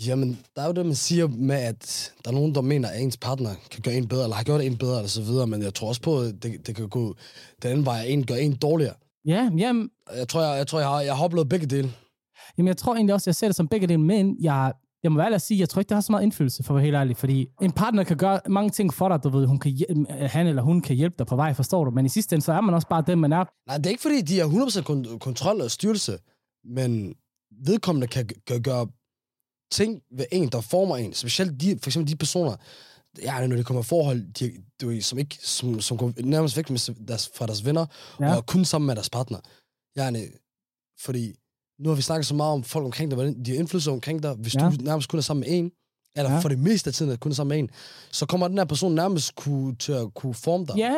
Jamen, 0.08 0.40
der 0.56 0.62
er 0.62 0.66
jo 0.68 0.74
det, 0.74 0.86
man 0.86 0.96
siger 0.96 1.28
med, 1.28 1.56
at 1.56 2.14
der 2.24 2.30
er 2.32 2.36
nogen, 2.36 2.56
der 2.56 2.62
mener, 2.62 2.90
at 2.90 3.02
ens 3.02 3.18
partner 3.18 3.50
kan 3.72 3.82
gøre 3.82 3.94
en 3.96 4.08
bedre, 4.08 4.24
eller 4.24 4.36
har 4.36 4.44
gjort 4.44 4.62
en 4.62 4.78
bedre, 4.78 4.98
eller 4.98 5.10
så 5.10 5.22
videre. 5.22 5.48
Men 5.48 5.62
jeg 5.62 5.74
tror 5.74 5.88
også 5.88 6.02
på, 6.02 6.20
at 6.20 6.44
det, 6.44 6.68
det 6.68 6.76
kan 6.76 6.90
gå 6.90 7.16
den 7.62 7.72
anden 7.72 7.86
vej, 7.86 8.00
at 8.00 8.10
en 8.12 8.26
gør 8.26 8.36
en 8.36 8.56
dårligere. 8.56 8.94
Ja, 9.26 9.50
jamen, 9.58 9.90
Jeg 10.16 10.28
tror, 10.28 10.42
jeg, 10.42 10.58
jeg, 10.58 10.68
tror, 10.68 10.80
jeg, 10.80 10.88
har, 10.88 11.02
jeg 11.02 11.16
har 11.18 11.24
oplevet 11.24 11.50
begge 11.50 11.66
dele. 11.66 11.92
jamen, 12.58 12.68
jeg 12.68 12.78
tror 12.78 12.96
egentlig 12.96 13.14
også, 13.14 13.30
jeg 13.30 13.36
ser 13.36 13.48
det 13.48 13.56
som 13.56 13.68
begge 13.68 13.88
dele, 13.88 14.02
men 14.02 14.38
jeg, 14.42 14.74
jeg 15.06 15.12
må 15.12 15.18
være 15.18 15.26
ærlig 15.26 15.36
at 15.36 15.42
sige, 15.42 15.60
jeg 15.60 15.70
tror 15.70 15.80
ikke, 15.80 15.90
det 15.90 15.96
har 15.96 16.02
så 16.02 16.12
meget 16.12 16.24
indflydelse, 16.24 16.64
for 16.64 16.74
at 16.74 16.76
være 16.76 16.84
helt 16.84 16.96
ærlig, 16.96 17.18
fordi 17.18 17.48
en 17.62 17.72
partner 17.72 18.04
kan 18.04 18.18
gøre 18.18 18.40
mange 18.50 18.70
ting 18.70 18.94
for 18.94 19.10
dig, 19.10 19.24
du 19.24 19.30
ved, 19.30 19.46
hun 19.48 19.60
kan, 19.60 19.72
hjæl- 19.72 20.28
han 20.28 20.48
eller 20.48 20.62
hun 20.62 20.82
kan 20.82 20.96
hjælpe 20.96 21.16
dig 21.20 21.28
på 21.28 21.36
vej, 21.36 21.54
forstår 21.54 21.86
du, 21.86 21.92
men 21.92 22.06
i 22.06 22.10
sidste 22.10 22.36
ende, 22.36 22.46
så 22.46 22.54
er 22.54 22.62
man 22.62 22.76
også 22.76 22.88
bare 22.88 23.04
den, 23.08 23.20
man 23.20 23.34
er. 23.34 23.46
Nej, 23.68 23.78
det 23.78 23.86
er 23.86 23.90
ikke 23.90 24.02
fordi, 24.02 24.22
de 24.22 24.40
har 24.40 24.48
100% 24.48 24.80
kon- 24.90 25.18
kontrol 25.18 25.62
og 25.62 25.72
styrelse, 25.72 26.18
men 26.64 27.16
vedkommende 27.66 28.08
kan, 28.08 28.30
kan 28.48 28.62
gøre 28.64 28.88
ting 29.72 30.02
ved 30.18 30.26
en, 30.32 30.50
der 30.50 30.62
former 30.62 30.98
en. 30.98 31.14
Specielt 31.14 31.62
de, 31.62 31.80
for 31.82 31.90
eksempel 31.90 32.12
de 32.12 32.18
personer, 32.18 32.56
ja, 33.22 33.48
når 33.48 33.56
det 33.56 33.66
kommer 33.66 33.82
i 33.82 33.86
forhold, 33.86 34.34
de, 34.40 34.52
du, 34.82 35.02
som, 35.02 35.20
ikke, 35.20 35.38
som, 35.42 35.82
som 35.82 35.98
går 35.98 36.12
nærmest 36.24 36.58
væk 36.58 36.70
med 36.70 37.06
deres, 37.08 37.32
fra 37.36 37.46
deres 37.46 37.66
venner, 37.66 37.86
ja. 38.20 38.36
og 38.36 38.46
kun 38.46 38.66
sammen 38.66 38.86
med 38.88 38.96
deres 38.96 39.10
partner. 39.10 39.40
Ja, 39.98 40.12
fordi 41.00 41.34
nu 41.80 41.90
har 41.90 41.96
vi 41.96 42.02
snakket 42.02 42.26
så 42.26 42.36
meget 42.36 42.54
om 42.54 42.64
folk 42.64 42.86
omkring 42.86 43.12
dig, 43.12 43.16
hvordan 43.16 43.44
de 43.46 43.52
har 43.52 43.60
indflydelse 43.60 43.92
omkring 43.92 44.24
dig. 44.24 44.34
Hvis 44.34 44.56
Ja. 44.56 44.60
du 44.60 44.84
nærmest 44.84 45.10
kun 45.10 45.18
er 45.18 45.22
sammen 45.22 45.42
med 45.48 45.60
en, 45.60 45.72
eller 46.16 46.32
Ja. 46.32 46.40
for 46.40 46.50
det 46.50 46.60
meste 46.60 46.88
af 46.88 46.94
tiden 46.94 47.12
er 47.12 47.16
kun 47.16 47.32
er 47.32 47.36
sammen 47.36 47.56
med 47.56 47.60
en, 47.64 47.70
så 48.12 48.26
kommer 48.26 48.48
den 48.48 48.58
her 48.58 48.66
person 48.66 48.96
nærmest 48.96 49.36
kunne, 49.36 49.76
til 49.76 49.92
at 49.92 50.14
kunne 50.14 50.34
forme 50.34 50.66
dig. 50.66 50.76
Ja, 50.78 50.96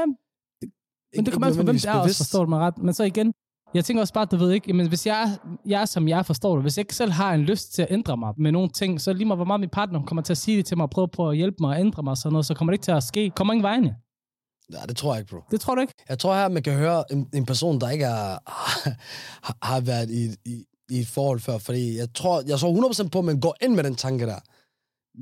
men 1.16 1.26
det 1.26 1.34
kommer 1.34 1.48
an 1.48 1.56
på, 1.56 1.64
hvem 1.64 1.76
det 1.76 1.86
er 1.86 1.94
også, 1.94 2.18
forstår 2.18 2.44
du 2.46 2.50
mig 2.50 2.60
ret. 2.60 2.78
Men 2.78 2.94
så 2.94 3.04
igen, 3.04 3.34
jeg 3.74 3.86
tænker 3.86 4.02
også 4.02 4.14
bare, 4.14 4.26
du 4.26 4.38
ved 4.38 4.52
ikke, 4.52 4.66
jamen, 4.68 4.88
hvis 4.88 5.06
jeg, 5.08 5.38
jeg 5.66 5.82
er 5.82 5.86
som 5.86 6.08
jeg 6.08 6.26
forstår 6.26 6.56
du, 6.56 6.62
hvis 6.62 6.78
jeg 6.78 6.82
ikke 6.82 6.96
selv 6.96 7.12
har 7.12 7.34
en 7.34 7.42
lyst 7.42 7.74
til 7.74 7.82
at 7.82 7.88
ændre 7.92 8.18
mig 8.18 8.34
med 8.38 8.52
nogle 8.52 8.70
ting, 8.70 9.02
så 9.02 9.14
lige 9.14 9.26
meget 9.26 9.38
hvor 9.38 9.46
meget 9.46 9.60
min 9.60 9.70
partner 9.70 10.04
kommer 10.06 10.22
til 10.22 10.34
at 10.34 10.38
sige 10.38 10.58
det 10.58 10.66
til 10.66 10.78
mig, 10.78 10.84
og 10.84 10.90
prøve 10.90 11.08
på 11.08 11.30
at 11.30 11.38
hjælpe 11.38 11.58
mig 11.60 11.76
at 11.76 11.82
ændre 11.82 12.04
mig 12.04 12.12
og 12.12 12.18
sådan 12.18 12.32
noget, 12.34 12.46
så 12.46 12.54
kommer 12.54 12.72
det 12.72 12.76
ikke 12.76 12.84
til 12.84 12.92
at 12.92 13.04
ske. 13.04 13.30
Kommer 13.36 13.54
ingen 13.54 13.64
vegne. 13.64 13.96
Ja, 14.74 14.82
det 14.90 14.98
tror 14.98 15.14
jeg 15.14 15.22
ikke, 15.22 15.30
bro. 15.30 15.42
Det 15.52 15.62
tror 15.62 15.76
du 15.76 15.82
ikke? 15.82 15.94
Jeg 16.10 16.20
tror 16.20 16.36
her, 16.36 16.48
man 16.48 16.64
kan 16.64 16.74
høre 16.74 17.04
en, 17.12 17.30
en 17.34 17.46
person, 17.46 17.82
der 17.82 17.90
ikke 17.90 18.06
er, 18.06 18.38
har, 19.46 19.66
har 19.66 19.82
været 19.82 20.10
i, 20.10 20.24
i, 20.46 20.66
i 20.90 21.00
et 21.00 21.08
forhold 21.08 21.40
før, 21.40 21.58
fordi 21.58 21.98
jeg 21.98 22.14
tror, 22.14 22.44
jeg 22.48 22.60
tror 22.60 23.06
100% 23.06 23.10
på, 23.10 23.20
at 23.20 23.26
man 23.26 23.40
går 23.40 23.56
ind 23.62 23.76
med 23.76 23.84
den 23.84 23.96
tanke 23.96 24.26
der. 24.26 24.40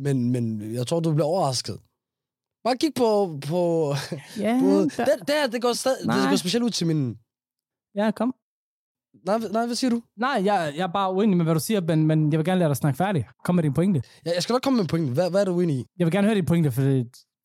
Men, 0.04 0.32
men 0.32 0.74
jeg 0.74 0.88
tror, 0.88 1.00
du 1.00 1.14
bliver 1.14 1.28
overrasket. 1.28 1.78
Bare 2.64 2.78
kig 2.78 2.94
på... 2.96 3.40
på 3.50 3.60
Ja, 4.46 4.60
på 4.62 4.70
der, 4.98 5.06
det, 5.06 5.28
det, 5.28 5.36
her, 5.40 5.48
det, 5.48 5.62
går 5.62 5.74
stadig, 5.74 5.98
det 6.00 6.08
Nej. 6.08 6.30
går 6.30 6.36
specielt 6.36 6.64
ud 6.66 6.70
til 6.70 6.88
min... 6.88 7.18
ja 7.96 8.12
kom. 8.12 8.36
Nej, 9.26 9.38
nej, 9.52 9.66
hvad 9.66 9.76
siger 9.76 9.92
du? 9.92 10.02
Nej, 10.18 10.42
jeg, 10.46 10.74
jeg 10.78 10.84
er 10.84 10.94
bare 10.94 11.14
uenig 11.14 11.38
med, 11.38 11.46
hvad 11.46 11.54
du 11.54 11.60
siger, 11.60 11.82
men, 11.82 12.08
men 12.08 12.32
jeg 12.32 12.38
vil 12.40 12.46
gerne 12.46 12.60
lade 12.60 12.70
dig 12.70 12.78
snakke 12.78 12.98
færdig. 12.98 13.28
Kom 13.46 13.56
med 13.56 13.64
din 13.64 13.74
pointe. 13.74 14.02
Jeg, 14.26 14.34
jeg 14.36 14.44
skal 14.44 14.54
nok 14.54 14.62
komme 14.62 14.78
med 14.78 14.84
en 14.84 14.88
pointe. 14.88 15.14
Hvad, 15.14 15.30
hvad 15.30 15.42
er 15.42 15.46
du 15.46 15.52
uenig 15.52 15.76
i? 15.76 15.86
Jeg 16.00 16.06
vil 16.06 16.12
gerne 16.12 16.28
høre 16.28 16.36
din 16.36 16.46
pointe, 16.46 16.72
for 16.72 16.82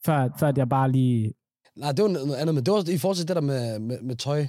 før, 0.07 0.29
før 0.39 0.49
at 0.49 0.59
jeg 0.59 0.69
bare 0.69 0.93
lige... 0.93 1.33
Nej, 1.77 1.93
det 1.93 2.03
var 2.03 2.09
noget 2.09 2.35
andet, 2.35 2.55
men 2.55 2.65
det 2.67 2.75
var 2.75 2.89
i 2.89 2.99
forhold 2.99 3.17
til 3.17 3.29
det 3.29 3.37
der 3.37 3.43
med, 3.43 3.79
med, 3.79 4.01
med 4.01 4.17
tøj. 4.17 4.47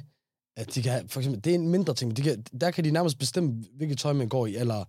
At 0.57 0.75
de 0.75 0.81
kan, 0.81 0.91
have- 0.91 1.07
for 1.07 1.19
eksempel, 1.19 1.43
det 1.43 1.51
er 1.51 1.55
en 1.55 1.69
mindre 1.69 1.93
ting, 1.93 2.10
men 2.10 2.15
de 2.15 2.21
kan, 2.21 2.43
der 2.62 2.71
kan 2.71 2.84
de 2.84 2.91
nærmest 2.91 3.19
bestemme, 3.19 3.63
hvilket 3.75 3.97
tøj 3.97 4.13
man 4.13 4.29
går 4.29 4.45
i, 4.47 4.55
eller 4.55 4.86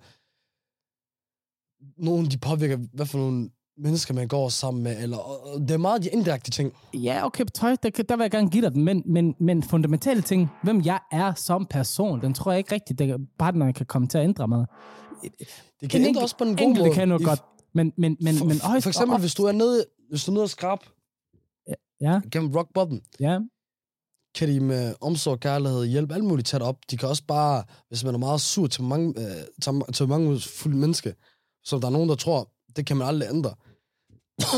nogen, 2.02 2.26
de 2.26 2.38
påvirker, 2.38 2.78
hvad 2.92 3.06
for 3.06 3.18
nogle 3.18 3.50
mennesker 3.78 4.14
man 4.14 4.28
går 4.28 4.48
sammen 4.48 4.82
med, 4.82 5.02
eller 5.02 5.16
og, 5.16 5.46
og 5.54 5.60
det 5.60 5.70
er 5.70 5.76
meget 5.78 6.02
de 6.02 6.08
indirekte 6.08 6.50
ting. 6.50 6.72
Ja, 6.94 7.26
okay, 7.26 7.44
tøj, 7.54 7.76
der, 7.82 7.90
der 7.90 8.16
vil 8.16 8.24
jeg 8.24 8.30
gerne 8.30 8.50
give 8.50 8.62
dig 8.64 8.72
den, 8.72 8.84
men, 8.84 9.02
men, 9.06 9.34
men 9.40 9.62
fundamentale 9.62 10.22
ting, 10.22 10.48
hvem 10.62 10.82
jeg 10.84 11.00
er 11.12 11.34
som 11.34 11.66
person, 11.66 12.20
den 12.20 12.34
tror 12.34 12.50
jeg 12.52 12.58
ikke 12.58 12.74
rigtigt, 12.74 13.00
at 13.00 13.20
partneren 13.38 13.72
kan 13.72 13.86
komme 13.86 14.08
til 14.08 14.18
at 14.18 14.24
ændre 14.24 14.48
mig. 14.48 14.66
Det 15.80 15.90
kan 15.90 16.00
En 16.00 16.06
ændre 16.06 16.22
også 16.22 16.36
på 16.36 16.44
en 16.44 16.56
god 16.56 16.76
måde. 16.78 16.94
kan 16.94 17.08
noget 17.08 17.20
I- 17.20 17.24
godt, 17.24 17.42
men, 17.74 17.92
men, 17.96 18.16
men, 18.20 18.34
for, 18.34 18.44
men 18.44 18.60
højst 18.60 18.82
for 18.82 18.90
eksempel, 18.90 19.14
op- 19.14 19.20
hvis 19.20 19.34
du 19.34 19.44
er 19.44 19.52
nede, 19.52 19.84
hvis 20.10 20.24
du 20.24 20.30
er 20.30 20.34
nede 20.34 20.44
og 20.44 20.50
skrab 20.50 20.78
Ja, 22.02 22.20
gennem 22.32 22.50
rock 22.56 22.68
bottom, 22.74 23.00
ja, 23.20 23.38
kan 24.34 24.48
de 24.48 24.60
med 24.60 24.94
omsorg, 25.00 25.40
kærlighed, 25.40 25.86
hjælp, 25.86 26.12
alt 26.12 26.24
muligt 26.24 26.46
tage 26.48 26.58
det 26.58 26.68
op. 26.68 26.76
De 26.90 26.96
kan 26.96 27.08
også 27.08 27.24
bare, 27.26 27.64
hvis 27.88 28.04
man 28.04 28.14
er 28.14 28.18
meget 28.18 28.40
sur 28.40 28.66
til 28.66 28.82
mange, 28.82 29.08
øh, 29.20 29.44
til, 29.62 29.72
til 29.94 30.08
mange 30.08 30.40
fulde 30.40 30.76
mennesker, 30.76 31.12
som 31.64 31.80
der 31.80 31.88
er 31.88 31.92
nogen, 31.92 32.08
der 32.08 32.14
tror, 32.14 32.52
det 32.76 32.86
kan 32.86 32.96
man 32.96 33.06
aldrig 33.08 33.28
ændre. 33.30 33.54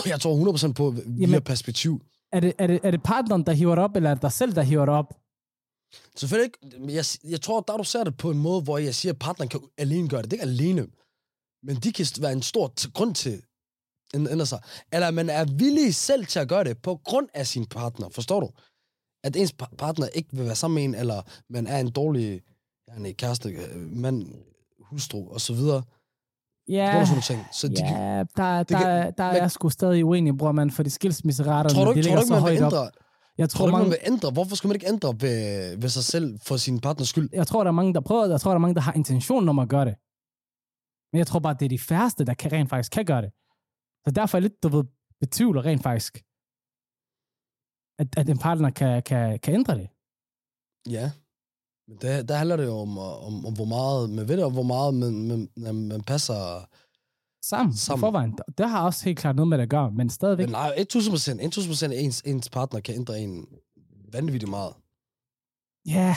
Jeg 0.12 0.20
tror 0.20 0.68
100% 0.68 0.72
på, 0.72 0.90
via 0.90 1.02
Jamen- 1.20 1.42
perspektiv. 1.42 2.02
er 2.32 2.40
det, 2.40 2.52
er, 2.58 2.66
det, 2.66 2.80
er 2.82 2.90
det 2.90 3.02
partneren, 3.02 3.46
der 3.46 3.52
hiver 3.52 3.74
det 3.74 3.84
op, 3.84 3.96
eller 3.96 4.10
er 4.10 4.14
det 4.14 4.22
dig 4.22 4.32
selv, 4.32 4.54
der 4.54 4.62
hiver 4.62 4.86
det 4.86 4.94
op? 4.94 5.14
Selvfølgelig 6.16 6.50
ikke. 6.62 6.94
Jeg, 6.94 7.04
jeg 7.24 7.40
tror, 7.40 7.60
der 7.60 7.76
du 7.76 7.84
ser 7.84 8.04
det 8.04 8.16
på 8.16 8.30
en 8.30 8.38
måde, 8.38 8.62
hvor 8.62 8.78
jeg 8.78 8.94
siger, 8.94 9.12
at 9.12 9.18
partneren 9.18 9.48
kan 9.48 9.60
alene 9.78 10.08
gøre 10.08 10.22
det. 10.22 10.30
Det 10.30 10.36
er 10.40 10.42
ikke 10.42 10.52
alene. 10.52 10.86
Men 11.62 11.76
de 11.76 11.92
kan 11.92 12.06
være 12.20 12.32
en 12.32 12.42
stor 12.42 12.92
grund 12.92 13.14
til 13.14 13.42
at 14.14 14.32
ændre 14.32 14.46
sig. 14.46 14.58
Eller 14.92 15.10
man 15.10 15.30
er 15.30 15.44
villig 15.58 15.94
selv 15.94 16.26
til 16.26 16.38
at 16.38 16.48
gøre 16.48 16.64
det 16.64 16.78
på 16.82 17.00
grund 17.04 17.28
af 17.34 17.46
sin 17.46 17.66
partner. 17.66 18.08
Forstår 18.08 18.40
du? 18.40 18.50
At 19.24 19.36
ens 19.36 19.54
pa- 19.62 19.76
partner 19.78 20.06
ikke 20.06 20.28
vil 20.32 20.44
være 20.46 20.54
sammen 20.54 20.74
med 20.74 20.84
en, 20.84 20.94
eller 20.94 21.22
man 21.50 21.66
er 21.66 21.78
en 21.78 21.90
dårlig 21.90 22.40
en 22.98 23.14
kæreste, 23.14 23.48
øh, 23.48 23.76
mand, 23.76 24.26
hustru 24.90 25.30
og 25.32 25.40
så 25.40 25.54
videre. 25.54 25.82
Ja, 26.68 26.96
Ja. 26.98 27.04
Sådan. 27.22 27.44
Så 27.52 27.68
de, 27.68 27.74
ja 27.78 28.24
der, 28.36 28.62
der, 28.62 28.64
kan- 28.64 28.86
der, 28.86 29.10
der 29.10 29.24
er 29.24 29.32
men- 29.32 29.42
jeg 29.42 29.50
sgu 29.50 29.68
stadig 29.70 30.04
uenig, 30.04 30.38
bror 30.38 30.52
man, 30.52 30.70
tror 30.70 30.82
du 30.82 30.88
de 30.88 30.88
ikke, 30.88 31.04
tror 31.72 31.94
ligger 31.94 32.20
du 32.20 32.26
så 32.26 32.32
man 32.32 32.40
højt 32.42 32.62
op. 32.62 32.90
Jeg 33.38 33.50
Tror 33.50 33.58
tror, 33.58 33.66
du 33.66 33.68
ikke, 33.68 33.72
man 33.72 33.80
mange, 33.82 33.90
vil 33.90 34.12
ændre? 34.12 34.30
Hvorfor 34.30 34.56
skal 34.56 34.68
man 34.68 34.74
ikke 34.76 34.88
ændre 34.88 35.08
ved, 35.20 35.76
ved 35.76 35.88
sig 35.88 36.04
selv 36.04 36.38
for 36.42 36.56
sin 36.56 36.80
partners 36.80 37.08
skyld? 37.08 37.28
jeg 37.32 37.46
tror, 37.46 37.64
der 37.64 37.68
er 37.68 37.72
mange, 37.72 37.94
der 37.94 38.00
prøver 38.00 38.22
det. 38.24 38.30
Jeg 38.30 38.40
tror, 38.40 38.50
der 38.50 38.54
er 38.54 38.58
mange, 38.60 38.74
der 38.74 38.80
har 38.80 38.92
intention 38.92 39.48
om 39.48 39.58
at 39.58 39.68
gøre 39.68 39.84
det. 39.84 39.94
Men 41.12 41.18
jeg 41.18 41.26
tror 41.26 41.38
bare, 41.40 41.54
det 41.58 41.64
er 41.64 41.68
de 41.68 41.78
færreste, 41.78 42.24
der 42.24 42.34
kan, 42.34 42.52
rent 42.52 42.70
faktisk 42.70 42.92
kan 42.92 43.04
gøre 43.04 43.22
det. 43.22 43.30
Så 44.06 44.10
derfor 44.10 44.38
er 44.38 44.40
jeg 44.40 44.48
lidt, 44.48 44.62
du 44.62 44.68
ved, 44.68 44.84
betvivler 45.20 45.64
rent 45.64 45.82
faktisk, 45.82 46.14
at, 47.98 48.08
at 48.16 48.28
en 48.28 48.38
partner 48.38 48.70
kan, 48.70 49.02
kan, 49.02 49.38
kan 49.38 49.54
ændre 49.54 49.74
det. 49.74 49.88
Ja. 50.96 51.10
Men 51.88 51.98
der, 52.02 52.22
der 52.22 52.34
handler 52.36 52.56
det 52.56 52.64
jo 52.64 52.76
om, 52.78 52.98
om, 52.98 53.46
om 53.46 53.54
hvor 53.54 53.64
meget 53.64 54.10
man 54.10 54.28
ved 54.28 54.36
det, 54.36 54.44
og 54.44 54.50
hvor 54.50 54.62
meget 54.62 54.94
man, 54.94 55.48
man, 55.56 55.74
man, 55.88 56.02
passer... 56.02 56.68
Sammen, 57.44 57.76
Sammen. 57.76 58.00
I 58.00 58.04
forvejen. 58.04 58.38
Det 58.58 58.70
har 58.70 58.84
også 58.84 59.04
helt 59.04 59.18
klart 59.18 59.36
noget 59.36 59.48
med 59.48 59.58
det 59.58 59.62
at 59.62 59.70
gøre, 59.70 59.90
men 59.90 60.10
stadigvæk. 60.10 60.46
Men 60.46 60.52
nej, 60.52 60.74
1000 60.76 61.12
procent. 61.12 61.40
1000 61.40 61.70
procent 61.70 61.92
ens, 61.92 62.22
ens 62.26 62.50
partner 62.50 62.80
kan 62.80 62.94
ændre 62.94 63.20
en 63.20 63.46
vanvittigt 64.12 64.50
meget. 64.50 64.74
Ja. 65.86 66.16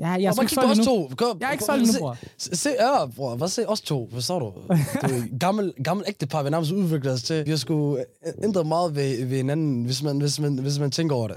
Ja, 0.00 0.06
jeg 0.08 0.24
er 0.24 0.40
ikke 0.42 0.54
solgt 0.54 0.70
endnu. 0.70 0.84
to. 0.84 1.10
Kom, 1.16 1.38
Jeg 1.40 1.48
er 1.48 1.52
ikke 1.52 1.64
solgt 1.64 1.82
endnu, 1.82 1.98
bror. 1.98 2.16
Se, 2.38 2.56
se 2.56 2.70
ja, 2.80 3.06
bror. 3.16 3.36
Hvad 3.36 3.48
se 3.48 3.68
os 3.68 3.80
to? 3.80 4.08
Hvad 4.12 4.20
så 4.20 4.38
du? 4.38 4.46
Er 4.46 5.38
gammel, 5.38 5.72
gammel 5.84 6.04
ægtepar, 6.08 6.42
vi 6.42 6.46
har 6.46 6.50
nærmest 6.50 6.72
udviklet 6.72 7.12
os 7.12 7.22
til. 7.22 7.44
Vi 7.44 7.50
har 7.50 7.56
sgu 7.56 7.98
ændret 8.44 8.66
meget 8.66 8.94
ved, 8.96 9.24
ved 9.26 9.36
hinanden, 9.36 9.84
hvis 9.84 10.02
man, 10.02 10.18
hvis, 10.18 10.40
man, 10.40 10.58
hvis 10.58 10.78
man 10.78 10.90
tænker 10.90 11.16
over 11.16 11.28
det. 11.28 11.36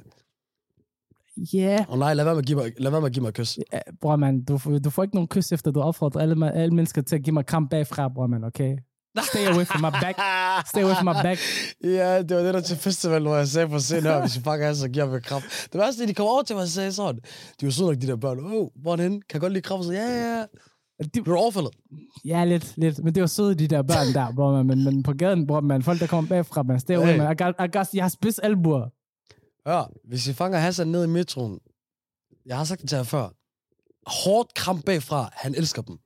Ja. 1.53 1.85
Og 1.89 1.97
nej, 1.97 2.13
lad 2.13 2.23
være 2.25 2.33
med 2.35 2.41
at 2.41 2.45
give 2.47 2.57
mig, 2.57 2.71
lad 2.77 2.91
være 2.91 3.01
med 3.01 3.07
at 3.09 3.13
give 3.13 3.23
mig 3.23 3.33
kys. 3.33 3.57
Ja, 3.73 3.79
bror 4.01 4.15
man, 4.15 4.43
du, 4.43 4.57
får- 4.57 4.79
du 4.79 4.89
får 4.89 5.03
ikke 5.03 5.15
nogen 5.15 5.27
kys, 5.27 5.51
efter 5.51 5.71
du 5.71 5.81
opfordrer 5.81 6.21
alle, 6.21 6.53
alle 6.53 6.75
mennesker 6.75 7.01
til 7.01 7.15
at 7.15 7.23
give 7.23 7.33
mig 7.33 7.45
kram 7.45 7.67
bagfra, 7.69 8.07
bror 8.07 8.27
man, 8.27 8.43
okay? 8.43 8.77
Stay 9.23 9.45
away 9.45 9.65
from 9.65 9.81
my 9.81 9.91
back. 10.01 10.15
Stay 10.67 10.81
away 10.83 10.95
from 10.95 11.05
my 11.05 11.21
back. 11.23 11.39
Ja, 11.99 12.21
det 12.21 12.37
var 12.37 12.43
det 12.43 12.53
der 12.53 12.61
til 12.61 12.77
festival, 12.77 13.21
hvor 13.21 13.35
jeg 13.35 13.47
sagde 13.47 13.67
på 13.69 13.79
scenen 13.79 14.03
her, 14.03 14.19
hvis 14.21 14.37
vi 14.37 14.41
fucker 14.43 14.73
så 14.73 14.89
giver 14.89 15.05
mig 15.05 15.23
kram. 15.23 15.41
Det 15.41 15.79
værste, 15.81 16.03
er, 16.03 16.07
de 16.07 16.13
kommer 16.13 16.31
over 16.31 16.43
til 16.43 16.55
mig 16.55 16.63
og 16.63 16.67
sagde 16.69 16.93
sådan, 16.93 17.19
de 17.61 17.65
var 17.65 17.71
søde 17.71 17.87
nok, 17.87 18.01
de 18.01 18.07
der 18.07 18.15
børn. 18.15 18.39
Åh, 18.39 18.51
oh, 18.53 18.67
hvordan? 18.75 19.11
Kan 19.11 19.21
jeg 19.33 19.41
godt 19.41 19.53
lide 19.53 19.61
kram? 19.61 19.83
Så 19.83 19.91
ja, 19.91 20.07
ja, 20.09 20.37
ja. 20.39 20.45
De, 21.13 21.21
du 21.21 21.35
overfaldet? 21.35 21.71
ja, 22.25 22.45
lidt, 22.45 22.73
lidt. 22.77 23.03
Men 23.03 23.15
det 23.15 23.21
var 23.21 23.27
søde, 23.27 23.55
de 23.55 23.67
der 23.67 23.81
børn 23.81 24.13
der, 24.13 24.33
bror 24.35 24.51
man. 24.51 24.65
Men, 24.67 24.83
men 24.83 25.03
på 25.03 25.13
gaden, 25.13 25.47
bror 25.47 25.61
man, 25.61 25.83
folk, 25.83 25.99
der 25.99 26.07
kommer 26.07 26.29
bagfra, 26.29 26.63
man. 26.63 26.79
Stay 26.79 26.95
away, 26.95 27.07
Hey. 27.07 27.17
man. 27.17 27.31
I 27.31 27.63
I 27.65 27.67
got, 27.77 27.87
jeg 27.93 28.03
har 28.03 28.09
spids 28.09 28.39
albuer. 28.39 28.85
Ja, 29.67 29.83
hvis 30.09 30.27
I 30.27 30.33
fanger 30.33 30.59
Hassan 30.59 30.87
ned 30.87 31.03
i 31.03 31.07
metroen, 31.07 31.59
jeg 32.45 32.57
har 32.57 32.63
sagt 32.63 32.81
det 32.81 32.89
til 32.89 32.95
jer 32.95 33.03
før, 33.03 33.29
hårdt 34.25 34.53
kram 34.53 34.81
bagfra, 34.81 35.29
han 35.33 35.55
elsker 35.55 35.81
dem. 35.81 35.97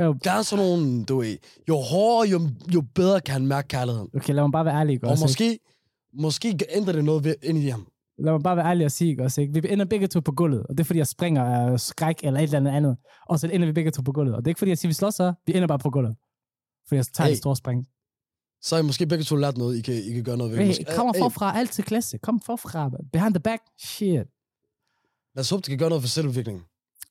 Øh, 0.00 0.14
Der 0.24 0.30
er 0.32 0.42
sådan 0.42 0.64
nogle, 0.64 1.04
du 1.04 1.18
ved, 1.18 1.36
jo 1.68 1.76
hårdere, 1.76 2.28
jo, 2.30 2.40
jo 2.74 2.80
bedre 2.94 3.20
kan 3.20 3.32
han 3.32 3.46
mærke 3.46 3.68
kærligheden. 3.68 4.08
Okay, 4.16 4.34
lad 4.34 4.42
mig 4.42 4.52
bare 4.52 4.64
være 4.64 4.74
ærlig, 4.80 4.92
ikke 4.92 5.06
Og 5.06 5.10
også? 5.10 5.24
ikke? 5.24 5.28
måske, 5.30 5.58
måske 6.22 6.66
ændrer 6.70 6.92
det 6.92 7.04
noget 7.04 7.24
ved, 7.24 7.34
ind 7.42 7.58
i 7.58 7.68
ham. 7.68 7.86
Lad 8.18 8.32
mig 8.32 8.42
bare 8.42 8.56
være 8.56 8.66
ærlig 8.66 8.84
og 8.86 8.92
sige, 8.92 9.10
ikke 9.10 9.22
også? 9.22 9.40
Ikke? 9.40 9.62
Vi 9.62 9.72
ender 9.72 9.84
begge 9.84 10.06
to 10.06 10.20
på 10.20 10.32
gulvet, 10.32 10.62
og 10.62 10.68
det 10.78 10.80
er 10.80 10.84
fordi, 10.84 10.98
jeg 10.98 11.06
springer 11.06 11.44
af 11.44 11.80
skræk 11.80 12.16
eller 12.22 12.40
et 12.40 12.44
eller 12.44 12.58
andet 12.58 12.70
andet. 12.72 12.96
Og 13.28 13.40
så 13.40 13.48
ender 13.52 13.66
vi 13.66 13.72
begge 13.72 13.90
to 13.90 14.02
på 14.02 14.12
gulvet. 14.12 14.34
Og 14.34 14.40
det 14.44 14.46
er 14.46 14.50
ikke 14.50 14.58
fordi, 14.58 14.68
jeg 14.68 14.78
siger, 14.78 14.88
vi 14.88 14.94
slås 14.94 15.14
så. 15.14 15.32
Vi 15.46 15.54
ender 15.54 15.66
bare 15.68 15.78
på 15.78 15.90
gulvet. 15.90 16.16
Fordi 16.88 16.96
jeg 16.96 17.06
tager 17.06 17.26
hey. 17.28 17.32
Et 17.32 17.38
stort 17.38 17.58
spring. 17.58 17.86
Så 18.62 18.74
har 18.76 18.82
I 18.82 18.86
måske 18.86 19.06
begge 19.06 19.24
to 19.24 19.36
lært 19.36 19.56
noget, 19.56 19.76
I 19.76 19.80
kan, 19.80 19.94
I 19.94 20.12
kan 20.12 20.24
gøre 20.24 20.36
noget 20.36 20.52
ved. 20.52 20.58
Hey, 20.58 20.66
Måske- 20.66 20.84
kommer 20.96 21.12
Hey, 21.14 21.20
forfra, 21.20 21.58
alt 21.58 21.70
til 21.70 21.84
klasse. 21.84 22.18
Kom 22.18 22.40
forfra. 22.40 22.90
Behind 23.12 23.34
the 23.34 23.40
back. 23.40 23.62
Shit. 23.78 24.26
Lad 25.34 25.40
os 25.40 25.50
håbe, 25.50 25.60
det 25.60 25.68
kan 25.68 25.78
gøre 25.78 25.88
noget 25.88 26.02
for 26.02 26.08
selvudvikling. 26.08 26.62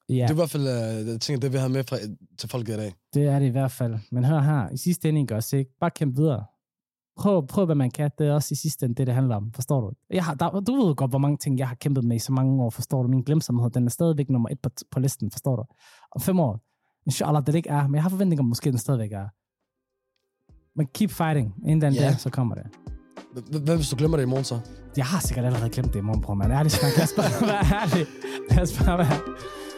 Ja, 0.10 0.14
Det 0.14 0.22
er 0.24 0.32
i 0.32 0.36
hvert 0.36 0.50
fald 0.50 0.64
uh, 0.64 1.08
jeg 1.08 1.22
tænker, 1.22 1.40
det 1.40 1.54
vi 1.54 1.58
har 1.58 1.68
med 1.68 1.84
fra, 1.84 1.98
til 2.38 2.50
folket 2.50 2.74
i 2.74 2.78
dag. 2.78 2.94
det 3.14 3.24
er 3.28 3.40
det 3.40 3.46
i 3.46 3.50
hvert 3.50 3.72
fald. 3.72 3.96
Men 4.12 4.24
hør 4.24 4.40
her, 4.42 4.70
i 4.70 4.78
sidste 4.78 5.10
ende, 5.10 5.22
ikke 5.22 5.36
også? 5.36 5.58
Ikke? 5.58 5.72
Bare 5.80 5.92
kæmpe 5.92 6.16
videre. 6.22 6.46
Prøv, 7.18 7.48
prøv, 7.48 7.66
hvad 7.66 7.76
man 7.76 7.92
kan. 7.92 8.12
Det 8.18 8.28
er 8.28 8.34
også 8.34 8.50
i 8.52 8.56
sidste 8.56 8.86
ende 8.86 8.96
det, 8.96 9.08
det 9.08 9.16
handler 9.16 9.36
om. 9.36 9.52
Forstår 9.54 9.82
du? 9.82 9.92
Jeg 10.10 10.24
har, 10.24 10.34
der, 10.34 10.60
du 10.60 10.76
ved 10.76 10.96
godt, 10.96 11.12
hvor 11.12 11.20
mange 11.20 11.38
ting, 11.38 11.60
jeg 11.60 11.68
har 11.68 11.76
kæmpet 11.76 12.04
med 12.04 12.16
i 12.16 12.20
så 12.20 12.32
mange 12.32 12.64
år. 12.64 12.70
Forstår 12.70 13.02
du? 13.04 13.08
Min 13.10 13.22
glemsomhed, 13.22 13.70
den 13.70 13.86
er 13.86 13.90
stadigvæk 13.90 14.30
nummer 14.30 14.50
et 14.50 14.60
på, 14.60 14.70
på 14.92 15.00
listen. 15.00 15.32
Forstår 15.32 15.56
du? 15.56 15.64
Om 16.12 16.22
fem 16.22 16.40
år. 16.40 16.60
Inshallah, 17.06 17.44
det 17.46 17.56
ikke 17.56 17.70
er. 17.70 17.88
Men 17.88 17.96
jeg 17.96 18.04
har 18.04 18.10
forventninger 18.10 18.42
om, 18.44 18.48
måske 18.48 18.72
den 18.72 18.78
stadigvæk 18.78 19.12
er. 19.12 19.28
Men 20.78 20.88
keep 20.94 21.12
fighting. 21.12 21.56
Inden 21.66 21.82
den 21.82 21.94
yeah. 21.94 22.12
dag, 22.12 22.20
så 22.20 22.30
kommer 22.30 22.56
det. 22.56 22.66
Hvad 23.64 23.76
hvis 23.76 23.90
du 23.90 23.96
glemmer 23.96 24.18
det 24.18 24.24
i 24.24 24.28
morgen 24.28 24.44
så? 24.44 24.60
Jeg 24.98 25.06
har 25.06 25.20
sikkert 25.20 25.46
allerede 25.46 25.70
glemt 25.70 25.94
det 25.94 26.00
i 26.00 26.02
morgen, 26.02 26.22
bror, 26.22 26.34
man. 26.34 26.52
Ærligt 26.52 26.74
snak. 26.76 26.92
Lad 26.98 27.04
os 27.04 27.14
bare 27.18 27.48
være 27.48 27.82
ærlig. 27.82 28.06
Lad 28.52 28.62
os 28.64 28.84
bare 28.84 28.98
være. 28.98 29.20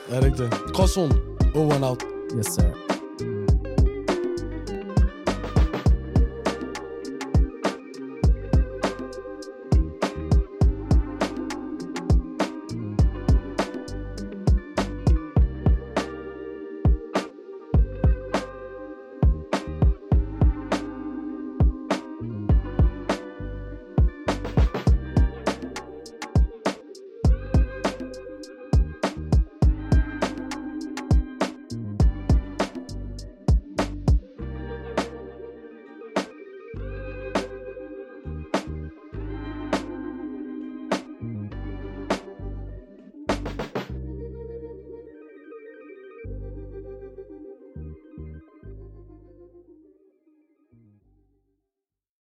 Er 0.10 0.20
det 0.20 0.26
ikke 0.26 0.44
det? 0.44 0.54
Gråzonen. 0.74 1.18
Over 1.56 1.74
and 1.74 1.86
out. 1.86 2.04
Yes, 2.38 2.46
sir. 2.46 2.87